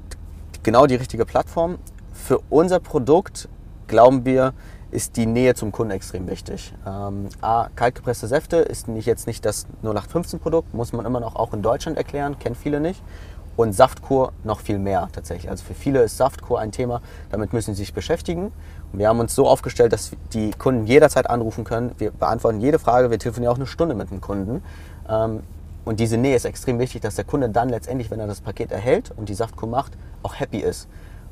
genau 0.63 0.85
die 0.85 0.95
richtige 0.95 1.25
Plattform. 1.25 1.77
Für 2.13 2.39
unser 2.49 2.79
Produkt 2.79 3.47
glauben 3.87 4.25
wir, 4.25 4.53
ist 4.91 5.15
die 5.15 5.25
Nähe 5.25 5.55
zum 5.55 5.71
Kunden 5.71 5.91
extrem 5.91 6.27
wichtig. 6.29 6.73
Ähm, 6.85 7.29
A, 7.39 7.69
kaltgepresste 7.75 8.27
Säfte 8.27 8.57
ist 8.57 8.89
nicht, 8.89 9.05
jetzt 9.05 9.25
nicht 9.25 9.45
das 9.45 9.65
0815-Produkt, 9.83 10.73
muss 10.73 10.91
man 10.91 11.05
immer 11.05 11.21
noch 11.21 11.35
auch 11.35 11.53
in 11.53 11.61
Deutschland 11.61 11.97
erklären, 11.97 12.37
kennen 12.39 12.55
viele 12.55 12.81
nicht. 12.81 13.01
Und 13.57 13.73
Saftkur 13.73 14.31
noch 14.43 14.59
viel 14.61 14.79
mehr 14.79 15.09
tatsächlich. 15.11 15.49
Also 15.49 15.63
für 15.63 15.73
viele 15.73 16.01
ist 16.03 16.17
Saftkur 16.17 16.59
ein 16.59 16.71
Thema, 16.71 17.01
damit 17.29 17.53
müssen 17.53 17.75
sie 17.75 17.81
sich 17.81 17.93
beschäftigen. 17.93 18.51
Und 18.91 18.99
wir 18.99 19.07
haben 19.07 19.19
uns 19.19 19.35
so 19.35 19.47
aufgestellt, 19.47 19.93
dass 19.93 20.11
die 20.33 20.51
Kunden 20.51 20.87
jederzeit 20.87 21.29
anrufen 21.29 21.63
können. 21.63 21.91
Wir 21.97 22.11
beantworten 22.11 22.59
jede 22.61 22.79
Frage, 22.79 23.11
wir 23.11 23.19
telefonieren 23.19 23.53
auch 23.53 23.57
eine 23.57 23.67
Stunde 23.67 23.95
mit 23.95 24.09
dem 24.09 24.21
Kunden. 24.21 24.63
Ähm, 25.09 25.41
Und 25.83 25.99
diese 25.99 26.17
Nähe 26.17 26.35
ist 26.35 26.45
extrem 26.45 26.77
wichtig, 26.77 27.01
dass 27.01 27.15
der 27.15 27.25
Kunde 27.25 27.49
dann 27.49 27.69
letztendlich, 27.69 28.11
wenn 28.11 28.19
er 28.19 28.27
das 28.27 28.39
Paket 28.39 28.71
erhält 28.71 29.11
und 29.17 29.29
die 29.29 29.33
Saftkur 29.33 29.67
macht, 29.67 29.93
auch 30.23 30.39
happy 30.39 30.59
ist. 30.59 30.87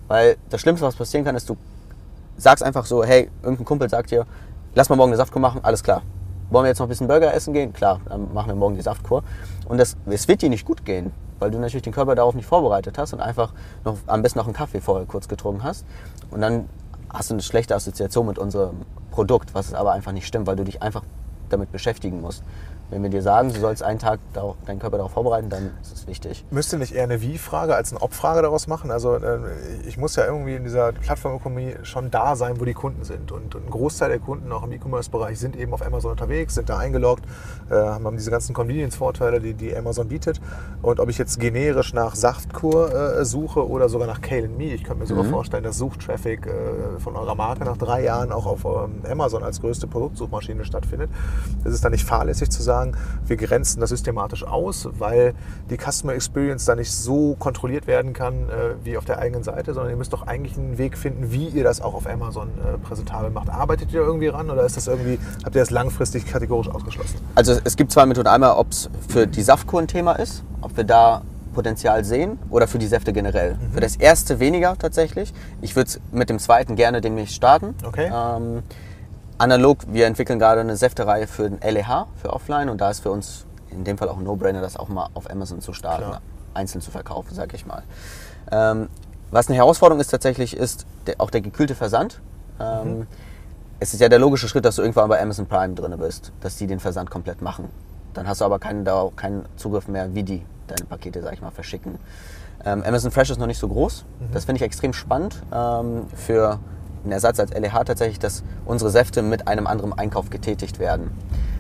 Weil 0.08 0.38
das 0.50 0.60
Schlimmste, 0.62 0.86
was 0.86 0.96
passieren 0.96 1.24
kann, 1.24 1.36
ist, 1.36 1.48
du 1.48 1.56
sagst 2.36 2.64
einfach 2.64 2.86
so, 2.86 3.04
hey, 3.04 3.30
irgendein 3.44 3.66
Kumpel 3.66 3.90
sagt 3.90 4.10
dir, 4.10 4.26
lass 4.74 4.90
mal 4.90 4.96
morgen 4.96 5.12
eine 5.12 5.18
Saftkur 5.18 5.40
machen, 5.42 5.60
alles 5.64 5.84
klar. 5.84 6.02
Wollen 6.50 6.64
wir 6.64 6.70
jetzt 6.70 6.80
noch 6.80 6.88
ein 6.88 6.90
bisschen 6.90 7.08
Burger 7.08 7.32
essen 7.32 7.54
gehen? 7.54 7.74
Klar, 7.74 8.02
dann 8.10 8.34
machen 8.34 8.48
wir 8.48 8.56
morgen 8.56 8.76
die 8.76 8.82
Saftkur. 8.82 9.24
Und 9.68 9.78
das, 9.78 9.96
es 10.08 10.28
wird 10.28 10.42
dir 10.42 10.50
nicht 10.50 10.66
gut 10.66 10.84
gehen, 10.84 11.12
weil 11.40 11.52
du 11.52 11.58
natürlich 11.58 11.84
den 11.84 11.94
Körper 11.94 12.16
darauf 12.16 12.36
nicht 12.36 12.46
vorbereitet 12.46 12.98
hast 12.98 13.14
und 13.14 13.22
einfach 13.22 13.54
noch, 13.86 13.98
am 14.08 14.22
besten 14.22 14.40
noch 14.40 14.46
einen 14.46 14.56
Kaffee 14.56 14.82
vorher 14.82 15.06
kurz 15.08 15.28
getrunken 15.28 15.64
hast. 15.64 15.86
Und 16.32 16.42
dann 16.42 16.70
hast 17.12 17.30
du 17.30 17.36
eine 17.36 17.42
schlechte 17.42 17.76
Assoziation 17.76 18.28
mit 18.28 18.38
unserem 18.38 18.82
Produkt, 19.12 19.54
was 19.54 19.74
aber 19.74 19.94
einfach 19.94 20.12
nicht 20.12 20.28
stimmt, 20.28 20.48
weil 20.48 20.56
du 20.56 20.64
dich 20.64 20.82
einfach 20.82 21.04
damit 21.50 21.72
beschäftigen 21.72 22.22
musst. 22.22 22.44
Wenn 22.90 23.04
wir 23.04 23.10
dir 23.10 23.22
sagen, 23.22 23.54
du 23.54 23.60
sollst 23.60 23.84
einen 23.84 24.00
Tag 24.00 24.20
darauf, 24.34 24.56
deinen 24.66 24.80
Körper 24.80 24.98
darauf 24.98 25.12
vorbereiten, 25.12 25.50
dann 25.50 25.72
ist 25.82 25.94
es 25.94 26.08
wichtig. 26.08 26.44
Müsste 26.50 26.78
nicht 26.78 26.94
eher 26.94 27.04
eine 27.04 27.22
Wie-Frage 27.22 27.76
als 27.76 27.92
eine 27.92 28.02
Ob-Frage 28.02 28.42
daraus 28.42 28.68
machen? 28.68 28.90
Also 28.90 29.16
äh, 29.16 29.40
ich 29.88 29.98
muss 29.98 30.16
ja 30.16 30.26
irgendwie 30.26 30.56
in 30.56 30.64
dieser 30.64 30.92
Plattformökonomie 30.94 31.76
schon 31.84 32.10
da 32.10 32.36
sein, 32.36 32.60
wo 32.60 32.66
die 32.66 32.74
Kunden 32.74 33.04
sind. 33.04 33.32
Und 33.32 33.56
ein 33.56 33.70
Großteil 33.70 34.10
der 34.10 34.20
Kunden 34.20 34.52
auch 34.52 34.64
im 34.64 34.72
E-Commerce-Bereich 34.72 35.40
sind 35.40 35.56
eben 35.56 35.74
auf 35.74 35.86
Amazon 35.86 36.12
unterwegs, 36.12 36.56
sind 36.56 36.70
da 36.70 36.78
eingeloggt, 36.78 37.26
äh, 37.70 37.76
haben 37.76 38.18
diese 38.18 38.32
ganzen 38.32 38.56
Convenience-Vorteile, 38.56 39.40
die, 39.40 39.54
die 39.54 39.76
Amazon 39.76 40.08
bietet. 40.08 40.42
Und 40.82 41.00
ob 41.00 41.10
ich 41.10 41.18
jetzt 41.20 41.40
generisch 41.40 41.94
nach 41.94 42.16
Saftkur 42.16 42.94
äh, 43.20 43.26
suche 43.26 43.68
oder 43.70 43.90
sogar 43.90 44.08
nach 44.08 44.22
Kale 44.22 44.48
Me, 44.48 44.74
ich 44.74 44.84
könnte 44.84 45.02
mir 45.02 45.06
sogar 45.08 45.24
Mhm. 45.26 45.30
vorstellen, 45.30 45.64
dass 45.64 45.78
Suchtraffic 45.78 46.48
von 47.00 47.16
eurer 47.16 47.36
Marke 47.36 47.66
nach 47.66 47.78
drei 47.78 48.04
Jahren 48.04 48.32
auch 48.32 48.46
auf 48.46 48.66
ähm, 48.66 49.04
Amazon 49.10 49.44
als 49.44 49.62
größte 49.62 49.86
Produktsuchmaschine 49.86 50.66
stattfindet. 50.66 51.10
Es 51.64 51.74
ist 51.74 51.84
dann 51.84 51.92
nicht 51.92 52.06
fahrlässig 52.06 52.50
zu 52.50 52.64
sagen, 52.64 52.79
wir 53.26 53.38
grenzen 53.38 53.80
das 53.80 53.90
systematisch 53.90 54.44
aus, 54.44 54.90
weil 54.98 55.34
die 55.70 55.78
Customer 55.78 56.14
Experience 56.14 56.66
da 56.66 56.76
nicht 56.76 56.92
so 56.92 57.36
kontrolliert 57.38 57.88
werden 57.88 58.14
kann 58.14 58.50
äh, 58.50 58.76
wie 58.84 58.98
auf 58.98 59.06
der 59.06 59.20
eigenen 59.20 59.44
Seite, 59.44 59.74
sondern 59.74 59.92
ihr 59.92 59.98
müsst 59.98 60.14
doch 60.14 60.28
eigentlich 60.28 60.58
einen 60.58 60.78
Weg 60.78 60.98
finden, 60.98 61.32
wie 61.32 61.48
ihr 61.48 61.64
das 61.64 61.82
auch 61.82 61.94
auf 61.94 62.08
Amazon 62.08 62.50
äh, 62.50 62.78
präsentabel 62.78 63.30
macht. 63.30 63.50
Arbeitet 63.50 63.92
ihr 63.92 64.02
irgendwie 64.02 64.28
ran 64.28 64.50
oder 64.50 64.66
ist 64.66 64.78
das 64.78 64.88
irgendwie, 64.88 65.20
habt 65.44 65.56
ihr 65.56 65.62
das 65.62 65.70
langfristig 65.70 66.26
kategorisch 66.26 66.70
ausgeschlossen? 66.70 67.20
Also 67.36 67.58
es 67.64 67.76
gibt 67.76 67.92
zwei 67.92 68.06
Methoden. 68.06 68.28
Einmal, 68.28 68.52
ob 68.52 68.72
es 68.72 68.90
für 69.08 69.28
die 69.28 69.42
Saftkur 69.42 69.82
ein 69.82 69.88
Thema 69.88 70.14
ist, 70.14 70.44
ob 70.62 70.76
wir 70.78 70.84
da 70.84 71.22
Potenzial 71.54 72.04
sehen 72.04 72.38
oder 72.50 72.68
für 72.68 72.78
die 72.78 72.88
Säfte 72.88 73.12
generell. 73.12 73.58
Für 73.74 73.82
das 73.82 73.96
erste 73.96 74.40
weniger 74.40 74.78
tatsächlich. 74.78 75.34
Ich 75.62 75.76
würde 75.76 75.92
mit 76.12 76.30
dem 76.30 76.40
zweiten 76.40 76.76
gerne 76.76 77.02
demnächst 77.02 77.36
starten. 77.36 77.76
Okay. 77.86 78.10
Ähm, 78.14 78.64
analog, 79.40 79.80
wir 79.88 80.06
entwickeln 80.06 80.38
gerade 80.40 80.62
eine 80.62 80.76
Säftereihe 80.76 81.28
für 81.28 81.50
den 81.50 81.60
LEH, 81.62 82.08
für 82.22 82.32
Offline 82.34 82.70
und 82.70 82.80
da 82.82 82.90
ist 82.92 83.00
für 83.00 83.12
uns 83.12 83.46
in 83.72 83.84
dem 83.84 83.98
Fall 83.98 84.10
auch 84.10 84.18
ein 84.18 84.24
No-Brainer, 84.24 84.62
das 84.62 84.78
auch 84.78 84.90
mal 84.90 85.10
auf 85.14 85.30
Amazon 85.30 85.62
zu 85.62 85.74
starten, 85.74 86.06
Klar. 86.06 86.22
einzeln 86.54 86.82
zu 86.82 86.92
verkaufen, 86.92 87.34
sag 87.34 87.54
ich 87.54 87.66
mal. 87.66 87.84
Ähm, 88.52 88.90
was 89.32 89.48
eine 89.48 89.58
Herausforderung 89.58 90.02
ist 90.02 90.10
tatsächlich, 90.10 90.56
ist 90.58 90.86
der, 91.08 91.16
auch 91.20 91.30
der 91.30 91.42
gekühlte 91.42 91.76
Versand. 91.76 92.20
Ähm, 92.60 93.08
Es 93.80 93.94
ist 93.94 94.02
ja 94.02 94.10
der 94.10 94.20
logische 94.20 94.50
Schritt, 94.50 94.66
dass 94.66 94.76
du 94.76 94.82
irgendwann 94.82 95.08
bei 95.08 95.22
Amazon 95.22 95.46
Prime 95.46 95.74
drin 95.74 95.96
bist, 95.98 96.34
dass 96.42 96.58
die 96.58 96.68
den 96.68 96.80
Versand 96.82 97.10
komplett 97.10 97.42
machen. 97.42 97.70
Dann 98.14 98.28
hast 98.28 98.42
du 98.42 98.46
aber 98.46 98.60
keinen, 98.60 98.86
keinen 99.16 99.46
Zugriff 99.56 99.88
mehr, 99.88 100.14
wie 100.14 100.24
die 100.24 100.46
deine 100.68 100.84
Pakete, 100.86 101.22
sag 101.22 101.34
ich 101.34 101.42
mal, 101.42 101.52
verschicken. 101.52 101.98
Ähm, 102.66 102.84
Amazon 102.86 103.12
Fresh 103.12 103.30
ist 103.30 103.38
noch 103.38 103.48
nicht 103.48 103.60
so 103.60 103.70
groß. 103.70 104.04
Das 104.34 104.44
finde 104.44 104.58
ich 104.58 104.64
extrem 104.64 104.92
spannend 104.92 105.42
ähm, 105.54 106.08
für 106.14 106.60
einen 107.04 107.12
Ersatz 107.12 107.40
als 107.40 107.54
LEH 107.54 107.84
tatsächlich, 107.86 108.20
dass 108.20 108.44
unsere 108.66 108.90
Säfte 108.90 109.22
mit 109.22 109.48
einem 109.48 109.68
anderen 109.68 109.94
Einkauf 109.94 110.30
getätigt 110.30 110.80
werden. 110.80 111.12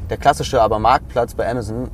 Der 0.10 0.17
klassische 0.17 0.62
aber 0.62 0.79
Marktplatz 0.79 1.36
bei 1.36 1.50
Amazon, 1.50 1.89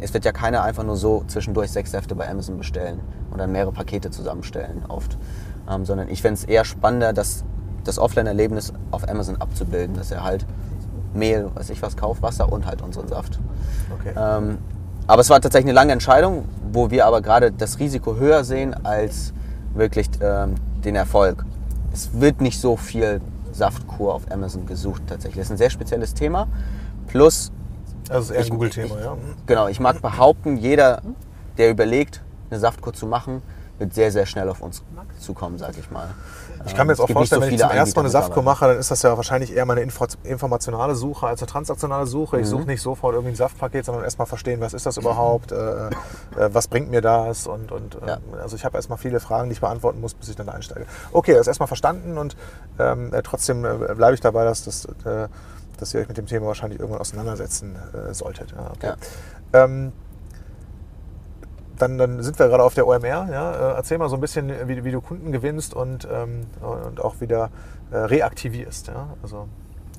es 0.00 0.14
wird 0.14 0.24
ja 0.24 0.32
keiner 0.32 0.62
einfach 0.62 0.84
nur 0.84 0.96
so 0.96 1.24
zwischendurch 1.26 1.70
sechs 1.70 1.90
Säfte 1.90 2.14
bei 2.14 2.28
Amazon 2.28 2.58
bestellen 2.58 3.00
und 3.30 3.38
dann 3.38 3.50
mehrere 3.52 3.72
Pakete 3.72 4.10
zusammenstellen 4.10 4.84
oft. 4.88 5.18
Ähm, 5.68 5.84
sondern 5.84 6.08
ich 6.08 6.22
fände 6.22 6.34
es 6.34 6.44
eher 6.44 6.64
spannender, 6.64 7.12
das, 7.12 7.44
das 7.84 7.98
Offline-Erlebnis 7.98 8.72
auf 8.90 9.08
Amazon 9.08 9.36
abzubilden, 9.36 9.96
dass 9.96 10.10
er 10.10 10.22
halt 10.22 10.46
Mehl, 11.14 11.50
weiß 11.54 11.70
ich 11.70 11.82
was, 11.82 11.96
kauft, 11.96 12.22
Wasser 12.22 12.52
und 12.52 12.66
halt 12.66 12.82
unseren 12.82 13.08
Saft. 13.08 13.38
Okay. 13.98 14.12
Ähm, 14.16 14.58
aber 15.06 15.22
es 15.22 15.30
war 15.30 15.40
tatsächlich 15.40 15.70
eine 15.70 15.74
lange 15.74 15.92
Entscheidung, 15.92 16.44
wo 16.70 16.90
wir 16.90 17.06
aber 17.06 17.22
gerade 17.22 17.50
das 17.50 17.78
Risiko 17.78 18.16
höher 18.16 18.44
sehen 18.44 18.74
als 18.84 19.32
wirklich 19.74 20.08
ähm, 20.20 20.54
den 20.84 20.94
Erfolg. 20.94 21.44
Es 21.92 22.10
wird 22.12 22.40
nicht 22.40 22.60
so 22.60 22.76
viel 22.76 23.20
Saftkur 23.52 24.14
auf 24.14 24.30
Amazon 24.30 24.66
gesucht 24.66 25.02
tatsächlich. 25.06 25.36
Das 25.38 25.46
ist 25.46 25.52
ein 25.52 25.58
sehr 25.58 25.70
spezielles 25.70 26.14
Thema. 26.14 26.46
Plus, 27.06 27.50
Also 28.08 28.20
es 28.20 28.30
ist 28.30 28.36
eher 28.36 28.44
ein 28.44 28.50
Google-Thema, 28.50 29.00
ja. 29.00 29.16
genau, 29.46 29.68
ich 29.68 29.80
mag 29.80 30.00
behaupten, 30.02 30.56
jeder, 30.56 31.02
der 31.56 31.70
überlegt, 31.70 32.22
eine 32.50 32.60
Saftkur 32.60 32.92
zu 32.92 33.06
machen, 33.06 33.42
wird 33.78 33.94
sehr, 33.94 34.12
sehr 34.12 34.26
schnell 34.26 34.48
auf 34.48 34.60
uns 34.60 34.82
zukommen, 35.20 35.58
sag 35.58 35.76
ich 35.78 35.90
mal. 35.90 36.08
Ich 36.68 36.74
kann 36.76 36.86
mir 36.86 36.92
jetzt 36.92 37.00
Ähm, 37.00 37.04
auch 37.06 37.10
vorstellen, 37.10 37.40
so 37.42 37.46
wenn 37.48 37.54
ich 37.54 37.60
zum 37.60 37.70
ersten 37.70 37.98
Mal 37.98 38.02
eine 38.02 38.10
Saftkur 38.10 38.42
mache, 38.42 38.66
dann 38.66 38.78
ist 38.78 38.90
das 38.90 39.02
ja 39.02 39.16
wahrscheinlich 39.16 39.54
eher 39.54 39.64
meine 39.66 39.80
info 39.80 40.06
informationale 40.24 40.94
Suche 40.94 41.26
als 41.26 41.40
eine 41.42 41.48
transaktionale 41.50 42.06
Suche. 42.06 42.36
Ich 42.38 42.46
Mhm. 42.46 42.50
suche 42.50 42.66
nicht 42.66 42.82
sofort 42.82 43.14
irgendwie 43.14 43.32
ein 43.32 43.36
Saftpaket, 43.36 43.84
sondern 43.84 44.04
erstmal 44.04 44.26
verstehen, 44.26 44.60
was 44.60 44.74
ist 44.74 44.86
das 44.86 44.96
überhaupt, 44.96 45.50
äh, 45.52 45.56
äh, 45.88 45.90
was 46.52 46.68
bringt 46.68 46.90
mir 46.90 47.00
das 47.00 47.46
und, 47.46 47.72
und 47.72 47.98
Ja. 48.06 48.18
also 48.40 48.54
ich 48.56 48.64
habe 48.64 48.76
erstmal 48.76 48.98
viele 48.98 49.18
Fragen, 49.20 49.48
die 49.48 49.54
ich 49.54 49.60
beantworten 49.60 50.00
muss, 50.00 50.14
bis 50.14 50.28
ich 50.28 50.36
dann 50.36 50.46
da 50.46 50.52
einsteige. 50.52 50.86
Okay, 51.12 51.32
das 51.32 51.42
ist 51.42 51.48
erstmal 51.48 51.66
verstanden 51.68 52.18
und 52.18 52.36
ähm, 52.78 53.12
äh, 53.12 53.22
trotzdem 53.22 53.64
äh, 53.64 53.94
bleibe 53.94 54.14
ich 54.14 54.20
dabei, 54.20 54.44
dass, 54.44 54.64
das, 54.64 54.84
äh, 55.04 55.28
dass 55.78 55.94
ihr 55.94 56.00
euch 56.00 56.08
mit 56.08 56.16
dem 56.18 56.26
Thema 56.26 56.46
wahrscheinlich 56.46 56.78
irgendwann 56.80 57.00
auseinandersetzen 57.00 57.76
solltet. 58.12 58.52
Ja, 58.52 58.70
okay. 58.74 58.92
Ähm, 59.52 59.92
dann, 61.78 61.98
dann 61.98 62.22
sind 62.22 62.38
wir 62.38 62.48
gerade 62.48 62.62
auf 62.62 62.74
der 62.74 62.86
OMR. 62.86 63.28
Ja? 63.30 63.52
Äh, 63.52 63.74
Erzähl 63.76 63.98
mal 63.98 64.08
so 64.08 64.16
ein 64.16 64.20
bisschen, 64.20 64.52
wie, 64.68 64.84
wie 64.84 64.90
du 64.90 65.00
Kunden 65.00 65.32
gewinnst 65.32 65.74
und, 65.74 66.06
ähm, 66.12 66.46
und 66.60 67.00
auch 67.02 67.20
wieder 67.20 67.50
äh, 67.90 67.96
reaktivierst. 67.96 68.88
Ja? 68.88 69.08
Also, 69.22 69.48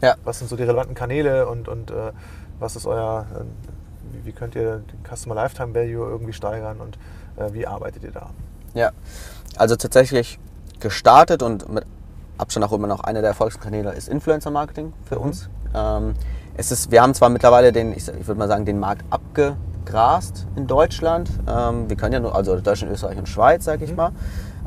Ja. 0.01 0.15
was 0.23 0.39
sind 0.39 0.49
so 0.49 0.55
die 0.55 0.63
relevanten 0.63 0.95
Kanäle 0.95 1.47
und, 1.47 1.67
und 1.67 1.91
äh, 1.91 2.11
was 2.59 2.75
ist 2.75 2.85
euer, 2.85 3.25
äh, 3.35 4.25
wie, 4.25 4.31
könnt 4.31 4.55
ihr 4.55 4.77
den 4.77 4.99
Customer 5.03 5.35
Lifetime 5.35 5.73
Value 5.73 6.07
irgendwie 6.09 6.33
steigern 6.33 6.77
und 6.81 6.97
äh, 7.37 7.53
wie 7.53 7.65
arbeitet 7.65 8.03
ihr 8.03 8.11
da? 8.11 8.29
Ja, 8.73 8.91
also 9.57 9.75
tatsächlich 9.75 10.39
gestartet 10.79 11.41
und 11.43 11.67
mit 11.71 11.85
Abstand 12.37 12.65
auch 12.65 12.71
immer 12.71 12.87
noch 12.87 13.01
einer 13.01 13.21
der 13.21 13.29
Erfolgskanäle 13.31 13.91
ist 13.91 14.07
Influencer 14.07 14.51
Marketing 14.51 14.93
für 15.07 15.19
uns. 15.19 15.49
Ähm, 15.75 16.13
es 16.55 16.71
ist, 16.71 16.91
wir 16.91 17.01
haben 17.01 17.13
zwar 17.13 17.29
mittlerweile 17.29 17.71
den, 17.71 17.91
ich, 17.91 18.07
ich 18.07 18.27
würde 18.27 18.39
mal 18.39 18.47
sagen, 18.47 18.65
den 18.65 18.79
Markt 18.79 19.03
abgegrast 19.89 20.45
in 20.55 20.67
Deutschland. 20.67 21.29
Ähm, 21.47 21.89
wir 21.89 21.97
können 21.97 22.13
ja 22.13 22.19
nur, 22.19 22.35
also 22.35 22.59
Deutschland, 22.59 22.93
Österreich 22.93 23.17
und 23.17 23.27
Schweiz, 23.27 23.65
sage 23.65 23.85
ich 23.85 23.95
mal. 23.95 24.11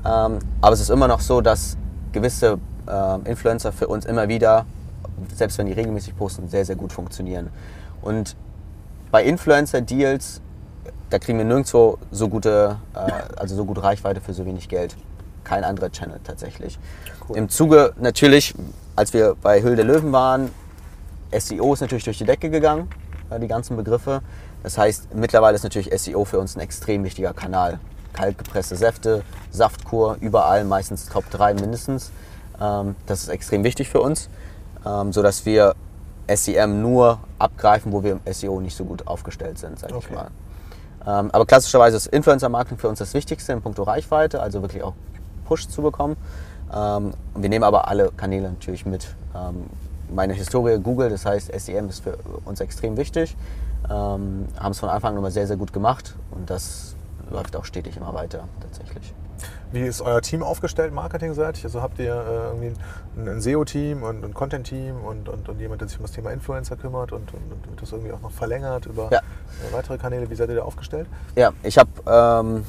Ähm, 0.05 0.39
aber 0.61 0.73
es 0.73 0.81
ist 0.81 0.91
immer 0.91 1.09
noch 1.09 1.21
so, 1.21 1.41
dass 1.41 1.77
gewisse 2.13 2.59
ähm, 2.89 3.25
Influencer 3.25 3.73
für 3.73 3.89
uns 3.89 4.05
immer 4.05 4.29
wieder, 4.29 4.67
selbst 5.35 5.59
wenn 5.59 5.67
die 5.67 5.73
regelmäßig 5.73 6.17
posten, 6.17 6.49
sehr, 6.49 6.65
sehr 6.65 6.77
gut 6.77 6.93
funktionieren. 6.93 7.51
Und 8.03 8.37
bei 9.11 9.25
Influencer-Deals, 9.25 10.41
da 11.11 11.19
kriegen 11.19 11.39
wir 11.39 11.45
nirgendwo 11.45 11.99
so 12.11 12.29
gute, 12.29 12.77
äh, 12.95 13.13
also 13.37 13.55
so 13.55 13.65
gute 13.65 13.83
Reichweite 13.83 14.21
für 14.21 14.35
so 14.35 14.45
wenig 14.45 14.69
Geld. 14.69 14.97
Kein 15.45 15.65
anderer 15.65 15.91
Channel 15.91 16.21
tatsächlich. 16.25 16.79
Cool. 17.29 17.37
Im 17.37 17.49
Zuge 17.49 17.93
natürlich, 18.01 18.55
als 18.97 19.13
wir 19.13 19.37
bei 19.41 19.63
Höhle 19.63 19.77
der 19.77 19.85
Löwen 19.85 20.13
waren, 20.13 20.51
SEO 21.37 21.75
ist 21.75 21.81
natürlich 21.81 22.05
durch 22.05 22.19
die 22.19 22.25
Decke 22.25 22.51
gegangen, 22.51 22.89
äh, 22.89 23.02
die 23.39 23.49
ganzen 23.49 23.77
Begriffe. 23.77 24.21
Das 24.63 24.79
heißt, 24.79 25.15
mittlerweile 25.15 25.55
ist 25.55 25.63
natürlich 25.65 25.91
SEO 26.01 26.25
für 26.25 26.39
uns 26.39 26.57
ein 26.57 26.61
extrem 26.61 27.05
wichtiger 27.05 27.33
Kanal. 27.33 27.79
Kaltgepresste 28.13 28.77
Säfte, 28.77 29.23
Saftkur, 29.51 30.17
überall, 30.21 30.65
meistens 30.65 31.09
Top 31.09 31.29
3 31.31 31.55
mindestens. 31.55 32.13
Ähm, 32.61 32.95
das 33.07 33.23
ist 33.23 33.29
extrem 33.29 33.65
wichtig 33.65 33.89
für 33.89 34.01
uns, 34.01 34.29
ähm, 34.87 35.13
sodass 35.13 35.47
wir 35.47 35.75
SEM 36.29 36.83
nur 36.83 37.19
abgreifen, 37.39 37.93
wo 37.93 38.03
wir 38.03 38.13
im 38.13 38.21
SEO 38.33 38.61
nicht 38.61 38.77
so 38.77 38.85
gut 38.85 39.07
aufgestellt 39.07 39.59
sind, 39.59 39.79
sag 39.79 39.93
Okay. 39.93 40.07
ich 40.09 40.15
mal. 40.15 40.29
Ähm, 41.05 41.31
aber 41.33 41.47
klassischerweise 41.47 41.97
ist 41.97 42.07
Influencer-Marketing 42.07 42.79
für 42.79 42.89
uns 42.89 42.99
das 43.01 43.13
Wichtigste 43.15 43.53
in 43.53 43.61
puncto 43.63 43.83
Reichweite, 43.83 44.41
also 44.41 44.63
wirklich 44.63 44.83
auch 44.83 44.95
Push 45.47 45.69
zu 45.69 45.83
bekommen. 45.83 46.17
Wir 46.71 47.51
nehmen 47.51 47.65
aber 47.65 47.89
alle 47.89 48.13
Kanäle 48.17 48.49
natürlich 48.49 48.87
mit. 48.87 49.15
Meine 50.15 50.33
Historie 50.35 50.79
Google, 50.79 51.11
das 51.11 51.25
heißt 51.27 51.51
SEM 51.59 51.89
ist 51.89 52.03
für 52.05 52.17
uns 52.45 52.61
extrem 52.61 52.97
wichtig. 52.97 53.37
Ähm, 53.91 54.47
haben 54.59 54.71
es 54.73 54.79
von 54.79 54.89
Anfang 54.89 55.13
an 55.13 55.19
immer 55.19 55.31
sehr, 55.31 55.47
sehr 55.47 55.57
gut 55.57 55.73
gemacht 55.73 56.15
und 56.31 56.49
das 56.51 56.95
läuft 57.31 57.57
auch 57.57 57.65
stetig 57.65 57.97
immer 57.97 58.15
weiter 58.15 58.45
tatsächlich. 58.61 59.15
Wie 59.73 59.81
ist 59.81 60.03
euer 60.03 60.21
Team 60.21 60.43
aufgestellt, 60.43 60.93
marketingseitig? 60.93 61.65
Also 61.65 61.81
habt 61.83 61.99
ihr 61.99 62.15
äh, 62.15 62.47
irgendwie 62.49 62.73
ein, 63.17 63.29
ein 63.29 63.41
SEO-Team 63.41 64.03
und 64.03 64.23
ein 64.25 64.35
Content-Team 64.35 64.97
und, 65.03 65.29
und, 65.29 65.49
und 65.49 65.59
jemand, 65.59 65.81
der 65.81 65.89
sich 65.89 65.97
um 65.99 66.03
das 66.05 66.13
Thema 66.13 66.31
Influencer 66.31 66.77
kümmert 66.77 67.11
und, 67.13 67.33
und, 67.33 67.69
und 67.69 67.81
das 67.81 67.91
irgendwie 67.91 68.13
auch 68.13 68.21
noch 68.21 68.31
verlängert 68.31 68.87
über 68.87 69.09
Ja. 69.11 69.19
äh, 69.19 69.73
weitere 69.73 69.97
Kanäle? 69.99 70.29
Wie 70.31 70.35
seid 70.35 70.51
ihr 70.51 70.57
da 70.57 70.63
aufgestellt? 70.63 71.09
Ja, 71.37 71.53
ich 71.63 71.79
habe 71.79 71.91
ähm, 72.07 72.65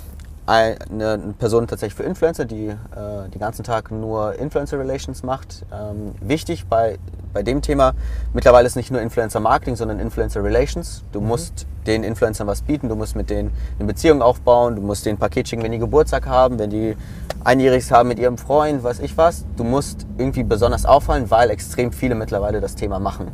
eine, 0.45 0.77
eine 0.89 1.33
Person 1.37 1.67
tatsächlich 1.67 1.95
für 1.95 2.03
Influencer, 2.03 2.45
die 2.45 2.67
äh, 2.69 3.29
den 3.29 3.39
ganzen 3.39 3.63
Tag 3.63 3.91
nur 3.91 4.33
Influencer 4.35 4.79
Relations 4.79 5.23
macht. 5.23 5.65
Ähm, 5.73 6.15
wichtig 6.21 6.65
bei, 6.67 6.97
bei 7.33 7.43
dem 7.43 7.61
Thema, 7.61 7.93
mittlerweile 8.33 8.67
ist 8.67 8.75
nicht 8.75 8.91
nur 8.91 9.01
Influencer 9.01 9.39
Marketing, 9.39 9.75
sondern 9.75 9.99
Influencer 9.99 10.43
Relations. 10.43 11.03
Du 11.11 11.19
musst 11.19 11.65
den 11.87 12.03
Influencern 12.03 12.47
was 12.47 12.61
bieten, 12.61 12.89
du 12.89 12.95
musst 12.95 13.15
mit 13.15 13.29
denen 13.29 13.51
eine 13.77 13.87
Beziehung 13.87 14.21
aufbauen, 14.21 14.75
du 14.75 14.81
musst 14.81 15.05
den 15.05 15.17
Paket 15.17 15.49
schicken, 15.49 15.63
wenn 15.63 15.71
die 15.71 15.79
Geburtstag 15.79 16.27
haben, 16.27 16.59
wenn 16.59 16.69
die 16.69 16.95
einjähriges 17.43 17.91
haben 17.91 18.09
mit 18.09 18.19
ihrem 18.19 18.37
Freund, 18.37 18.83
weiß 18.83 18.99
ich 18.99 19.17
was. 19.17 19.45
Du 19.57 19.63
musst 19.63 20.05
irgendwie 20.17 20.43
besonders 20.43 20.85
auffallen, 20.85 21.29
weil 21.29 21.49
extrem 21.49 21.91
viele 21.91 22.15
mittlerweile 22.15 22.61
das 22.61 22.75
Thema 22.75 22.99
machen. 22.99 23.27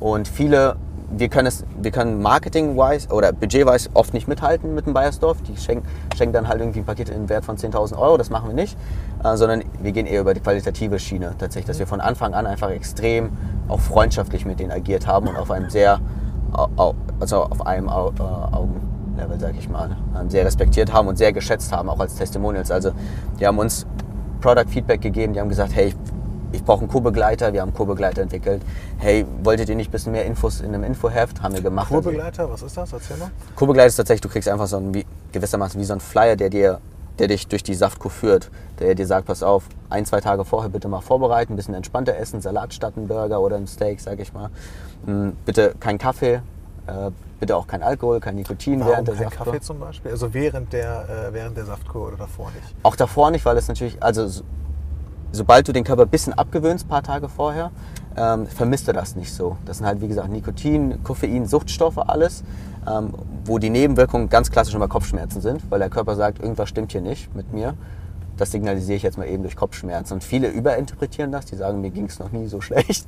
Und 0.00 0.28
viele, 0.28 0.76
wir 1.10 1.28
können 1.28 1.46
es, 1.46 1.64
wir 1.80 1.90
können 1.90 2.20
marketing-wise 2.20 3.08
oder 3.08 3.32
budget-wise 3.32 3.90
oft 3.94 4.12
nicht 4.14 4.28
mithalten 4.28 4.74
mit 4.74 4.86
dem 4.86 4.94
Bayersdorf. 4.94 5.38
Die 5.42 5.56
schenken, 5.56 5.86
schenken 6.16 6.32
dann 6.32 6.48
halt 6.48 6.60
irgendwie 6.60 6.80
ein 6.80 6.84
Paket 6.84 7.08
im 7.08 7.28
Wert 7.28 7.44
von 7.44 7.56
10.000 7.56 7.96
Euro, 7.98 8.16
das 8.16 8.30
machen 8.30 8.48
wir 8.48 8.54
nicht. 8.54 8.76
Äh, 9.22 9.36
sondern 9.36 9.62
wir 9.80 9.92
gehen 9.92 10.06
eher 10.06 10.20
über 10.20 10.34
die 10.34 10.40
qualitative 10.40 10.98
Schiene 10.98 11.34
tatsächlich, 11.38 11.66
dass 11.66 11.78
wir 11.78 11.86
von 11.86 12.00
Anfang 12.00 12.34
an 12.34 12.46
einfach 12.46 12.70
extrem 12.70 13.30
auch 13.68 13.80
freundschaftlich 13.80 14.44
mit 14.44 14.60
denen 14.60 14.72
agiert 14.72 15.06
haben 15.06 15.28
und 15.28 15.36
auf 15.36 15.50
einem 15.50 15.70
sehr 15.70 16.00
also 17.20 17.42
auf 17.42 17.66
einem 17.66 17.88
äh, 17.88 17.90
Augenlevel, 17.90 19.38
sag 19.38 19.54
ich 19.58 19.68
mal, 19.68 19.96
ähm, 20.18 20.30
sehr 20.30 20.44
respektiert 20.44 20.92
haben 20.92 21.08
und 21.08 21.16
sehr 21.16 21.32
geschätzt 21.32 21.72
haben, 21.72 21.88
auch 21.88 22.00
als 22.00 22.14
Testimonials. 22.14 22.70
Also 22.70 22.92
die 23.38 23.46
haben 23.46 23.58
uns 23.58 23.86
Product 24.40 24.68
Feedback 24.68 25.00
gegeben, 25.00 25.32
die 25.32 25.40
haben 25.40 25.48
gesagt, 25.48 25.74
hey, 25.74 25.94
ich 26.52 26.64
brauche 26.64 26.80
einen 26.80 26.88
Co-Begleiter, 26.88 27.52
wir 27.52 27.60
haben 27.60 27.68
einen 27.70 27.76
Co-Begleiter 27.76 28.22
entwickelt. 28.22 28.62
Hey, 28.98 29.24
wolltet 29.42 29.68
ihr 29.68 29.76
nicht 29.76 29.88
ein 29.88 29.92
bisschen 29.92 30.12
mehr 30.12 30.24
Infos 30.24 30.60
in 30.60 30.68
einem 30.74 30.84
Infoheft? 30.84 31.42
Haben 31.42 31.54
wir 31.54 31.62
gemacht. 31.62 31.90
Also 31.92 32.02
Co-Begleiter, 32.10 32.50
was 32.50 32.62
ist 32.62 32.76
das? 32.76 32.92
Erzähl 32.92 33.16
mal. 33.16 33.30
Co-Begleiter 33.54 33.88
ist 33.88 33.96
tatsächlich, 33.96 34.22
du 34.22 34.28
kriegst 34.28 34.48
einfach 34.48 34.66
so 34.66 34.76
ein, 34.78 34.94
wie, 34.94 35.04
gewissermaßen 35.32 35.80
wie 35.80 35.84
so 35.84 35.92
ein 35.94 36.00
Flyer, 36.00 36.36
der 36.36 36.50
dir 36.50 36.80
der 37.18 37.28
dich 37.28 37.48
durch 37.48 37.62
die 37.62 37.72
Saftkur 37.72 38.10
führt, 38.10 38.50
der 38.78 38.94
dir 38.94 39.06
sagt, 39.06 39.26
pass 39.26 39.42
auf, 39.42 39.64
ein, 39.88 40.04
zwei 40.04 40.20
Tage 40.20 40.44
vorher 40.44 40.68
bitte 40.68 40.86
mal 40.86 41.00
vorbereiten, 41.00 41.54
ein 41.54 41.56
bisschen 41.56 41.72
entspannter 41.72 42.14
essen, 42.18 42.42
Salat 42.42 42.74
statt 42.74 42.94
ein 42.98 43.08
Burger 43.08 43.40
oder 43.40 43.56
ein 43.56 43.66
Steak, 43.66 44.02
sag 44.02 44.20
ich 44.20 44.34
mal. 44.34 44.50
Hm, 45.06 45.32
Bitte 45.46 45.74
kein 45.80 45.96
Kaffee, 45.96 46.42
äh, 46.86 47.10
bitte 47.40 47.56
auch 47.56 47.66
kein 47.66 47.82
Alkohol, 47.82 48.20
kein 48.20 48.34
Nikotin 48.34 48.80
Warum 48.80 48.92
während 48.92 49.08
der 49.08 49.14
kein 49.14 49.24
Saftkur. 49.24 49.46
Kaffee 49.46 49.60
zum 49.62 49.80
Beispiel? 49.80 50.10
Also 50.10 50.34
während 50.34 50.74
der, 50.74 51.28
äh, 51.30 51.32
während 51.32 51.56
der 51.56 51.64
Saftkur 51.64 52.08
oder 52.08 52.16
davor 52.18 52.50
nicht? 52.54 52.74
Auch 52.82 52.96
davor 52.96 53.30
nicht, 53.30 53.46
weil 53.46 53.56
es 53.56 53.66
natürlich, 53.66 54.02
also 54.02 54.28
so- 54.28 54.44
sobald 55.32 55.68
du 55.68 55.72
den 55.72 55.84
Körper 55.84 56.02
ein 56.02 56.08
bisschen 56.08 56.32
abgewöhnst, 56.32 56.86
ein 56.86 56.88
paar 56.88 57.02
Tage 57.02 57.28
vorher, 57.28 57.70
ähm, 58.16 58.46
vermisst 58.46 58.88
er 58.88 58.94
das 58.94 59.16
nicht 59.16 59.32
so. 59.32 59.56
Das 59.66 59.78
sind 59.78 59.86
halt, 59.86 60.00
wie 60.00 60.08
gesagt, 60.08 60.30
Nikotin, 60.30 61.02
Koffein, 61.02 61.46
Suchtstoffe, 61.46 61.98
alles, 61.98 62.44
ähm, 62.88 63.12
wo 63.44 63.58
die 63.58 63.70
Nebenwirkungen 63.70 64.28
ganz 64.28 64.50
klassisch 64.50 64.74
immer 64.74 64.88
Kopfschmerzen 64.88 65.40
sind, 65.40 65.70
weil 65.70 65.78
der 65.78 65.90
Körper 65.90 66.16
sagt, 66.16 66.40
irgendwas 66.40 66.68
stimmt 66.68 66.92
hier 66.92 67.02
nicht 67.02 67.34
mit 67.34 67.52
mir. 67.52 67.74
Das 68.36 68.50
signalisiere 68.52 68.96
ich 68.96 69.02
jetzt 69.02 69.16
mal 69.18 69.26
eben 69.26 69.42
durch 69.42 69.56
Kopfschmerzen. 69.56 70.14
Und 70.14 70.24
viele 70.24 70.48
überinterpretieren 70.48 71.32
das, 71.32 71.46
die 71.46 71.56
sagen, 71.56 71.80
mir 71.80 71.90
ging 71.90 72.06
es 72.06 72.18
noch 72.18 72.32
nie 72.32 72.46
so 72.48 72.60
schlecht. 72.60 73.06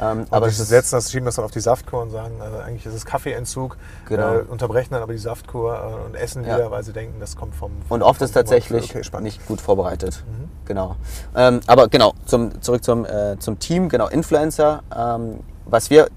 Ähm, 0.00 0.24
Aber 0.30 0.46
ist 0.48 0.56
setzen 0.56 0.94
das, 0.96 1.10
schieben 1.10 1.26
das 1.26 1.36
dann 1.36 1.44
auf 1.44 1.50
die 1.50 1.60
Saftkur 1.60 2.02
und 2.02 2.10
sagen, 2.10 2.34
äh, 2.40 2.62
eigentlich 2.62 2.86
ist 2.86 2.94
es 2.94 3.04
Kaffeeentzug, 3.04 3.76
Genau. 4.08 4.36
äh, 4.36 4.38
unterbrechen 4.42 4.94
dann 4.94 5.02
aber 5.02 5.12
die 5.12 5.18
Saftkur 5.18 5.74
äh, 6.02 6.06
und 6.06 6.14
essen 6.14 6.44
Ja. 6.44 6.56
wieder, 6.56 6.70
weil 6.70 6.82
sie 6.84 6.92
denken, 6.92 7.20
das 7.20 7.36
kommt 7.36 7.54
vom. 7.54 7.70
vom 7.86 7.96
Und 7.96 8.02
oft 8.02 8.22
ist 8.22 8.32
vom- 8.32 8.40
tatsächlich 8.40 8.94
Okay, 8.96 9.20
nicht 9.22 9.46
gut 9.46 9.60
vorbereitet. 9.60 10.24
Genau. 10.64 10.96
Ähm, 11.36 11.60
aber 11.66 11.88
genau, 11.88 12.14
zum, 12.24 12.60
zurück 12.62 12.82
zum, 12.84 13.04
äh, 13.04 13.36
zum 13.38 13.58
Team, 13.58 13.88
genau, 13.88 14.08
Influencer. 14.08 14.82
Ähm, 14.96 15.40
was 15.66 15.90
wir 15.90 16.08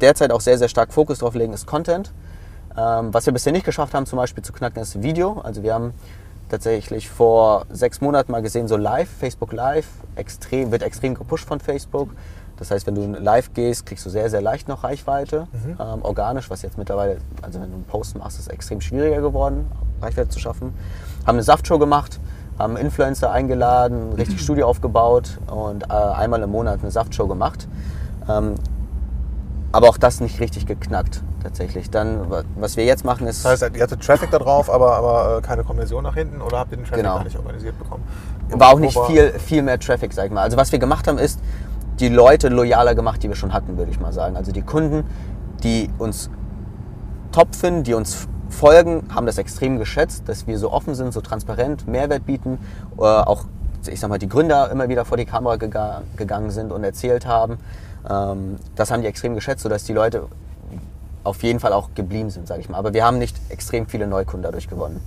derzeit 0.00 0.32
auch 0.32 0.40
sehr, 0.40 0.58
sehr 0.58 0.68
stark 0.68 0.92
Fokus 0.92 1.20
drauf 1.20 1.34
legen, 1.34 1.52
ist 1.52 1.66
Content. 1.66 2.12
Ähm, 2.76 3.12
was 3.14 3.26
wir 3.26 3.32
bisher 3.32 3.52
nicht 3.52 3.64
geschafft 3.64 3.94
haben, 3.94 4.06
zum 4.06 4.16
Beispiel 4.18 4.42
zu 4.42 4.52
knacken, 4.52 4.82
ist 4.82 5.02
Video. 5.02 5.40
Also 5.44 5.62
wir 5.62 5.74
haben 5.74 5.92
tatsächlich 6.52 7.08
vor 7.08 7.64
sechs 7.70 8.02
Monaten 8.02 8.30
mal 8.30 8.42
gesehen, 8.42 8.68
so 8.68 8.76
live, 8.76 9.08
Facebook 9.08 9.54
Live, 9.54 9.86
extrem, 10.16 10.70
wird 10.70 10.82
extrem 10.82 11.14
gepusht 11.14 11.48
von 11.48 11.60
Facebook. 11.60 12.10
Das 12.58 12.70
heißt, 12.70 12.86
wenn 12.86 12.94
du 12.94 13.18
live 13.18 13.54
gehst, 13.54 13.86
kriegst 13.86 14.04
du 14.04 14.10
sehr, 14.10 14.28
sehr 14.28 14.42
leicht 14.42 14.68
noch 14.68 14.84
Reichweite, 14.84 15.48
ähm, 15.80 16.02
organisch, 16.02 16.50
was 16.50 16.60
jetzt 16.60 16.76
mittlerweile, 16.76 17.16
also 17.40 17.58
wenn 17.58 17.70
du 17.70 17.76
einen 17.76 17.84
Post 17.84 18.18
machst, 18.18 18.38
ist 18.38 18.48
extrem 18.48 18.82
schwieriger 18.82 19.22
geworden, 19.22 19.64
Reichweite 20.02 20.28
zu 20.28 20.38
schaffen. 20.38 20.74
Haben 21.26 21.36
eine 21.36 21.42
Saftshow 21.42 21.78
gemacht, 21.78 22.20
haben 22.58 22.76
Influencer 22.76 23.32
eingeladen, 23.32 24.10
ein 24.10 24.12
richtig 24.12 24.40
Studio 24.42 24.68
aufgebaut 24.68 25.38
und 25.46 25.84
äh, 25.84 25.86
einmal 25.94 26.42
im 26.42 26.50
Monat 26.50 26.80
eine 26.82 26.90
Saftshow 26.90 27.26
gemacht. 27.26 27.66
Ähm, 28.28 28.56
aber 29.72 29.88
auch 29.88 29.96
das 29.96 30.20
nicht 30.20 30.38
richtig 30.38 30.66
geknackt, 30.66 31.22
tatsächlich. 31.42 31.90
Dann, 31.90 32.30
wa- 32.30 32.42
was 32.56 32.76
wir 32.76 32.84
jetzt 32.84 33.04
machen, 33.04 33.26
ist. 33.26 33.44
Das 33.44 33.62
heißt, 33.62 33.76
ihr 33.76 33.82
hattet 33.82 34.02
Traffic 34.04 34.30
da 34.30 34.38
drauf, 34.38 34.70
aber, 34.70 34.94
aber 34.96 35.38
äh, 35.38 35.40
keine 35.42 35.64
Konversion 35.64 36.02
nach 36.04 36.14
hinten 36.14 36.40
oder 36.40 36.58
habt 36.58 36.70
ihr 36.72 36.76
den 36.78 36.84
Traffic 36.84 37.02
Genau. 37.04 37.16
gar 37.16 37.24
nicht 37.24 37.36
organisiert 37.38 37.78
bekommen? 37.78 38.04
war 38.54 38.68
auch 38.74 38.78
nicht 38.78 38.94
Wo 38.96 39.00
war- 39.00 39.06
viel, 39.08 39.30
viel 39.38 39.62
mehr 39.62 39.78
Traffic, 39.78 40.12
sag 40.12 40.26
ich 40.26 40.32
mal. 40.32 40.42
Also 40.42 40.56
was 40.56 40.72
wir 40.72 40.78
gemacht 40.78 41.08
haben, 41.08 41.18
ist 41.18 41.40
die 42.00 42.08
Leute 42.08 42.48
loyaler 42.48 42.94
gemacht, 42.94 43.22
die 43.22 43.28
wir 43.28 43.36
schon 43.36 43.52
hatten, 43.52 43.76
würde 43.78 43.90
ich 43.90 43.98
mal 44.00 44.12
sagen. 44.12 44.36
Also 44.36 44.52
die 44.52 44.62
Kunden, 44.62 45.04
die 45.62 45.88
uns 45.98 46.28
top 47.32 47.54
finden, 47.54 47.82
die 47.84 47.94
uns 47.94 48.28
folgen, 48.50 49.04
haben 49.14 49.24
das 49.26 49.38
extrem 49.38 49.78
geschätzt, 49.78 50.28
dass 50.28 50.46
wir 50.46 50.58
so 50.58 50.70
offen 50.70 50.94
sind, 50.94 51.12
so 51.14 51.20
transparent, 51.22 51.86
Mehrwert 51.88 52.26
bieten. 52.26 52.58
Äh, 52.98 53.02
auch, 53.02 53.44
ich 53.86 53.98
sag 54.00 54.10
mal, 54.10 54.18
die 54.18 54.28
Gründer 54.28 54.70
immer 54.70 54.88
wieder 54.88 55.04
vor 55.06 55.16
die 55.16 55.24
Kamera 55.24 55.56
gega 55.56 56.02
gegangen 56.16 56.50
sind 56.50 56.72
und 56.72 56.84
erzählt 56.84 57.24
haben. 57.26 57.58
Ähm, 58.08 58.56
das 58.74 58.90
haben 58.90 59.00
die 59.00 59.08
extrem 59.08 59.34
geschätzt, 59.34 59.62
sodass 59.62 59.84
die 59.84 59.94
Leute 59.94 60.24
auf 61.24 61.42
jeden 61.42 61.60
Fall 61.60 61.72
auch 61.72 61.90
geblieben 61.94 62.30
sind, 62.30 62.46
sage 62.46 62.60
ich 62.60 62.68
mal. 62.68 62.78
Aber 62.78 62.92
wir 62.92 63.04
haben 63.04 63.18
nicht 63.18 63.36
extrem 63.48 63.86
viele 63.86 64.06
Neukunden 64.06 64.42
dadurch 64.42 64.68
gewonnen. 64.68 65.00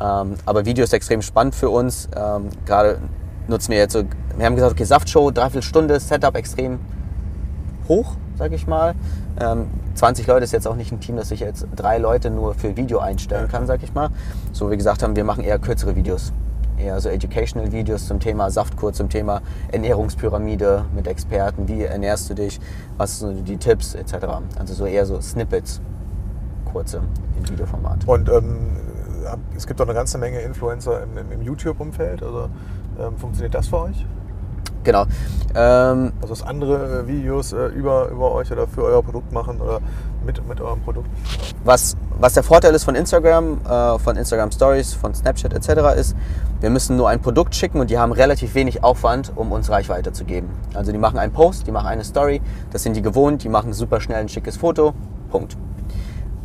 Ähm, 0.00 0.34
aber 0.44 0.64
Video 0.64 0.84
ist 0.84 0.92
extrem 0.92 1.22
spannend 1.22 1.54
für 1.54 1.70
uns. 1.70 2.08
Ähm, 2.16 2.48
Gerade 2.66 2.98
nutzen 3.46 3.70
wir 3.70 3.78
jetzt 3.78 3.92
so, 3.92 4.02
wir 4.36 4.46
haben 4.46 4.54
gesagt, 4.54 4.72
okay, 4.72 4.84
Saftshow, 4.84 5.30
dreiviertel 5.30 5.62
Stunde, 5.62 6.00
Setup 6.00 6.36
extrem 6.36 6.80
hoch, 7.88 8.16
sage 8.36 8.54
ich 8.54 8.66
mal. 8.66 8.94
Ähm, 9.40 9.66
20 9.94 10.26
Leute 10.26 10.44
ist 10.44 10.52
jetzt 10.52 10.66
auch 10.66 10.76
nicht 10.76 10.92
ein 10.92 11.00
Team, 11.00 11.16
das 11.16 11.28
sich 11.28 11.40
jetzt 11.40 11.66
drei 11.76 11.98
Leute 11.98 12.30
nur 12.30 12.54
für 12.54 12.76
Video 12.76 12.98
einstellen 12.98 13.48
kann, 13.48 13.66
sage 13.66 13.84
ich 13.84 13.94
mal. 13.94 14.10
So 14.52 14.70
wie 14.70 14.76
gesagt 14.76 15.02
haben, 15.02 15.14
wir 15.14 15.24
machen 15.24 15.44
eher 15.44 15.58
kürzere 15.58 15.94
Videos. 15.94 16.32
Eher 16.78 17.00
so 17.00 17.08
Educational 17.08 17.72
Videos 17.72 18.06
zum 18.06 18.20
Thema 18.20 18.50
Saftkur, 18.50 18.92
zum 18.92 19.08
Thema 19.08 19.42
Ernährungspyramide 19.72 20.84
mit 20.94 21.06
Experten, 21.06 21.68
wie 21.68 21.82
ernährst 21.82 22.28
du 22.30 22.34
dich, 22.34 22.60
was 22.96 23.20
sind 23.20 23.48
die 23.48 23.56
Tipps 23.56 23.94
etc. 23.94 24.14
Also 24.58 24.74
so 24.74 24.86
eher 24.86 25.06
so 25.06 25.20
Snippets, 25.20 25.80
kurze 26.72 27.02
im 27.38 27.48
Videoformat. 27.48 28.06
Und 28.06 28.28
ähm, 28.28 28.76
es 29.56 29.66
gibt 29.66 29.80
doch 29.80 29.86
eine 29.86 29.94
ganze 29.94 30.18
Menge 30.18 30.40
Influencer 30.40 31.02
im, 31.02 31.16
im, 31.16 31.32
im 31.32 31.42
YouTube-Umfeld. 31.42 32.22
Also 32.22 32.48
ähm, 32.98 33.16
funktioniert 33.16 33.54
das 33.54 33.68
für 33.68 33.80
euch? 33.82 34.06
Genau. 34.84 35.06
Ähm, 35.54 36.12
Also 36.20 36.34
dass 36.34 36.42
andere 36.42 37.00
äh, 37.00 37.08
Videos 37.08 37.52
äh, 37.52 37.66
über, 37.68 38.08
über 38.08 38.32
euch 38.32 38.52
oder 38.52 38.66
für 38.66 38.84
euer 38.84 39.02
Produkt 39.02 39.32
machen 39.32 39.60
oder 39.60 39.80
mit, 40.24 40.46
mit 40.46 40.60
eurem 40.60 40.80
Produkt? 40.80 41.08
was, 41.64 41.96
was 42.18 42.34
der 42.34 42.42
Vorteil 42.42 42.74
ist 42.74 42.84
von 42.84 42.94
Instagram, 42.94 43.58
äh, 43.64 43.98
von 43.98 44.16
Instagram 44.16 44.50
Stories, 44.52 44.94
von 44.94 45.14
Snapchat 45.14 45.52
etc. 45.52 45.98
ist, 45.98 46.16
wir 46.60 46.70
müssen 46.70 46.96
nur 46.96 47.08
ein 47.08 47.20
Produkt 47.20 47.54
schicken 47.54 47.80
und 47.80 47.90
die 47.90 47.98
haben 47.98 48.12
relativ 48.12 48.54
wenig 48.54 48.84
Aufwand, 48.84 49.32
um 49.34 49.52
uns 49.52 49.70
Reichweite 49.70 50.12
zu 50.12 50.24
geben. 50.24 50.50
Also 50.74 50.92
die 50.92 50.98
machen 50.98 51.18
einen 51.18 51.32
Post, 51.32 51.66
die 51.66 51.72
machen 51.72 51.86
eine 51.86 52.04
Story, 52.04 52.40
das 52.70 52.82
sind 52.82 52.94
die 52.96 53.02
gewohnt, 53.02 53.42
die 53.42 53.48
machen 53.48 53.72
super 53.72 54.00
schnell 54.00 54.18
ein 54.18 54.28
schickes 54.28 54.56
Foto, 54.56 54.94
Punkt. 55.30 55.56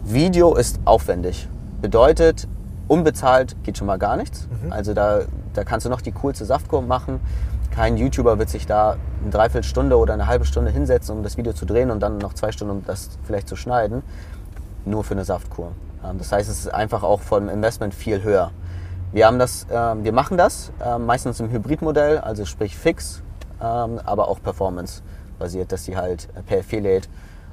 Video 0.04 0.56
ist 0.56 0.80
aufwendig. 0.86 1.48
Bedeutet, 1.82 2.48
unbezahlt 2.88 3.56
geht 3.64 3.78
schon 3.78 3.88
mal 3.88 4.00
gar 4.00 4.18
nichts. 4.18 4.48
Also 4.70 4.94
da, 4.94 5.22
da 5.54 5.64
kannst 5.64 5.86
du 5.86 5.90
noch 5.90 6.02
die 6.02 6.12
coolste 6.12 6.46
Saftkur 6.46 6.82
machen. 6.82 7.20
Kein 7.72 7.98
YouTuber 7.98 8.40
wird 8.40 8.50
sich 8.50 8.66
da 8.66 8.98
eine 9.22 9.30
Dreiviertelstunde 9.32 9.98
oder 9.98 10.14
eine 10.14 10.28
halbe 10.28 10.46
Stunde 10.46 10.72
hinsetzen, 10.72 11.18
um 11.18 11.24
das 11.24 11.38
Video 11.38 11.54
zu 11.54 11.66
drehen 11.66 11.92
und 11.92 12.00
dann 12.02 12.18
noch 12.18 12.34
zwei 12.34 12.52
Stunden, 12.52 12.78
um 12.78 12.86
das 12.86 13.10
vielleicht 13.24 13.48
zu 13.48 13.56
schneiden. 13.56 14.04
Nur 14.86 15.04
für 15.04 15.14
eine 15.14 15.24
Saftkur. 15.26 15.72
Ähm, 16.04 16.18
Das 16.18 16.32
heißt, 16.32 16.50
es 16.50 16.60
ist 16.60 16.74
einfach 16.74 17.04
auch 17.04 17.22
vom 17.22 17.48
Investment 17.50 17.94
viel 17.94 18.24
höher. 18.24 18.52
Wir, 19.12 19.26
haben 19.28 19.40
das, 19.40 19.66
ähm, 19.72 20.04
wir 20.04 20.12
machen 20.14 20.38
das 20.38 20.72
ähm, 20.86 21.06
meistens 21.06 21.40
im 21.40 21.50
Hybridmodell, 21.50 22.20
also 22.20 22.46
sprich 22.46 22.78
fix, 22.78 23.22
aber 23.60 24.30
auch 24.30 24.42
performance-basiert, 24.42 25.70
dass 25.74 25.84
sie 25.84 25.98
halt 25.98 26.30
per 26.46 26.60
Affiliate 26.60 27.10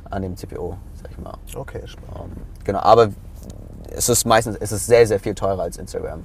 an 0.08 0.22
dem 0.22 0.36
CPO, 0.36 0.76
sag 1.02 1.10
ich 1.10 1.18
mal, 1.18 1.34
Okay, 1.52 1.82
spannend. 1.84 2.36
genau, 2.62 2.78
aber 2.78 3.08
es 3.90 4.08
ist 4.08 4.24
meistens, 4.24 4.56
es 4.60 4.70
ist 4.70 4.86
sehr, 4.86 5.04
sehr 5.08 5.18
viel 5.18 5.34
teurer 5.34 5.62
als 5.62 5.78
Instagram, 5.78 6.22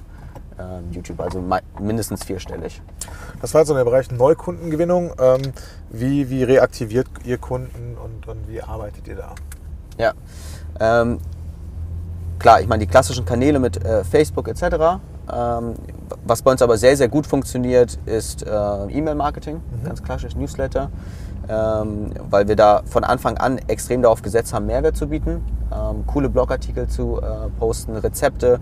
YouTube, 0.90 1.20
also 1.20 1.42
mindestens 1.80 2.24
vierstellig. 2.24 2.80
Das 3.40 3.54
war 3.54 3.62
jetzt 3.62 3.68
so 3.68 3.74
der 3.74 3.84
Bereich 3.84 4.10
Neukundengewinnung. 4.10 5.12
Ähm, 5.18 5.52
wie, 5.90 6.30
wie 6.30 6.44
reaktiviert 6.44 7.06
ihr 7.24 7.38
Kunden 7.38 7.96
und, 8.02 8.28
und 8.28 8.48
wie 8.48 8.62
arbeitet 8.62 9.08
ihr 9.08 9.16
da? 9.16 9.34
Ja. 9.98 10.12
Ähm, 10.80 11.18
klar, 12.38 12.60
ich 12.60 12.68
meine, 12.68 12.84
die 12.84 12.90
klassischen 12.90 13.24
Kanäle 13.24 13.58
mit 13.58 13.84
äh, 13.84 14.04
Facebook 14.04 14.48
etc. 14.48 15.00
Ähm, 15.32 15.74
was 16.24 16.42
bei 16.42 16.50
uns 16.50 16.62
aber 16.62 16.76
sehr, 16.76 16.96
sehr 16.96 17.08
gut 17.08 17.26
funktioniert, 17.26 17.98
ist 18.06 18.42
äh, 18.42 18.50
E-Mail-Marketing, 18.50 19.60
ganz 19.84 20.02
klassisch 20.02 20.34
Newsletter, 20.34 20.90
ähm, 21.48 22.10
weil 22.30 22.48
wir 22.48 22.56
da 22.56 22.82
von 22.84 23.04
Anfang 23.04 23.38
an 23.38 23.58
extrem 23.68 24.02
darauf 24.02 24.22
gesetzt 24.22 24.52
haben, 24.52 24.66
Mehrwert 24.66 24.96
zu 24.96 25.08
bieten, 25.08 25.42
ähm, 25.72 26.06
coole 26.06 26.28
Blogartikel 26.28 26.88
zu 26.88 27.20
äh, 27.20 27.48
posten, 27.58 27.96
Rezepte. 27.96 28.60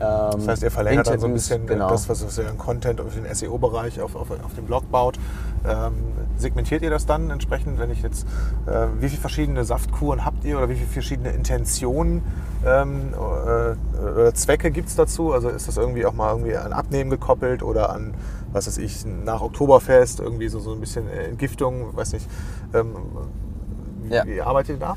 Ähm, 0.00 0.30
Das 0.32 0.48
heißt, 0.48 0.62
ihr 0.62 0.70
verlängert 0.70 1.08
dann 1.08 1.18
so 1.18 1.26
ein 1.26 1.32
bisschen 1.32 1.66
genau. 1.66 1.88
das, 1.90 2.08
was 2.08 2.38
ihr 2.38 2.48
an 2.48 2.56
Content 2.58 3.00
auf 3.00 3.14
den 3.14 3.32
SEO-Bereich 3.32 4.00
auf, 4.00 4.14
auf, 4.14 4.30
auf 4.30 4.54
dem 4.54 4.64
Blog 4.66 4.90
baut. 4.90 5.18
Ähm, 5.66 5.94
segmentiert 6.36 6.82
ihr 6.82 6.90
das 6.90 7.04
dann 7.06 7.30
entsprechend, 7.30 7.78
wenn 7.78 7.90
ich 7.90 8.02
jetzt, 8.02 8.26
äh, 8.66 8.86
wie 9.00 9.08
viele 9.08 9.20
verschiedene 9.20 9.64
Saftkuren 9.64 10.24
habt 10.24 10.44
ihr 10.44 10.56
oder 10.58 10.68
wie 10.68 10.74
viele 10.76 10.86
verschiedene 10.88 11.30
Intentionen 11.30 12.22
ähm, 12.64 13.12
äh, 13.12 14.00
oder 14.02 14.34
Zwecke 14.34 14.70
gibt 14.70 14.88
es 14.88 14.94
dazu? 14.96 15.32
Also 15.32 15.48
ist 15.48 15.66
das 15.66 15.76
irgendwie 15.76 16.06
auch 16.06 16.12
mal 16.12 16.30
irgendwie 16.30 16.56
an 16.56 16.72
Abnehmen 16.72 17.10
gekoppelt 17.10 17.62
oder 17.64 17.90
an, 17.90 18.14
was 18.52 18.68
weiß 18.68 18.78
ich, 18.78 19.04
nach 19.04 19.40
Oktoberfest, 19.40 20.20
irgendwie 20.20 20.48
so, 20.48 20.60
so 20.60 20.72
ein 20.72 20.80
bisschen 20.80 21.08
äh, 21.08 21.24
Entgiftung, 21.24 21.96
weiß 21.96 22.12
nicht. 22.12 22.28
Ähm, 22.72 22.94
wie, 24.04 24.14
Ja. 24.14 24.24
wie 24.24 24.40
arbeitet 24.40 24.76
ihr 24.76 24.80
da? 24.80 24.96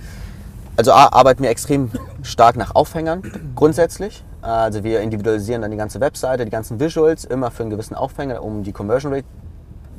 Also 0.77 0.93
arbeiten 0.93 1.43
wir 1.43 1.49
extrem 1.49 1.89
stark 2.23 2.55
nach 2.55 2.75
Aufhängern 2.75 3.23
grundsätzlich. 3.55 4.23
Also 4.41 4.83
wir 4.83 5.01
individualisieren 5.01 5.61
dann 5.61 5.71
die 5.71 5.77
ganze 5.77 5.99
Webseite, 5.99 6.45
die 6.45 6.51
ganzen 6.51 6.79
Visuals 6.79 7.25
immer 7.25 7.51
für 7.51 7.63
einen 7.63 7.69
gewissen 7.69 7.95
Aufhänger, 7.95 8.43
um 8.43 8.63
die 8.63 8.71
Conversion 8.71 9.13
Rate 9.13 9.25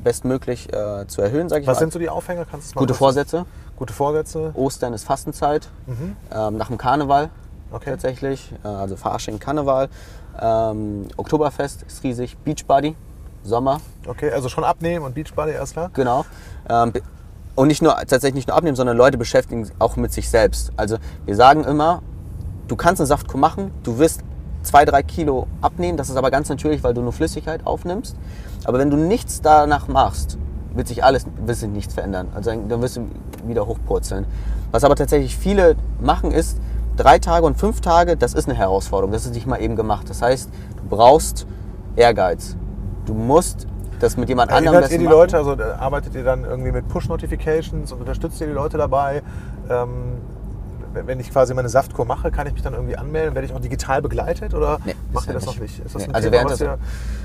bestmöglich 0.03 0.71
äh, 0.73 1.07
zu 1.07 1.21
erhöhen, 1.21 1.47
sage 1.49 1.61
ich 1.61 1.67
Was 1.67 1.75
mal. 1.77 1.79
sind 1.79 1.93
so 1.93 1.99
die 1.99 2.09
Aufhänger? 2.09 2.45
Kannst 2.49 2.75
du 2.75 2.79
Gute 2.79 2.93
Vorsätze. 2.93 3.45
Gute 3.77 3.93
Vorsätze. 3.93 4.51
Ostern 4.53 4.93
ist 4.93 5.05
Fastenzeit, 5.05 5.69
Mhm. 5.87 6.15
ähm, 6.33 6.57
nach 6.57 6.67
dem 6.67 6.77
Karneval 6.77 7.29
Okay. 7.71 7.89
tatsächlich, 7.91 8.53
äh, 8.63 8.67
also 8.67 8.95
Fasching, 8.97 9.39
Karneval. 9.39 9.87
Ähm, 10.39 11.07
Oktoberfest 11.15 11.83
ist 11.83 12.03
riesig, 12.03 12.37
Beachbody, 12.39 12.95
Sommer, 13.43 13.79
Okay, 14.07 14.31
also 14.31 14.49
schon 14.49 14.63
abnehmen 14.63 15.05
und 15.05 15.15
Beachbody 15.15 15.51
erst 15.51 15.73
klar. 15.73 15.89
genau. 15.93 16.25
Ähm, 16.69 16.91
und 17.55 17.67
nicht 17.67 17.81
nur, 17.81 17.95
tatsächlich 17.95 18.33
nicht 18.33 18.47
nur 18.47 18.57
abnehmen, 18.57 18.75
sondern 18.75 18.97
Leute 18.97 19.17
beschäftigen 19.17 19.63
sich 19.65 19.75
auch 19.79 19.95
mit 19.95 20.11
sich 20.11 20.29
selbst. 20.29 20.71
Also 20.75 20.97
wir 21.25 21.35
sagen 21.35 21.63
immer, 21.65 22.01
du 22.67 22.75
kannst 22.75 22.99
eine 22.99 23.07
Saftkur 23.07 23.39
machen, 23.39 23.71
du 23.83 23.99
wirst 23.99 24.21
zwei, 24.63 24.85
drei 24.85 25.03
Kilo 25.03 25.47
abnehmen, 25.61 25.97
das 25.97 26.09
ist 26.09 26.15
aber 26.15 26.31
ganz 26.31 26.49
natürlich, 26.49 26.83
weil 26.83 26.93
du 26.93 27.01
nur 27.01 27.13
Flüssigkeit 27.13 27.65
aufnimmst. 27.65 28.15
Aber 28.65 28.79
wenn 28.79 28.89
du 28.89 28.97
nichts 28.97 29.41
danach 29.41 29.87
machst, 29.87 30.37
wird 30.73 30.87
sich 30.87 31.03
alles, 31.03 31.25
wird 31.45 31.57
sich 31.57 31.69
nichts 31.69 31.93
verändern. 31.93 32.29
Also 32.33 32.51
dann 32.51 32.81
wirst 32.81 32.97
du 32.97 33.07
wieder 33.45 33.67
hochpurzeln. 33.67 34.25
Was 34.71 34.83
aber 34.83 34.95
tatsächlich 34.95 35.37
viele 35.37 35.75
machen 36.01 36.31
ist, 36.31 36.57
drei 36.97 37.19
Tage 37.19 37.45
und 37.45 37.57
fünf 37.57 37.81
Tage, 37.81 38.17
das 38.17 38.33
ist 38.33 38.49
eine 38.49 38.57
Herausforderung. 38.57 39.11
Das 39.11 39.25
ist 39.25 39.33
nicht 39.33 39.45
mal 39.45 39.61
eben 39.61 39.75
gemacht. 39.75 40.09
Das 40.09 40.21
heißt, 40.21 40.49
du 40.77 40.83
brauchst 40.89 41.45
Ehrgeiz. 41.95 42.55
Du 43.05 43.13
musst 43.13 43.67
das 43.99 44.17
mit 44.17 44.29
jemand 44.29 44.51
anderem 44.51 44.75
Erinnert 44.75 44.91
ihr 44.91 44.97
die 44.97 45.05
machen. 45.05 45.13
Leute, 45.13 45.37
also 45.37 45.53
äh, 45.53 45.63
arbeitet 45.63 46.15
ihr 46.15 46.23
dann 46.23 46.43
irgendwie 46.43 46.71
mit 46.71 46.87
Push-Notifications 46.87 47.91
und 47.91 47.99
unterstützt 47.99 48.41
ihr 48.41 48.47
die 48.47 48.53
Leute 48.53 48.77
dabei? 48.77 49.21
Ähm, 49.69 50.17
wenn 50.93 51.19
ich 51.19 51.31
quasi 51.31 51.53
meine 51.53 51.69
Saftkur 51.69 52.05
mache, 52.05 52.31
kann 52.31 52.47
ich 52.47 52.53
mich 52.53 52.61
dann 52.61 52.73
irgendwie 52.73 52.97
anmelden? 52.97 53.35
Werde 53.35 53.47
ich 53.47 53.53
auch 53.53 53.59
digital 53.59 54.01
begleitet 54.01 54.53
oder 54.53 54.79
Nee, 54.85 54.95
macht 55.11 55.27
ihr 55.27 55.33
das 55.33 55.45
noch 55.45 55.59
nicht. 55.59 55.77
nicht? 55.77 55.85
Ist 55.85 55.95
das 55.95 56.03
Nee, 56.03 56.09
ein 56.09 56.15
also 56.15 56.29
Thema, 56.29 56.49
was 56.49 56.61
ihr, 56.61 56.77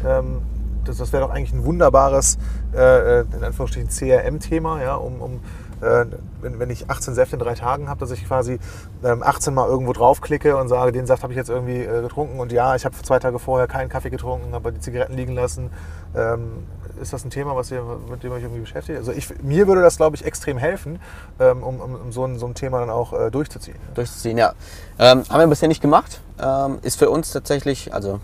ähm, 0.07 0.43
das, 0.85 0.97
das 0.97 1.13
wäre 1.13 1.25
doch 1.25 1.31
eigentlich 1.31 1.53
ein 1.53 1.65
wunderbares, 1.65 2.39
äh, 2.75 3.21
äh, 3.21 3.25
in 3.37 3.45
Anführungsstrichen, 3.45 3.91
CRM-Thema, 3.91 4.83
ja, 4.83 4.95
um, 4.95 5.21
um 5.21 5.41
äh, 5.81 6.07
wenn, 6.41 6.59
wenn 6.59 6.71
ich 6.71 6.91
18 6.91 7.15
Säfte 7.15 7.37
in 7.37 7.41
drei 7.41 7.55
Tagen 7.55 7.89
habe, 7.89 8.01
dass 8.01 8.11
ich 8.11 8.27
quasi 8.27 8.59
ähm, 9.05 9.23
18 9.23 9.55
Mal 9.55 9.69
irgendwo 9.69 9.93
draufklicke 9.93 10.57
und 10.57 10.69
sage, 10.69 10.93
den 10.93 11.07
Saft 11.07 11.23
habe 11.23 11.33
ich 11.33 11.37
jetzt 11.37 11.51
irgendwie 11.51 11.83
äh, 11.83 12.03
getrunken 12.03 12.41
und 12.41 12.51
ja, 12.53 12.75
ich 12.75 12.85
habe 12.85 12.97
zwei 13.03 13.19
Tage 13.19 13.39
vorher 13.39 13.69
keinen 13.69 13.89
Kaffee 13.89 14.11
getrunken, 14.11 14.53
habe 14.55 14.73
die 14.73 14.81
Zigaretten 14.81 15.15
liegen 15.15 15.35
lassen. 15.35 15.71
Ähm, 16.17 16.67
ist 17.01 17.13
das 17.13 17.25
ein 17.25 17.31
Thema, 17.31 17.57
was 17.57 17.71
ihr, 17.71 17.83
mit 18.11 18.23
dem 18.23 18.33
ihr 18.33 18.37
euch 18.37 18.43
irgendwie 18.43 18.61
beschäftigt? 18.61 18.99
Also 18.99 19.13
ich, 19.13 19.43
mir 19.43 19.67
würde 19.67 19.83
das, 19.83 19.97
glaube 19.97 20.17
ich, 20.17 20.25
extrem 20.25 20.59
helfen, 20.59 21.01
ähm, 21.41 21.63
um, 21.63 21.81
um, 21.81 21.95
um 21.95 22.13
so, 22.13 22.25
ein, 22.25 22.39
so 22.39 22.47
ein 22.47 22.55
Thema 22.55 22.81
dann 22.81 22.91
auch 22.91 23.13
äh, 23.13 23.31
durchzuziehen. 23.31 23.77
durchzuziehen, 23.95 24.39
ja. 24.39 24.53
Ähm, 24.99 25.25
haben 25.29 25.41
wir 25.41 25.47
bisher 25.47 25.69
nicht 25.69 25.83
gemacht. 25.83 26.21
Ähm, 26.41 26.79
ist 26.83 26.99
für 26.99 27.11
uns 27.11 27.33
tatsächlich, 27.33 27.93
also 27.95 28.21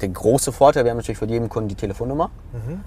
der 0.00 0.08
große 0.08 0.50
Vorteil, 0.52 0.84
wir 0.84 0.90
haben 0.90 0.98
natürlich 0.98 1.18
für 1.18 1.26
jeden 1.26 1.48
Kunden 1.48 1.68
die 1.68 1.74
Telefonnummer. 1.74 2.30
Ähm, 2.54 2.80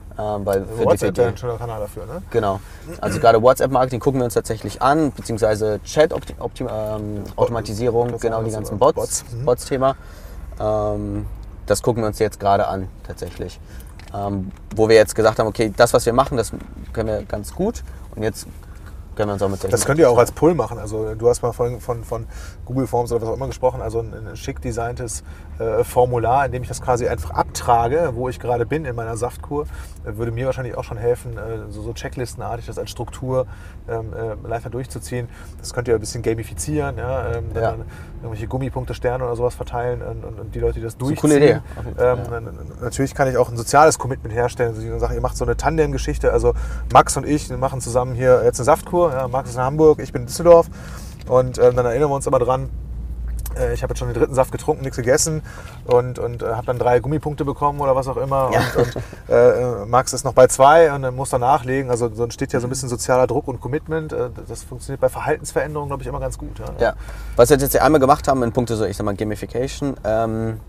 weil 0.46 0.66
für 0.66 0.82
Mhm. 0.82 0.86
WhatsApp 0.86 1.14
die, 1.14 1.20
wäre 1.20 1.30
ein 1.30 1.38
schöner 1.38 1.58
Kanal 1.58 1.82
dafür, 1.82 2.06
ne? 2.06 2.22
Genau. 2.32 2.60
Also 3.02 3.20
gerade 3.20 3.42
WhatsApp-Marketing 3.42 4.00
gucken 4.00 4.20
wir 4.20 4.26
uns 4.26 4.34
tatsächlich 4.34 4.82
an, 4.82 5.12
beziehungsweise 5.12 5.80
Chat-Automatisierung, 5.84 8.12
Das 8.14 8.22
genau 8.22 8.42
die 8.44 8.52
ganzen 8.52 8.80
Bots, 8.80 8.96
Bots, 8.96 9.26
mhm. 9.32 9.46
Bots-Thema. 9.46 9.96
Ähm, 10.60 11.26
das 11.68 11.84
gucken 11.84 12.02
wir 12.02 12.08
uns 12.08 12.18
jetzt 12.20 12.40
gerade 12.40 12.68
an, 12.68 12.88
tatsächlich. 13.06 13.60
Ähm, 14.14 14.52
wo 14.76 14.88
wir 14.88 14.96
jetzt 14.96 15.16
gesagt 15.16 15.40
haben, 15.40 15.48
okay, 15.48 15.72
das, 15.76 15.94
was 15.94 16.06
wir 16.06 16.14
machen, 16.14 16.38
das 16.38 16.52
können 16.94 17.10
wir 17.10 17.24
ganz 17.24 17.54
gut 17.54 17.84
und 18.16 18.24
jetzt 18.24 18.48
können 19.16 19.30
wir 19.30 19.34
uns 19.34 19.42
auch 19.42 19.50
mit 19.50 19.74
Das 19.74 19.86
könnt 19.86 20.00
ihr 20.00 20.10
auch 20.10 20.18
als 20.18 20.32
Pull 20.32 20.54
machen. 20.54 20.78
Also 20.78 21.16
du 21.16 21.28
hast 21.28 21.42
mal 21.42 21.52
von, 21.52 21.82
von, 21.82 22.04
von 22.04 22.28
Google 22.66 22.88
Forms 22.88 23.12
oder 23.12 23.22
was 23.24 23.30
auch 23.30 23.36
immer 23.36 23.48
gesprochen, 23.48 23.82
also 23.82 24.00
ein, 24.00 24.14
ein 24.14 24.38
schick 24.38 24.62
designtes 24.62 25.24
äh, 25.60 25.84
Formular, 25.84 26.46
in 26.46 26.52
dem 26.52 26.62
ich 26.64 26.68
das 26.70 26.82
quasi 26.82 27.08
einfach 27.08 27.32
abtrage, 27.32 28.12
wo 28.14 28.30
ich 28.30 28.40
gerade 28.40 28.66
bin 28.66 28.86
in 28.86 28.96
meiner 28.96 29.18
Saftkur, 29.18 29.64
äh, 30.06 30.16
würde 30.18 30.32
mir 30.32 30.46
wahrscheinlich 30.46 30.76
auch 30.78 30.84
schon 30.84 30.98
helfen, 30.98 31.38
äh, 31.38 31.70
so, 31.70 31.82
so 31.82 31.94
checklistenartig 31.94 32.66
das 32.66 32.78
als 32.78 32.90
Struktur 32.92 33.48
ähm, 33.90 34.14
äh, 34.14 34.48
leichter 34.48 34.70
durchzuziehen. 34.70 35.28
Das 35.60 35.74
könnt 35.74 35.88
ihr 35.88 35.96
ein 35.96 36.00
bisschen 36.00 36.22
gamifizieren, 36.22 36.98
ja, 36.98 37.32
ähm, 37.34 37.46
Ja. 37.56 37.62
dann 37.72 37.86
irgendwelche 38.22 38.48
Gummipunkte, 38.48 38.94
Sterne 38.94 39.24
oder 39.24 39.36
sowas 39.36 39.56
verteilen 39.56 40.02
und, 40.02 40.24
und, 40.26 40.40
und 40.40 40.56
die 40.56 40.60
Leute, 40.60 40.76
die 40.76 40.82
das 40.82 40.94
ist 40.94 41.02
eine 41.02 41.08
durchziehen. 41.10 41.30
coole 41.30 41.38
Idee, 41.38 41.62
Ähm, 42.00 42.20
ja. 42.30 42.42
Natürlich 42.82 43.14
kann 43.16 43.28
ich 43.30 43.38
auch 43.38 43.50
ein 43.50 43.58
soziales 43.58 43.98
Commitment 44.00 44.34
herstellen. 44.34 44.76
Also 44.76 44.82
ich 44.82 45.00
sage, 45.00 45.16
ihr 45.16 45.22
macht 45.22 45.38
so 45.38 45.46
eine 45.46 45.56
Tandem-Geschichte. 45.58 46.32
Also 46.34 46.54
Max 46.92 47.16
und 47.18 47.26
ich 47.28 47.50
machen 47.56 47.82
zusammen 47.82 48.16
hier 48.16 48.42
jetzt 48.44 48.60
eine 48.60 48.66
Saftkur. 48.66 49.28
Max 49.32 49.50
ist 49.50 49.56
in 49.56 49.62
Hamburg, 49.62 50.00
ich 50.00 50.12
bin 50.12 50.24
in 50.24 50.28
Düsseldorf. 50.28 50.68
Und 51.28 51.58
ähm, 51.58 51.76
dann 51.76 51.86
erinnern 51.86 52.10
wir 52.10 52.16
uns 52.16 52.26
immer 52.28 52.40
dran, 52.40 52.70
äh, 53.60 53.74
ich 53.74 53.84
habe 53.84 53.92
jetzt 53.92 54.00
schon 54.00 54.08
den 54.08 54.18
dritten 54.18 54.34
Saft 54.34 54.52
getrunken, 54.52 54.84
nichts 54.84 54.98
gegessen 54.98 55.42
und, 55.86 56.20
und 56.20 56.44
äh, 56.44 56.48
habe 56.54 56.66
dann 56.68 56.80
drei 56.80 57.00
Gummipunkte 57.00 57.46
bekommen 57.46 57.80
oder 57.82 57.96
was 57.96 58.08
auch 58.08 58.18
immer. 58.18 58.52
Ja. 58.54 58.62
Und, 58.78 58.96
und 58.96 59.04
äh, 59.30 59.86
Max 59.86 60.14
ist 60.14 60.24
noch 60.24 60.34
bei 60.34 60.48
zwei 60.48 60.92
und 60.94 61.02
dann 61.02 61.16
muss 61.16 61.34
er 61.34 61.40
nachlegen. 61.40 61.90
Also 61.92 62.14
so 62.14 62.24
entsteht 62.24 62.54
ja 62.54 62.60
so 62.60 62.68
ein 62.68 62.70
bisschen 62.70 62.90
sozialer 62.90 63.28
Druck 63.28 63.48
und 63.48 63.60
Commitment. 63.62 64.14
Äh, 64.14 64.30
das 64.48 64.64
funktioniert 64.64 65.02
bei 65.02 65.10
Verhaltensveränderungen, 65.10 65.90
glaube 65.90 66.04
ich, 66.04 66.08
immer 66.10 66.20
ganz 66.20 66.38
gut. 66.38 66.60
Ja. 66.60 66.66
Ja. 66.80 66.94
Was 67.36 67.50
wir 67.50 67.58
jetzt 67.58 67.78
einmal 67.80 68.00
gemacht 68.00 68.28
haben 68.28 68.44
in 68.44 68.52
puncto 68.52 68.76
so, 68.76 68.86
ich 68.86 68.98
sag 68.98 69.06
mal, 69.06 69.16
Gamification, 69.16 69.96
ähm, 70.04 70.60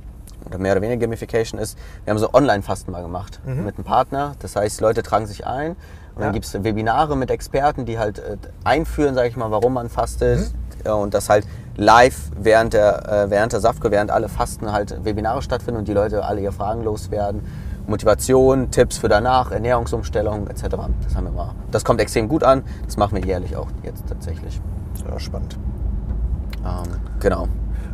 oder 0.46 0.58
mehr 0.58 0.72
oder 0.72 0.82
weniger 0.82 1.00
Gamification 1.00 1.60
ist, 1.60 1.76
wir 2.04 2.12
haben 2.12 2.18
so 2.18 2.32
Online-Fasten 2.32 2.92
mal 2.92 3.02
gemacht 3.02 3.40
mit 3.44 3.76
einem 3.76 3.84
Partner. 3.84 4.32
Das 4.38 4.56
heißt, 4.56 4.80
Leute 4.80 5.02
tragen 5.02 5.26
sich 5.26 5.46
ein 5.46 5.70
und 5.72 5.76
Ja. 6.18 6.24
dann 6.26 6.32
gibt 6.32 6.46
es 6.46 6.54
Webinare 6.64 7.16
mit 7.16 7.30
Experten, 7.30 7.84
die 7.84 7.98
halt 7.98 8.18
äh, 8.20 8.36
einführen, 8.64 9.14
sage 9.14 9.28
ich 9.28 9.36
mal, 9.36 9.50
warum 9.50 9.74
man 9.74 9.88
fastet. 9.90 10.52
Ja, 10.86 10.94
und 10.94 11.12
das 11.12 11.28
halt 11.28 11.44
live 11.78 12.30
während 12.36 12.74
der, 12.74 13.08
äh, 13.08 13.30
während 13.30 13.52
der 13.52 13.60
Saftkur, 13.60 13.90
während 13.90 14.10
alle 14.10 14.28
Fasten 14.28 14.70
halt 14.72 15.04
Webinare 15.04 15.40
stattfinden 15.40 15.78
und 15.78 15.88
die 15.88 15.94
Leute 15.94 16.24
alle 16.24 16.40
ihre 16.40 16.52
Fragen 16.52 16.82
loswerden. 16.82 17.42
Motivation, 17.86 18.70
Tipps 18.70 18.98
für 18.98 19.08
danach, 19.08 19.50
Ernährungsumstellung 19.50 20.48
etc. 20.48 20.64
Das 21.02 21.14
haben 21.14 21.24
wir 21.24 21.30
mal. 21.30 21.52
Das 21.70 21.84
kommt 21.84 22.00
extrem 22.00 22.28
gut 22.28 22.44
an. 22.44 22.62
Das 22.84 22.98
machen 22.98 23.16
wir 23.16 23.24
jährlich 23.24 23.56
auch 23.56 23.68
jetzt 23.82 24.06
tatsächlich. 24.06 24.60
Ja, 25.08 25.18
spannend. 25.18 25.56
Ähm, 26.66 27.00
genau. 27.20 27.48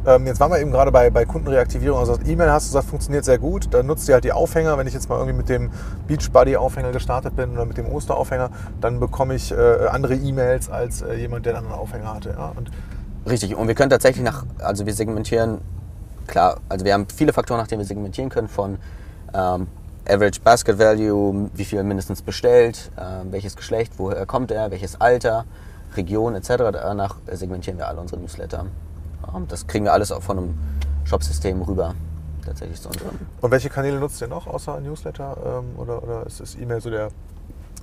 Ähm, 0.07 0.27
jetzt 0.27 0.41
waren 0.41 0.51
wir 0.51 0.59
eben 0.59 0.71
gerade 0.71 0.91
bei, 0.91 1.11
bei 1.11 1.25
Kundenreaktivierung. 1.25 1.99
Also 1.99 2.19
E-Mail 2.27 2.51
hast 2.51 2.67
du 2.67 2.69
gesagt, 2.71 2.87
funktioniert 2.87 3.25
sehr 3.25 3.39
gut. 3.39 3.73
Dann 3.73 3.87
nutzt 3.87 4.09
ihr 4.09 4.15
halt 4.15 4.25
die 4.25 4.33
Aufhänger. 4.33 4.77
Wenn 4.79 4.87
ich 4.87 4.95
jetzt 4.95 5.09
mal 5.09 5.17
irgendwie 5.17 5.37
mit 5.37 5.49
dem 5.49 5.71
Beachbody-Aufhänger 6.09 6.91
gestartet 6.91 7.37
bin 7.37 7.53
oder 7.53 7.65
mit 7.65 7.77
dem 7.77 7.87
Osteraufhänger, 7.87 8.51
dann 8.81 8.99
bekomme 8.99 9.35
ich 9.35 9.53
äh, 9.53 9.87
andere 9.91 10.15
E-Mails 10.15 10.71
als 10.71 11.03
äh, 11.03 11.15
jemand, 11.15 11.47
der 11.47 11.55
einen 11.55 11.67
anderen 11.67 11.81
Aufhänger 11.81 12.15
hatte. 12.15 12.31
Ja? 12.31 12.53
Und 12.57 12.71
Richtig, 13.27 13.57
und 13.57 13.69
wir 13.69 13.75
können 13.75 13.91
tatsächlich 13.91 14.23
nach, 14.23 14.45
also 14.59 14.85
wir 14.85 14.93
segmentieren, 14.93 15.61
klar, 16.27 16.61
also 16.69 16.85
wir 16.85 16.93
haben 16.93 17.07
viele 17.15 17.33
Faktoren, 17.33 17.61
nach 17.61 17.67
denen 17.67 17.81
wir 17.81 17.87
segmentieren 17.87 18.29
können, 18.29 18.49
von 18.49 18.79
ähm, 19.33 19.67
Average 20.07 20.41
Basket 20.43 20.79
Value, 20.79 21.51
wie 21.55 21.65
viel 21.65 21.83
mindestens 21.83 22.21
bestellt, 22.21 22.91
ähm, 22.99 23.33
welches 23.33 23.57
Geschlecht, 23.57 23.95
woher 23.97 24.27
kommt 24.27 24.51
er, 24.51 24.71
welches 24.71 25.01
Alter, 25.01 25.47
Region 25.97 26.35
etc. 26.35 26.49
Danach 26.73 27.17
segmentieren 27.31 27.79
wir 27.79 27.89
alle 27.89 28.01
unsere 28.01 28.21
Newsletter. 28.21 28.67
Ähm, 29.35 29.47
das 29.49 29.67
kriegen 29.67 29.87
wir 29.87 29.95
alles 29.95 30.13
auch 30.13 30.23
von 30.23 30.39
einem 30.39 30.59
Shopsystem 31.05 31.63
rüber, 31.63 31.95
tatsächlich 32.45 32.81
zu 32.81 32.89
unserem. 32.89 33.19
Und 33.41 33.51
welche 33.51 33.71
Kanäle 33.71 33.99
nutzt 33.99 34.21
ihr 34.21 34.29
noch 34.29 34.47
außer 34.47 34.81
Newsletter? 34.81 35.37
Ähm, 35.45 35.79
oder, 35.79 36.03
oder 36.03 36.27
ist, 36.27 36.41
ist 36.41 36.59
E-Mail 36.61 36.83
so 36.83 36.91
der 36.91 37.09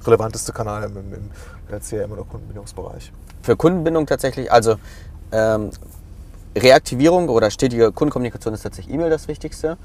relevanteste 0.06 0.51
Kanal 0.51 0.84
im, 0.84 0.97
im, 0.97 1.13
im 1.13 1.80
CRM- 1.80 2.12
oder 2.12 2.23
Kundenbindungsbereich? 2.23 3.12
Für 3.41 3.56
Kundenbindung 3.56 4.06
tatsächlich, 4.06 4.51
also 4.51 4.75
ähm, 5.31 5.71
Reaktivierung 6.55 7.29
oder 7.29 7.49
stetige 7.49 7.91
Kundenkommunikation 7.91 8.53
ist 8.53 8.63
tatsächlich 8.63 8.93
E-Mail 8.93 9.09
das 9.09 9.27
Wichtigste. 9.27 9.77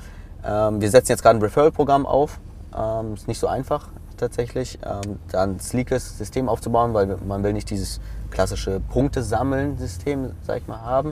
Ähm, 0.44 0.80
wir 0.80 0.90
setzen 0.90 1.12
jetzt 1.12 1.22
gerade 1.22 1.38
ein 1.38 1.42
Referral-Programm 1.42 2.06
auf. 2.06 2.40
Ähm, 2.76 3.14
ist 3.14 3.28
nicht 3.28 3.38
so 3.38 3.46
einfach 3.46 3.88
tatsächlich, 4.16 4.78
ähm, 4.84 5.18
da 5.30 5.42
ein 5.42 5.60
sleekes 5.60 6.18
System 6.18 6.48
aufzubauen, 6.48 6.94
weil 6.94 7.16
man 7.26 7.42
will 7.42 7.52
nicht 7.52 7.70
dieses 7.70 8.00
klassische 8.30 8.80
Punkte-Sammeln-System, 8.80 10.32
sag 10.42 10.58
ich 10.58 10.66
mal, 10.66 10.80
haben. 10.80 11.10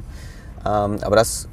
Ähm, 0.66 0.98
aber 1.02 1.16
das 1.16 1.48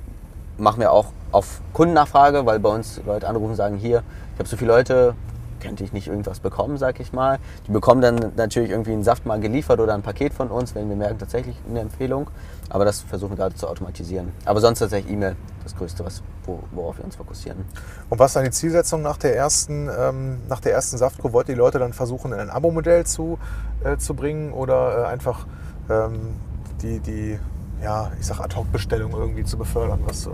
machen 0.58 0.80
wir 0.80 0.92
auch 0.92 1.08
auf 1.32 1.62
Kundennachfrage, 1.74 2.46
weil 2.46 2.60
bei 2.60 2.70
uns 2.70 3.02
Leute 3.06 3.28
anrufen 3.28 3.52
und 3.52 3.56
sagen, 3.56 3.78
hier, 3.78 4.04
ich 4.34 4.40
habe 4.40 4.50
so 4.50 4.58
viele 4.58 4.72
Leute, 4.72 5.16
könnte 5.62 5.84
ich 5.84 5.94
nicht 5.94 6.08
irgendwas 6.08 6.40
bekommen, 6.40 6.78
sag 6.78 7.00
ich 7.00 7.14
mal. 7.14 7.40
Die 7.68 7.72
bekommen 7.72 8.02
dann 8.02 8.34
natürlich 8.36 8.72
irgendwie 8.72 8.92
einen 8.92 9.04
Saft 9.04 9.26
mal 9.26 9.40
geliefert 9.40 9.80
oder 9.80 9.94
ein 9.94 10.02
Paket 10.02 10.34
von 10.34 10.50
uns, 10.50 10.76
wenn 10.76 10.90
wir 10.90 10.96
merken, 10.96 11.20
tatsächlich 11.20 11.56
eine 11.70 11.80
Empfehlung. 11.80 12.30
Aber 12.70 12.86
das 12.86 13.02
versuchen 13.02 13.32
wir 13.32 13.38
gerade 13.38 13.56
zu 13.56 13.68
automatisieren. 13.68 14.32
Aber 14.46 14.60
sonst 14.60 14.80
tatsächlich 14.80 15.14
E-Mail, 15.14 15.36
das 15.64 15.76
Größte, 15.76 16.04
was, 16.06 16.24
wo, 16.46 16.60
worauf 16.72 16.98
wir 16.98 17.06
uns 17.06 17.16
fokussieren. 17.16 17.66
Und 18.10 18.20
was 18.20 18.32
ist 18.32 18.36
dann 18.36 18.46
die 18.46 18.52
Zielsetzung 18.52 19.02
nach 19.02 19.18
der 19.18 19.36
ersten, 19.36 19.90
ähm, 19.98 20.40
nach 20.50 20.60
der 20.60 20.74
ersten 20.74 20.98
Saftkur? 20.98 21.34
Wollt 21.34 21.50
ihr 21.50 21.56
die 21.56 21.60
Leute 21.60 21.80
dann 21.80 21.94
versuchen, 21.94 22.34
in 22.34 22.40
ein 22.40 22.50
Abo-Modell 22.50 23.06
zu, 23.06 23.38
äh, 23.84 23.98
zu 23.98 24.14
bringen 24.16 24.52
oder 24.54 25.04
äh, 25.04 25.06
einfach 25.08 25.46
ähm, 25.90 26.36
die, 26.82 27.00
die, 27.00 27.40
ja, 27.84 28.12
ich 28.20 28.26
sag 28.26 28.40
Ad-Hoc-Bestellung 28.40 29.12
irgendwie 29.12 29.44
zu 29.44 29.58
befördern? 29.58 30.00
Was, 30.06 30.26
äh, 30.28 30.32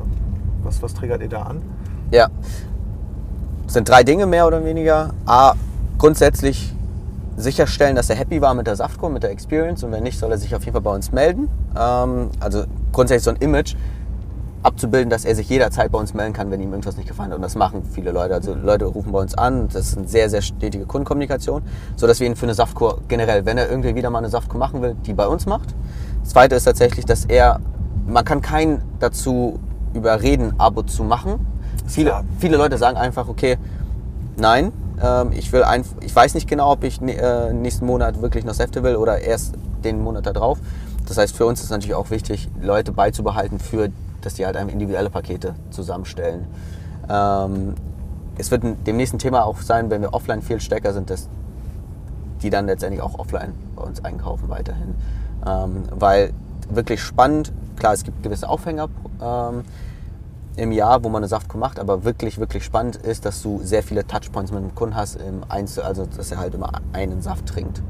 was, 0.63 0.81
was 0.81 0.93
triggert 0.93 1.21
ihr 1.21 1.29
da 1.29 1.43
an? 1.43 1.61
Ja. 2.11 2.29
Es 3.67 3.73
sind 3.73 3.87
drei 3.89 4.03
Dinge 4.03 4.25
mehr 4.25 4.47
oder 4.47 4.63
weniger. 4.63 5.13
A, 5.25 5.53
grundsätzlich 5.97 6.73
sicherstellen, 7.35 7.95
dass 7.95 8.09
er 8.09 8.15
happy 8.15 8.41
war 8.41 8.53
mit 8.53 8.65
der 8.65 8.77
Saftkur, 8.77 9.09
mit 9.09 9.23
der 9.23 9.31
Experience 9.31 9.83
und 9.83 9.91
wenn 9.91 10.03
nicht, 10.03 10.17
soll 10.17 10.31
er 10.31 10.37
sich 10.37 10.55
auf 10.55 10.63
jeden 10.63 10.73
Fall 10.73 10.81
bei 10.81 10.95
uns 10.95 11.11
melden. 11.11 11.49
Ähm, 11.77 12.29
also 12.39 12.63
grundsätzlich 12.93 13.23
so 13.25 13.31
ein 13.31 13.37
Image. 13.37 13.75
abzubilden, 14.63 15.09
dass 15.09 15.23
er 15.23 15.35
sich 15.35 15.47
jederzeit 15.49 15.91
bei 15.91 15.99
uns 15.99 16.13
melden 16.13 16.33
kann, 16.33 16.51
wenn 16.51 16.59
ihm 16.59 16.71
irgendwas 16.71 16.97
nicht 16.97 17.07
gefallen 17.07 17.29
hat. 17.29 17.37
Und 17.37 17.43
das 17.43 17.55
machen 17.55 17.83
viele 17.83 18.11
Leute. 18.11 18.33
Also 18.33 18.53
Leute 18.53 18.85
rufen 18.85 19.11
bei 19.11 19.19
uns 19.19 19.37
an. 19.37 19.69
Das 19.69 19.87
ist 19.87 19.97
eine 19.97 20.07
sehr, 20.07 20.29
sehr 20.29 20.41
stetige 20.41 20.85
Kundenkommunikation, 20.85 21.61
sodass 21.95 22.19
wir 22.19 22.27
ihn 22.27 22.35
für 22.35 22.47
eine 22.47 22.53
Saftkur 22.53 22.99
generell, 23.07 23.45
wenn 23.45 23.57
er 23.57 23.69
irgendwie 23.69 23.95
wieder 23.95 24.09
mal 24.09 24.19
eine 24.19 24.29
Saftkur 24.29 24.59
machen 24.59 24.81
will, 24.81 24.95
die 25.05 25.13
bei 25.13 25.27
uns 25.27 25.45
macht. 25.45 25.75
Das 26.21 26.31
Zweite 26.31 26.55
ist 26.55 26.63
tatsächlich, 26.63 27.05
dass 27.05 27.25
er, 27.25 27.59
man 28.07 28.25
kann 28.25 28.41
keinen 28.41 28.81
dazu 28.99 29.59
überreden, 29.93 30.53
Abo 30.57 30.83
zu 30.83 31.03
machen. 31.03 31.45
Viele, 31.87 32.23
viele 32.39 32.57
Leute 32.57 32.77
sagen 32.77 32.97
einfach, 32.97 33.27
okay, 33.27 33.57
nein, 34.37 34.71
ähm, 35.01 35.31
ich 35.31 35.51
will 35.53 35.63
ein, 35.63 35.83
ich 36.01 36.15
weiß 36.15 36.33
nicht 36.33 36.47
genau, 36.47 36.71
ob 36.71 36.83
ich 36.83 37.01
äh, 37.01 37.53
nächsten 37.53 37.85
Monat 37.85 38.21
wirklich 38.21 38.45
noch 38.45 38.53
Säfte 38.53 38.83
will 38.83 38.95
oder 38.97 39.19
erst 39.19 39.55
den 39.83 40.01
Monat 40.03 40.25
da 40.25 40.33
drauf. 40.33 40.59
Das 41.07 41.17
heißt, 41.17 41.35
für 41.35 41.45
uns 41.45 41.63
ist 41.63 41.69
natürlich 41.69 41.95
auch 41.95 42.09
wichtig, 42.09 42.49
Leute 42.61 42.91
beizubehalten, 42.91 43.59
für, 43.59 43.89
dass 44.21 44.33
die 44.33 44.45
halt 44.45 44.57
einfach 44.57 44.73
individuelle 44.73 45.09
Pakete 45.09 45.55
zusammenstellen. 45.71 46.45
Ähm, 47.09 47.75
es 48.37 48.51
wird 48.51 48.63
ein- 48.63 48.83
dem 48.83 48.97
nächsten 48.97 49.17
Thema 49.17 49.45
auch 49.45 49.61
sein, 49.61 49.89
wenn 49.89 50.01
wir 50.01 50.13
offline 50.13 50.41
viel 50.41 50.59
stärker 50.59 50.93
sind, 50.93 51.09
dass 51.09 51.29
die 52.41 52.49
dann 52.49 52.65
letztendlich 52.67 53.01
auch 53.01 53.17
offline 53.17 53.53
bei 53.75 53.83
uns 53.83 54.03
einkaufen 54.03 54.49
weiterhin. 54.49 54.93
Ähm, 55.47 55.83
weil 55.91 56.33
wirklich 56.69 57.01
spannend, 57.01 57.53
klar, 57.77 57.93
es 57.93 58.03
gibt 58.03 58.21
gewisse 58.21 58.49
Aufhänger 58.49 58.89
im 60.57 60.71
Jahr, 60.71 61.03
wo 61.03 61.09
man 61.09 61.21
eine 61.21 61.27
Saftkur 61.27 61.59
macht, 61.59 61.79
aber 61.79 62.03
wirklich, 62.03 62.39
wirklich 62.39 62.65
spannend 62.65 62.97
ist, 62.97 63.25
dass 63.25 63.41
du 63.41 63.61
sehr 63.63 63.83
viele 63.83 64.05
Touchpoints 64.05 64.51
mit 64.51 64.61
dem 64.61 64.75
Kunden 64.75 64.95
hast 64.95 65.15
im 65.15 65.43
Einzel, 65.47 65.83
also 65.83 66.05
dass 66.05 66.31
er 66.31 66.39
halt 66.39 66.55
immer 66.55 66.71
einen 66.93 67.21
Saft 67.21 67.45
trinkt. 67.45 67.81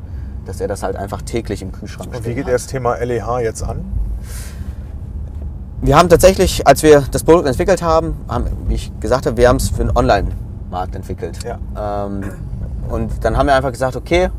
Dass 0.45 0.61
er 0.61 0.67
das 0.67 0.83
halt 0.83 0.95
einfach 0.95 1.21
täglich 1.21 1.61
im 1.61 1.71
Kühlschrank 1.71 2.13
Und 2.15 2.25
wie 2.25 2.35
geht 2.35 2.45
hat. 2.45 2.53
das 2.53 2.67
Thema 2.67 2.95
LEH 2.95 3.39
jetzt 3.39 3.63
an? 3.63 3.85
Wir 5.81 5.97
haben 5.97 6.09
tatsächlich, 6.09 6.67
als 6.67 6.83
wir 6.83 7.03
das 7.11 7.23
Produkt 7.23 7.47
entwickelt 7.47 7.81
haben, 7.81 8.17
haben 8.27 8.47
wie 8.67 8.75
ich 8.75 8.99
gesagt 8.99 9.25
habe, 9.25 9.37
wir 9.37 9.47
haben 9.47 9.57
es 9.57 9.69
für 9.69 9.81
einen 9.81 9.95
Online-Markt 9.95 10.95
entwickelt. 10.95 11.39
Ja. 11.43 12.05
Ähm, 12.05 12.23
und 12.89 13.23
dann 13.23 13.37
haben 13.37 13.47
wir 13.47 13.55
einfach 13.55 13.71
gesagt, 13.71 13.95
okay, 13.95 14.29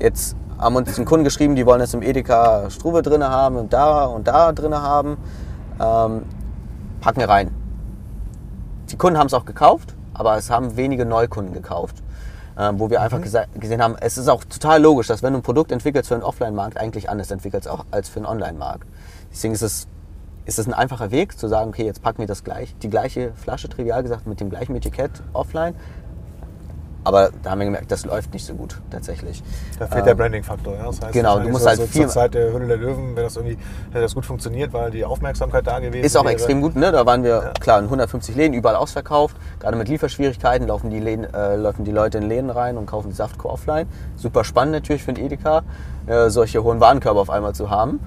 jetzt 0.00 0.36
haben 0.58 0.76
uns 0.76 0.94
den 0.94 1.04
Kunden 1.04 1.24
geschrieben, 1.24 1.56
die 1.56 1.66
wollen 1.66 1.80
es 1.80 1.92
im 1.92 2.02
Edeka 2.02 2.70
Struve 2.70 3.02
drin 3.02 3.24
haben 3.24 3.56
und 3.56 3.72
da 3.72 4.06
und 4.06 4.26
da 4.26 4.52
drin 4.52 4.74
haben. 4.74 5.16
Ähm, 5.80 6.22
packen 7.00 7.20
wir 7.20 7.28
rein. 7.28 7.50
Die 8.90 8.96
Kunden 8.96 9.18
haben 9.18 9.26
es 9.26 9.34
auch 9.34 9.44
gekauft, 9.44 9.94
aber 10.14 10.36
es 10.36 10.50
haben 10.50 10.76
wenige 10.76 11.04
Neukunden 11.06 11.52
gekauft. 11.52 12.02
Ähm, 12.58 12.80
wo 12.80 12.88
wir 12.88 13.02
einfach 13.02 13.20
gesa- 13.20 13.44
gesehen 13.58 13.82
haben, 13.82 13.96
es 14.00 14.16
ist 14.16 14.28
auch 14.28 14.42
total 14.42 14.80
logisch, 14.80 15.08
dass 15.08 15.22
wenn 15.22 15.34
du 15.34 15.40
ein 15.40 15.42
Produkt 15.42 15.70
entwickelst 15.72 16.08
für 16.08 16.14
einen 16.14 16.24
Offline-Markt, 16.24 16.78
eigentlich 16.78 17.10
anders 17.10 17.30
entwickelst 17.30 17.68
auch 17.68 17.84
als 17.90 18.08
für 18.08 18.20
einen 18.20 18.24
Online-Markt. 18.24 18.86
Deswegen 19.30 19.52
ist 19.52 19.60
es, 19.60 19.86
ist 20.46 20.58
es 20.58 20.66
ein 20.66 20.72
einfacher 20.72 21.10
Weg 21.10 21.38
zu 21.38 21.48
sagen, 21.48 21.68
okay, 21.68 21.84
jetzt 21.84 22.00
packen 22.00 22.18
wir 22.18 22.26
das 22.26 22.44
gleich, 22.44 22.74
die 22.78 22.88
gleiche 22.88 23.34
Flasche, 23.34 23.68
trivial 23.68 24.02
gesagt, 24.02 24.26
mit 24.26 24.40
dem 24.40 24.48
gleichen 24.48 24.74
Etikett 24.74 25.10
offline. 25.34 25.74
Aber 27.06 27.30
da 27.44 27.50
haben 27.50 27.60
wir 27.60 27.66
gemerkt, 27.66 27.92
das 27.92 28.04
läuft 28.04 28.32
nicht 28.34 28.44
so 28.44 28.52
gut 28.54 28.80
tatsächlich. 28.90 29.40
Da 29.78 29.86
fehlt 29.86 30.06
der 30.06 30.12
Ähm, 30.14 30.18
Branding-Faktor. 30.18 30.74
Ja? 30.74 30.86
Das 30.86 31.00
heißt, 31.00 31.12
genau, 31.12 31.38
du 31.38 31.48
musst 31.50 31.62
so, 31.62 31.68
halt 31.68 31.78
so 31.78 31.86
viel- 31.86 32.02
Zur 32.02 32.10
Zeit 32.10 32.34
der 32.34 32.52
Hülle 32.52 32.66
der 32.66 32.78
Löwen, 32.78 33.14
wenn 33.14 33.22
das 33.22 33.36
irgendwie 33.36 33.56
hätte 33.90 34.00
das 34.00 34.12
gut 34.12 34.26
funktioniert, 34.26 34.72
weil 34.72 34.90
die 34.90 35.04
Aufmerksamkeit 35.04 35.64
da 35.68 35.78
gewesen 35.78 36.04
Ist 36.04 36.16
auch 36.16 36.24
wäre. 36.24 36.32
extrem 36.32 36.60
gut, 36.60 36.74
ne? 36.74 36.90
Da 36.90 37.06
waren 37.06 37.22
wir, 37.22 37.30
Ja. 37.30 37.52
klar, 37.60 37.78
in 37.78 37.84
150 37.84 38.34
Läden, 38.34 38.54
überall 38.54 38.74
ausverkauft. 38.74 39.36
Gerade 39.60 39.76
mit 39.76 39.88
Lieferschwierigkeiten 39.88 40.66
laufen 40.66 40.90
die, 40.90 40.98
Läden, 40.98 41.32
äh, 41.32 41.54
laufen 41.54 41.84
die 41.84 41.92
Leute 41.92 42.18
in 42.18 42.24
Läden 42.24 42.50
rein 42.50 42.76
und 42.76 42.86
kaufen 42.86 43.10
die 43.10 43.14
Saftkur 43.14 43.52
offline. 43.52 43.86
Super 44.16 44.42
spannend 44.42 44.72
natürlich 44.72 45.04
für 45.04 45.12
den 45.12 45.24
Edeka, 45.26 45.62
äh, 46.08 46.28
solche 46.28 46.64
hohen 46.64 46.80
Warenkörbe 46.80 47.20
auf 47.20 47.30
einmal 47.30 47.54
zu 47.54 47.70
haben. 47.70 48.00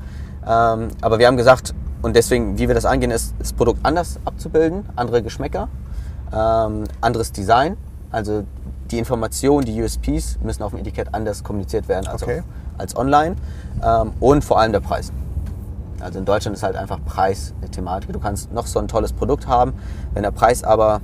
Ähm, 0.45 0.89
aber 1.01 1.19
wir 1.19 1.27
haben 1.27 1.37
gesagt, 1.37 1.73
und 2.01 2.17
deswegen, 2.17 2.57
wie 2.59 2.67
wir 2.67 2.75
das 2.75 2.83
angehen, 2.85 3.11
ist, 3.11 3.33
das 3.39 3.53
Produkt 3.53 3.79
anders 3.83 4.19
abzubilden, 4.25 4.83
andere 4.97 5.23
Geschmäcker, 5.23 5.69
ähm, 6.33 6.83
anderes 6.99 7.31
Design. 7.31 7.77
Also 8.11 8.43
die 8.91 8.97
Informationen, 8.99 9.65
die 9.65 9.81
USPs 9.81 10.39
müssen 10.43 10.63
auf 10.63 10.71
dem 10.71 10.79
Etikett 10.79 11.13
anders 11.13 11.43
kommuniziert 11.43 11.87
werden 11.87 12.07
als, 12.07 12.23
Okay. 12.23 12.39
auf, 12.39 12.45
als 12.79 12.95
online. 12.97 13.35
Ähm, 13.83 14.13
und 14.19 14.43
vor 14.43 14.59
allem 14.59 14.71
der 14.71 14.79
Preis. 14.79 15.11
Also 15.99 16.19
in 16.19 16.25
Deutschland 16.25 16.55
ist 16.55 16.63
halt 16.63 16.75
einfach 16.75 16.99
Preis 17.05 17.53
eine 17.61 17.69
Thematik. 17.69 18.13
Du 18.13 18.19
kannst 18.19 18.51
noch 18.53 18.67
so 18.67 18.79
ein 18.79 18.87
tolles 18.87 19.11
Produkt 19.13 19.47
haben, 19.47 19.73
wenn 20.13 20.23
der 20.23 20.31
Preis 20.31 20.63
aber 20.63 21.01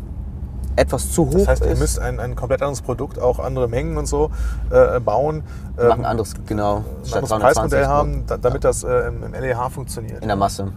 etwas 0.78 1.12
zu 1.12 1.28
hoch 1.28 1.34
Das 1.34 1.48
heißt, 1.48 1.66
ihr 1.66 1.72
ist. 1.72 1.80
müsst 1.80 2.00
ein, 2.00 2.20
ein 2.20 2.36
komplett 2.36 2.62
anderes 2.62 2.82
Produkt, 2.82 3.20
auch 3.20 3.40
andere 3.40 3.68
Mengen 3.68 3.98
und 3.98 4.08
so 4.08 4.30
äh, 4.72 5.00
bauen. 5.00 5.44
wir 5.76 5.86
machen 5.86 6.00
ähm, 6.00 6.06
ein 6.06 6.12
anderes, 6.12 6.34
genau, 6.46 6.78
ein 6.78 6.84
anderes 7.14 7.30
320 7.30 7.40
Preismodell 7.42 7.86
haben, 7.88 8.24
da, 8.28 8.36
ja, 8.36 8.42
damit 8.42 8.64
das 8.64 8.84
äh, 8.84 9.08
im, 9.08 9.24
im 9.24 9.34
LEH 9.34 9.70
funktioniert. 9.70 10.22
in 10.22 10.28
der 10.28 10.36
Masse. 10.38 10.72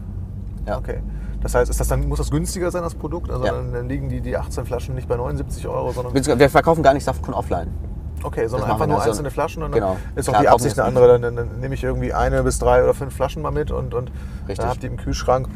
Ja. 0.67 0.79
Okay. 0.79 1.01
Das 1.41 1.55
heißt, 1.55 1.71
ist 1.71 1.79
das 1.79 1.89
dann, 1.89 2.09
muss 2.09 2.19
das 2.19 2.31
günstiger 2.31 2.71
sein, 2.71 2.83
das 2.83 2.95
Produkt? 2.95 3.31
Also 3.31 3.45
Ja. 3.45 3.53
dann, 3.53 3.73
dann 3.73 3.89
liegen 3.89 4.09
die, 4.09 4.21
die 4.21 4.37
18 4.37 4.67
Flaschen 4.67 4.95
nicht 4.95 5.09
bei 5.09 5.17
79 5.17 5.67
Euro, 5.69 5.93
sondern 5.93 6.15
Wir 6.39 6.51
verkaufen 6.51 6.83
gar 6.83 6.95
nicht 6.95 7.05
Saftkunden 7.05 7.35
offline. 7.39 7.69
okay, 8.25 8.47
sondern 8.49 8.71
einfach 8.73 8.87
nur 8.87 9.01
so- 9.01 9.09
einzelne 9.11 9.31
Flaschen 9.31 9.63
und 9.63 9.71
genau. 9.73 9.97
dann 10.09 10.17
ist 10.17 10.29
auch 10.29 10.33
Klar, 10.33 10.43
die 10.43 10.49
Absicht 10.49 10.79
eine 10.79 10.89
andere. 10.89 11.07
Dann, 11.09 11.23
dann, 11.23 11.37
dann 11.37 11.61
nehme 11.61 11.75
ich 11.75 11.85
irgendwie 11.85 12.13
eine 12.13 12.43
bis 12.43 12.59
drei 12.59 12.83
oder 12.83 12.93
fünf 12.95 13.15
Flaschen 13.15 13.43
mal 13.43 13.53
mit 13.53 13.71
und, 13.71 13.95
und 13.95 14.11
Richtig. 14.41 14.59
dann 14.59 14.69
habt 14.69 14.83
ihr 14.83 14.91
im 14.91 14.97
Kühlschrank 14.97 15.49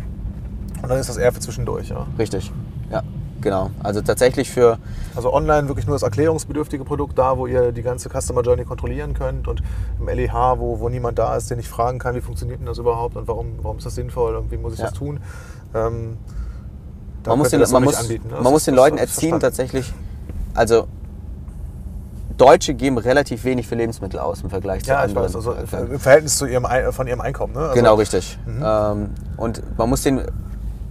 und 0.83 0.89
dann 0.89 0.99
ist 0.99 1.09
das 1.09 1.17
eher 1.17 1.33
für 1.33 1.41
zwischendurch. 1.41 1.89
Ja? 1.89 2.07
Richtig. 2.19 2.53
Ja, 2.91 3.03
genau. 3.43 3.71
Also 3.83 4.01
tatsächlich 4.01 4.51
für, 4.51 4.79
Also 5.15 5.33
online 5.33 5.69
wirklich 5.69 5.87
nur 5.87 5.95
das 5.95 6.03
erklärungsbedürftige 6.03 6.85
Produkt 6.85 7.19
da, 7.19 7.37
wo 7.37 7.47
ihr 7.47 7.73
die 7.73 7.83
ganze 7.83 8.09
Customer 8.09 8.41
Journey 8.43 8.65
kontrollieren 8.65 9.15
könnt 9.15 9.49
und 9.49 9.63
im 10.01 10.09
LEH, 10.09 10.55
wo, 10.59 10.81
wo 10.81 10.89
niemand 10.89 11.19
da 11.19 11.37
ist, 11.37 11.51
den 11.51 11.59
ich 11.59 11.69
fragen 11.69 11.99
kann, 11.99 12.15
wie 12.15 12.21
funktioniert 12.21 12.61
denn 12.61 12.67
das 12.67 12.79
überhaupt 12.79 13.17
und 13.17 13.29
warum, 13.29 13.59
warum 13.63 13.77
ist 13.79 13.85
das 13.87 13.95
sinnvoll 13.95 14.37
und 14.37 14.51
wie 14.51 14.57
muss 14.57 14.73
ich 14.75 14.79
Ja. 14.79 14.87
das 14.87 14.95
tun. 14.95 15.21
Ähm, 15.75 16.17
da 17.23 17.31
man 17.31 17.39
muss 17.39 17.51
den, 17.51 17.61
das 17.61 17.71
man 17.71 17.85
muss, 17.85 17.95
anbieten, 17.97 18.29
ne? 18.29 18.35
man 18.35 18.45
Das 18.45 18.53
muss 18.53 18.65
den 18.65 18.75
das 18.75 18.85
Leuten 18.85 18.97
ist 18.97 19.03
erziehen 19.03 19.39
tatsächlich, 19.41 19.93
also 20.55 20.87
Deutsche 22.37 22.75
geben 22.75 22.99
relativ 22.99 23.45
wenig 23.45 23.67
für 23.69 23.75
Lebensmittel 23.75 24.19
aus 24.19 24.43
im 24.43 24.51
Vergleich 24.51 24.83
zu 24.85 24.91
Ja, 24.91 25.05
ich 25.05 25.11
anderen. 25.11 25.27
weiß, 25.29 25.37
also 25.37 25.53
im 25.53 26.01
Verhältnis 26.01 26.39
zu 26.39 26.47
ihrem, 26.47 26.67
von 26.93 27.07
ihrem 27.07 27.21
Einkommen. 27.21 27.53
Ne? 27.53 27.61
Also, 27.61 27.75
Genau, 27.75 27.95
richtig. 27.95 28.39
Ähm, 28.49 29.11
und 29.37 29.63
man 29.79 29.89
muss 29.89 30.03
den 30.03 30.23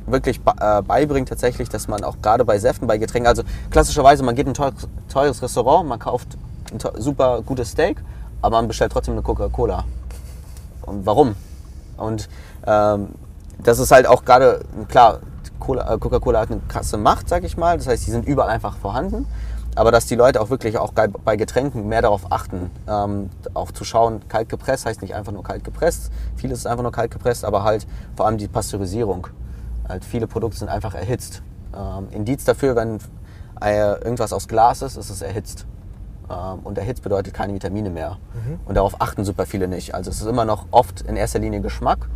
wirklich 0.06 0.42
äh, 0.60 0.82
beibringen 0.82 1.26
tatsächlich, 1.26 1.70
dass 1.70 1.88
man 1.88 2.04
auch 2.04 2.18
gerade 2.22 2.46
bei 2.46 2.60
Säften, 2.60 2.88
bei 2.88 2.98
Getränken, 2.98 3.28
also 3.28 3.44
klassischerweise, 3.70 4.24
man 4.24 4.36
geht 4.36 4.48
in 4.48 4.54
ein 4.58 4.74
teures, 5.10 5.42
Restaurant, 5.42 5.88
man 5.88 6.00
kauft 6.00 6.28
ein 6.72 6.80
super 7.02 7.42
gutes 7.42 7.72
Steak, 7.72 8.02
aber 8.42 8.58
man 8.58 8.68
bestellt 8.68 8.92
trotzdem 8.92 9.14
eine 9.14 9.22
Coca-Cola. 9.22 9.84
Und 10.84 11.06
warum? 11.06 11.36
Und 11.98 12.28
ähm, 12.66 13.10
das 13.64 13.80
ist 13.80 13.92
halt 13.92 14.08
auch 14.08 14.26
gerade, 14.26 14.62
klar, 14.90 15.20
äh, 15.68 15.98
Coca-Cola 15.98 16.40
hat 16.40 16.52
eine 16.52 16.62
krasse 16.68 16.98
Macht, 16.98 17.30
sag 17.30 17.44
ich 17.44 17.58
mal. 17.58 17.78
Das 17.78 17.88
heißt, 17.88 18.06
die 18.08 18.12
sind 18.12 18.26
überall 18.28 18.50
einfach 18.50 18.78
vorhanden. 18.78 19.28
Aber 19.76 19.92
dass 19.92 20.06
die 20.06 20.16
Leute 20.16 20.42
auch 20.42 20.50
wirklich 20.50 20.78
auch 20.78 20.92
bei- 20.92 21.08
bei 21.08 21.38
Getränken 21.38 21.88
mehr 21.88 22.02
darauf 22.02 22.30
achten, 22.30 22.70
ähm, 22.90 23.30
auch 23.54 23.72
zu 23.72 23.86
schauen, 23.86 24.22
kalt 24.28 24.50
gepresst 24.50 24.86
heißt 24.86 25.02
nicht 25.02 25.16
einfach 25.16 25.32
nur 25.32 25.44
kalt 25.44 25.64
gepresst. 25.64 26.12
Vieles 26.36 26.60
ist 26.60 26.66
einfach 26.68 26.84
nur 26.84 26.92
kalt 26.92 27.12
gepresst, 27.12 27.46
aber 27.46 27.64
halt 27.64 27.88
vor 28.18 28.26
allem 28.26 28.38
die 28.38 28.50
Pasteurisierung. 28.50 29.28
Halt 29.92 30.06
viele 30.06 30.26
Produkte 30.28 30.58
sind 30.58 30.70
einfach 30.70 30.96
erhitzt. 30.96 31.44
Ähm, 31.76 32.08
Indiz 32.12 32.46
dafür, 32.46 32.76
wenn 32.78 33.00
äh, 33.62 33.92
irgendwas 34.02 34.32
aus 34.34 34.48
Glas 34.48 34.82
ist, 34.82 34.96
ist 34.96 35.10
es 35.10 35.22
erhitzt. 35.22 35.66
Ähm, 36.30 36.60
und 36.64 36.78
erhitzt 36.78 37.04
bedeutet 37.04 37.34
keine 37.34 37.54
Vitamine 37.54 37.90
mehr. 37.90 38.18
Und 38.66 38.76
darauf 38.76 39.02
achten 39.02 39.26
super 39.26 39.46
viele 39.46 39.68
nicht. 39.68 39.94
Also 39.94 40.10
es 40.10 40.22
ist 40.22 40.28
immer 40.28 40.46
noch 40.46 40.66
oft 40.72 41.02
in 41.02 41.16
erster 41.18 41.40
Linie 41.40 41.60
Geschmack. 41.62 42.08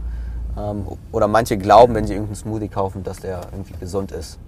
Ähm, 0.58 0.86
oder 1.12 1.28
manche 1.28 1.58
glauben, 1.58 1.94
wenn 1.96 2.08
sie 2.08 2.14
irgendeinen 2.14 2.38
Smoothie 2.38 2.70
kaufen, 2.70 3.04
dass 3.04 3.18
der 3.20 3.42
irgendwie 3.52 3.74
gesund 3.78 4.14
ist. 4.14 4.40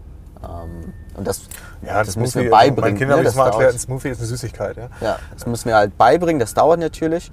Ähm, 0.42 0.94
und 1.18 1.28
das, 1.28 1.42
Ja, 1.86 2.02
das 2.04 2.16
ein 2.16 2.22
müssen 2.22 2.40
Smoothie- 2.40 2.44
wir 2.46 2.52
beibringen. 2.52 2.80
Meinen 2.82 2.98
Kindern 2.98 3.18
habe 3.18 3.24
ne? 3.24 3.28
ich 3.28 3.34
es 3.34 3.38
mal 3.38 3.46
Das 3.48 3.56
erklärt, 3.56 3.74
ein 3.74 3.80
Smoothie 3.80 4.10
ist 4.10 4.20
eine 4.20 4.28
Süßigkeit. 4.28 4.78
Ja? 4.78 4.88
Ja, 5.02 5.20
das 5.34 5.46
müssen 5.46 5.66
wir 5.68 5.76
halt 5.76 5.98
beibringen, 5.98 6.40
das 6.40 6.54
dauert 6.54 6.80
natürlich. 6.80 7.30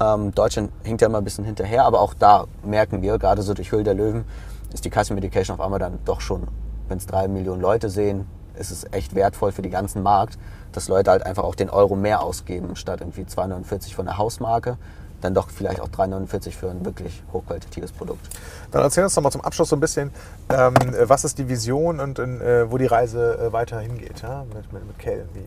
Ähm, 0.00 0.34
Deutschland 0.34 0.70
hinkt 0.82 1.00
ja 1.00 1.08
immer 1.08 1.18
ein 1.18 1.24
bisschen 1.24 1.44
hinterher, 1.44 1.84
aber 1.84 2.00
auch 2.00 2.12
da 2.12 2.44
merken 2.62 3.00
wir, 3.02 3.18
gerade 3.18 3.40
so 3.42 3.54
durch 3.54 3.72
Höhle 3.72 3.84
der 3.84 3.94
Löwen, 3.94 4.24
ist 4.72 4.84
die 4.84 4.90
Custom 4.90 5.14
Medication 5.14 5.54
auf 5.58 5.64
einmal 5.64 5.78
dann 5.78 5.98
doch 6.04 6.20
schon, 6.20 6.46
wenn 6.88 6.98
es 6.98 7.06
drei 7.06 7.28
Millionen 7.28 7.60
Leute 7.60 7.88
sehen, 7.88 8.26
ist 8.54 8.70
es 8.70 8.84
echt 8.92 9.14
wertvoll 9.14 9.52
für 9.52 9.62
den 9.62 9.72
ganzen 9.72 10.02
Markt, 10.02 10.38
dass 10.72 10.88
Leute 10.88 11.10
halt 11.10 11.24
einfach 11.24 11.44
auch 11.44 11.54
den 11.54 11.70
Euro 11.70 11.96
mehr 11.96 12.22
ausgeben, 12.22 12.76
statt 12.76 13.00
irgendwie 13.00 13.22
2,49 13.22 13.94
von 13.94 14.06
der 14.06 14.18
Hausmarke, 14.18 14.76
dann 15.20 15.34
doch 15.34 15.50
vielleicht 15.50 15.80
auch 15.80 15.88
3,49 15.88 16.52
für 16.52 16.70
ein 16.70 16.84
wirklich 16.84 17.22
hochqualitatives 17.32 17.92
Produkt. 17.92 18.26
Dann 18.70 18.82
erzähl 18.82 19.04
uns 19.04 19.14
doch 19.14 19.22
mal 19.22 19.30
zum 19.30 19.42
Abschluss 19.42 19.68
so 19.68 19.76
ein 19.76 19.80
bisschen, 19.80 20.10
ähm, 20.48 20.74
was 21.04 21.24
ist 21.24 21.38
die 21.38 21.48
Vision 21.48 22.00
und 22.00 22.18
in, 22.18 22.40
äh, 22.40 22.70
wo 22.70 22.78
die 22.78 22.86
Reise 22.86 23.38
äh, 23.38 23.52
weiter 23.52 23.80
hingeht 23.80 24.22
ja? 24.22 24.44
mit, 24.54 24.72
mit, 24.72 24.86
mit. 24.86 24.96
Wie? 25.34 25.44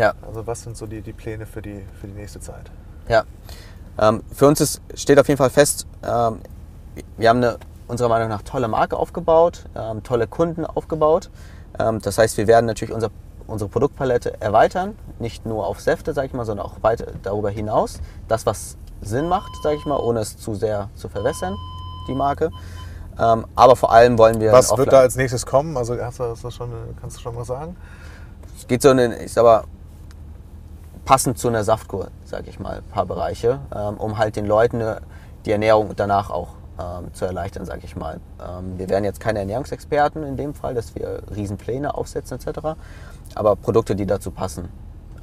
Ja, 0.00 0.14
Also 0.26 0.46
was 0.46 0.62
sind 0.62 0.76
so 0.76 0.86
die, 0.86 1.02
die 1.02 1.12
Pläne 1.12 1.46
für 1.46 1.62
die, 1.62 1.84
für 2.00 2.06
die 2.06 2.14
nächste 2.14 2.40
Zeit? 2.40 2.70
Ja. 3.08 3.24
Ähm, 3.98 4.22
für 4.32 4.46
uns 4.46 4.60
ist, 4.60 4.80
steht 4.94 5.18
auf 5.18 5.26
jeden 5.28 5.38
Fall 5.38 5.50
fest, 5.50 5.86
ähm, 6.04 6.38
wir 7.16 7.28
haben 7.28 7.38
eine 7.38 7.58
unserer 7.90 8.08
Meinung 8.08 8.28
nach 8.28 8.42
tolle 8.42 8.68
Marke 8.68 8.96
aufgebaut, 8.96 9.64
ähm, 9.76 10.02
tolle 10.02 10.26
Kunden 10.26 10.64
aufgebaut. 10.64 11.30
Ähm, 11.78 12.00
das 12.00 12.16
heißt, 12.16 12.36
wir 12.36 12.46
werden 12.46 12.66
natürlich 12.66 12.94
unser, 12.94 13.10
unsere 13.46 13.68
Produktpalette 13.68 14.40
erweitern, 14.40 14.96
nicht 15.18 15.44
nur 15.44 15.66
auf 15.66 15.80
Säfte, 15.80 16.14
sage 16.14 16.28
ich 16.28 16.32
mal, 16.32 16.44
sondern 16.44 16.66
auch 16.66 16.82
weiter 16.82 17.06
darüber 17.22 17.50
hinaus. 17.50 18.00
Das, 18.28 18.46
was 18.46 18.76
Sinn 19.02 19.28
macht, 19.28 19.50
sage 19.62 19.76
ich 19.76 19.84
mal, 19.84 19.98
ohne 19.98 20.20
es 20.20 20.38
zu 20.38 20.54
sehr 20.54 20.88
zu 20.94 21.08
verwässern, 21.08 21.56
die 22.08 22.14
Marke. 22.14 22.50
Ähm, 23.18 23.46
aber 23.54 23.76
vor 23.76 23.92
allem 23.92 24.16
wollen 24.18 24.40
wir. 24.40 24.52
Was 24.52 24.76
wird 24.76 24.92
da 24.92 25.00
als 25.00 25.16
nächstes 25.16 25.44
kommen? 25.44 25.76
Also 25.76 26.00
hast 26.00 26.20
du, 26.20 26.24
hast 26.24 26.44
du 26.44 26.50
schon, 26.50 26.70
kannst 27.00 27.18
du 27.18 27.20
schon 27.20 27.36
was 27.36 27.48
sagen? 27.48 27.76
Es 28.56 28.66
geht 28.66 28.82
so 28.82 28.90
in 28.90 28.98
den, 28.98 29.12
ich 29.12 29.32
sag 29.32 29.42
mal, 29.42 29.64
passend 31.04 31.38
zu 31.38 31.48
einer 31.48 31.64
Saftkur, 31.64 32.08
sage 32.24 32.48
ich 32.48 32.60
mal, 32.60 32.78
ein 32.78 32.84
paar 32.84 33.06
Bereiche, 33.06 33.58
ähm, 33.74 33.96
um 33.96 34.18
halt 34.18 34.36
den 34.36 34.46
Leuten 34.46 34.80
äh, 34.80 35.00
die 35.44 35.52
Ernährung 35.52 35.92
danach 35.96 36.30
auch 36.30 36.59
ähm, 36.80 37.12
zu 37.12 37.24
erleichtern, 37.24 37.64
sage 37.64 37.82
ich 37.84 37.96
mal. 37.96 38.20
Ähm, 38.40 38.78
wir 38.78 38.88
werden 38.88 39.04
jetzt 39.04 39.20
keine 39.20 39.40
Ernährungsexperten 39.40 40.22
in 40.22 40.36
dem 40.36 40.54
Fall, 40.54 40.74
dass 40.74 40.94
wir 40.94 41.22
Riesenpläne 41.34 41.94
aufsetzen 41.94 42.38
etc., 42.38 42.60
aber 43.34 43.54
Produkte, 43.56 43.94
die 43.94 44.06
dazu 44.06 44.30
passen, 44.30 44.68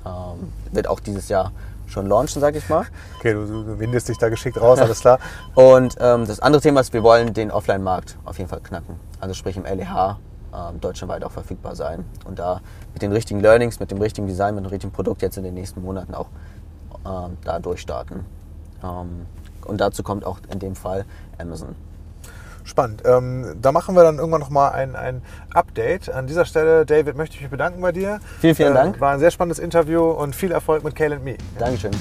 ähm, 0.06 0.54
wird 0.72 0.88
auch 0.88 1.00
dieses 1.00 1.30
Jahr 1.30 1.52
schon 1.88 2.08
launchen, 2.08 2.42
sage 2.42 2.58
ich 2.58 2.70
mal. 2.70 2.86
Okay, 3.18 3.34
du, 3.34 3.46
du 3.46 3.80
windest 3.80 4.10
dich 4.10 4.18
da 4.18 4.30
geschickt 4.30 4.60
raus, 4.60 4.80
alles 4.80 5.00
klar. 5.00 5.20
Und 5.56 5.96
ähm, 6.00 6.26
das 6.28 6.40
andere 6.40 6.62
Thema 6.62 6.82
ist, 6.82 6.94
wir 6.94 7.04
wollen 7.04 7.34
den 7.34 7.52
Offline-Markt 7.52 8.18
auf 8.26 8.38
jeden 8.38 8.50
Fall 8.50 8.60
knacken. 8.62 8.96
Also 9.20 9.34
sprich 9.34 9.58
im 9.58 9.64
LEH 9.64 10.18
ähm, 10.54 10.80
deutschlandweit 10.80 11.24
auch 11.24 11.32
verfügbar 11.32 11.76
sein. 11.76 12.06
Und 12.26 12.40
da 12.40 12.62
mit 12.94 13.02
den 13.02 13.12
richtigen 13.12 13.40
Learnings, 13.40 13.80
mit 13.80 13.92
dem 13.92 14.02
richtigen 14.02 14.28
Design, 14.28 14.56
mit 14.56 14.66
dem 14.66 14.70
richtigen 14.70 14.94
Produkt 14.94 15.22
jetzt 15.22 15.38
in 15.38 15.44
den 15.44 15.54
nächsten 15.54 15.82
Monaten 15.82 16.14
auch 16.14 16.28
ähm, 17.06 17.38
da 17.44 17.60
durchstarten. 17.60 18.26
Und 19.68 19.82
dazu 19.82 20.04
kommt 20.04 20.24
auch 20.24 20.40
in 20.52 20.60
dem 20.60 20.76
Fall 20.76 21.06
Amazon. 21.40 21.76
Spannend. 22.64 23.04
Ähm, 23.06 23.56
da 23.62 23.72
machen 23.72 23.96
wir 23.96 24.04
dann 24.04 24.18
irgendwann 24.18 24.42
nochmal 24.42 24.74
ein, 24.74 24.96
ein 24.98 25.22
Update. 25.54 26.10
An 26.12 26.28
dieser 26.28 26.44
Stelle, 26.44 26.86
David, 26.86 27.16
möchte 27.16 27.36
ich 27.36 27.42
mich 27.42 27.50
bedanken 27.50 27.82
bei 27.82 27.94
dir. 27.94 28.20
Vielen, 28.42 28.56
vielen 28.56 28.72
Äh, 28.74 28.76
Dank. 28.76 29.00
War 29.00 29.14
ein 29.14 29.20
sehr 29.20 29.32
spannendes 29.32 29.60
Interview 29.60 30.04
und 30.04 30.36
viel 30.36 30.52
Erfolg 30.52 30.84
mit 30.84 30.94
Kale 30.94 31.18
Me. 31.20 31.38
Dankeschön. 31.58 31.92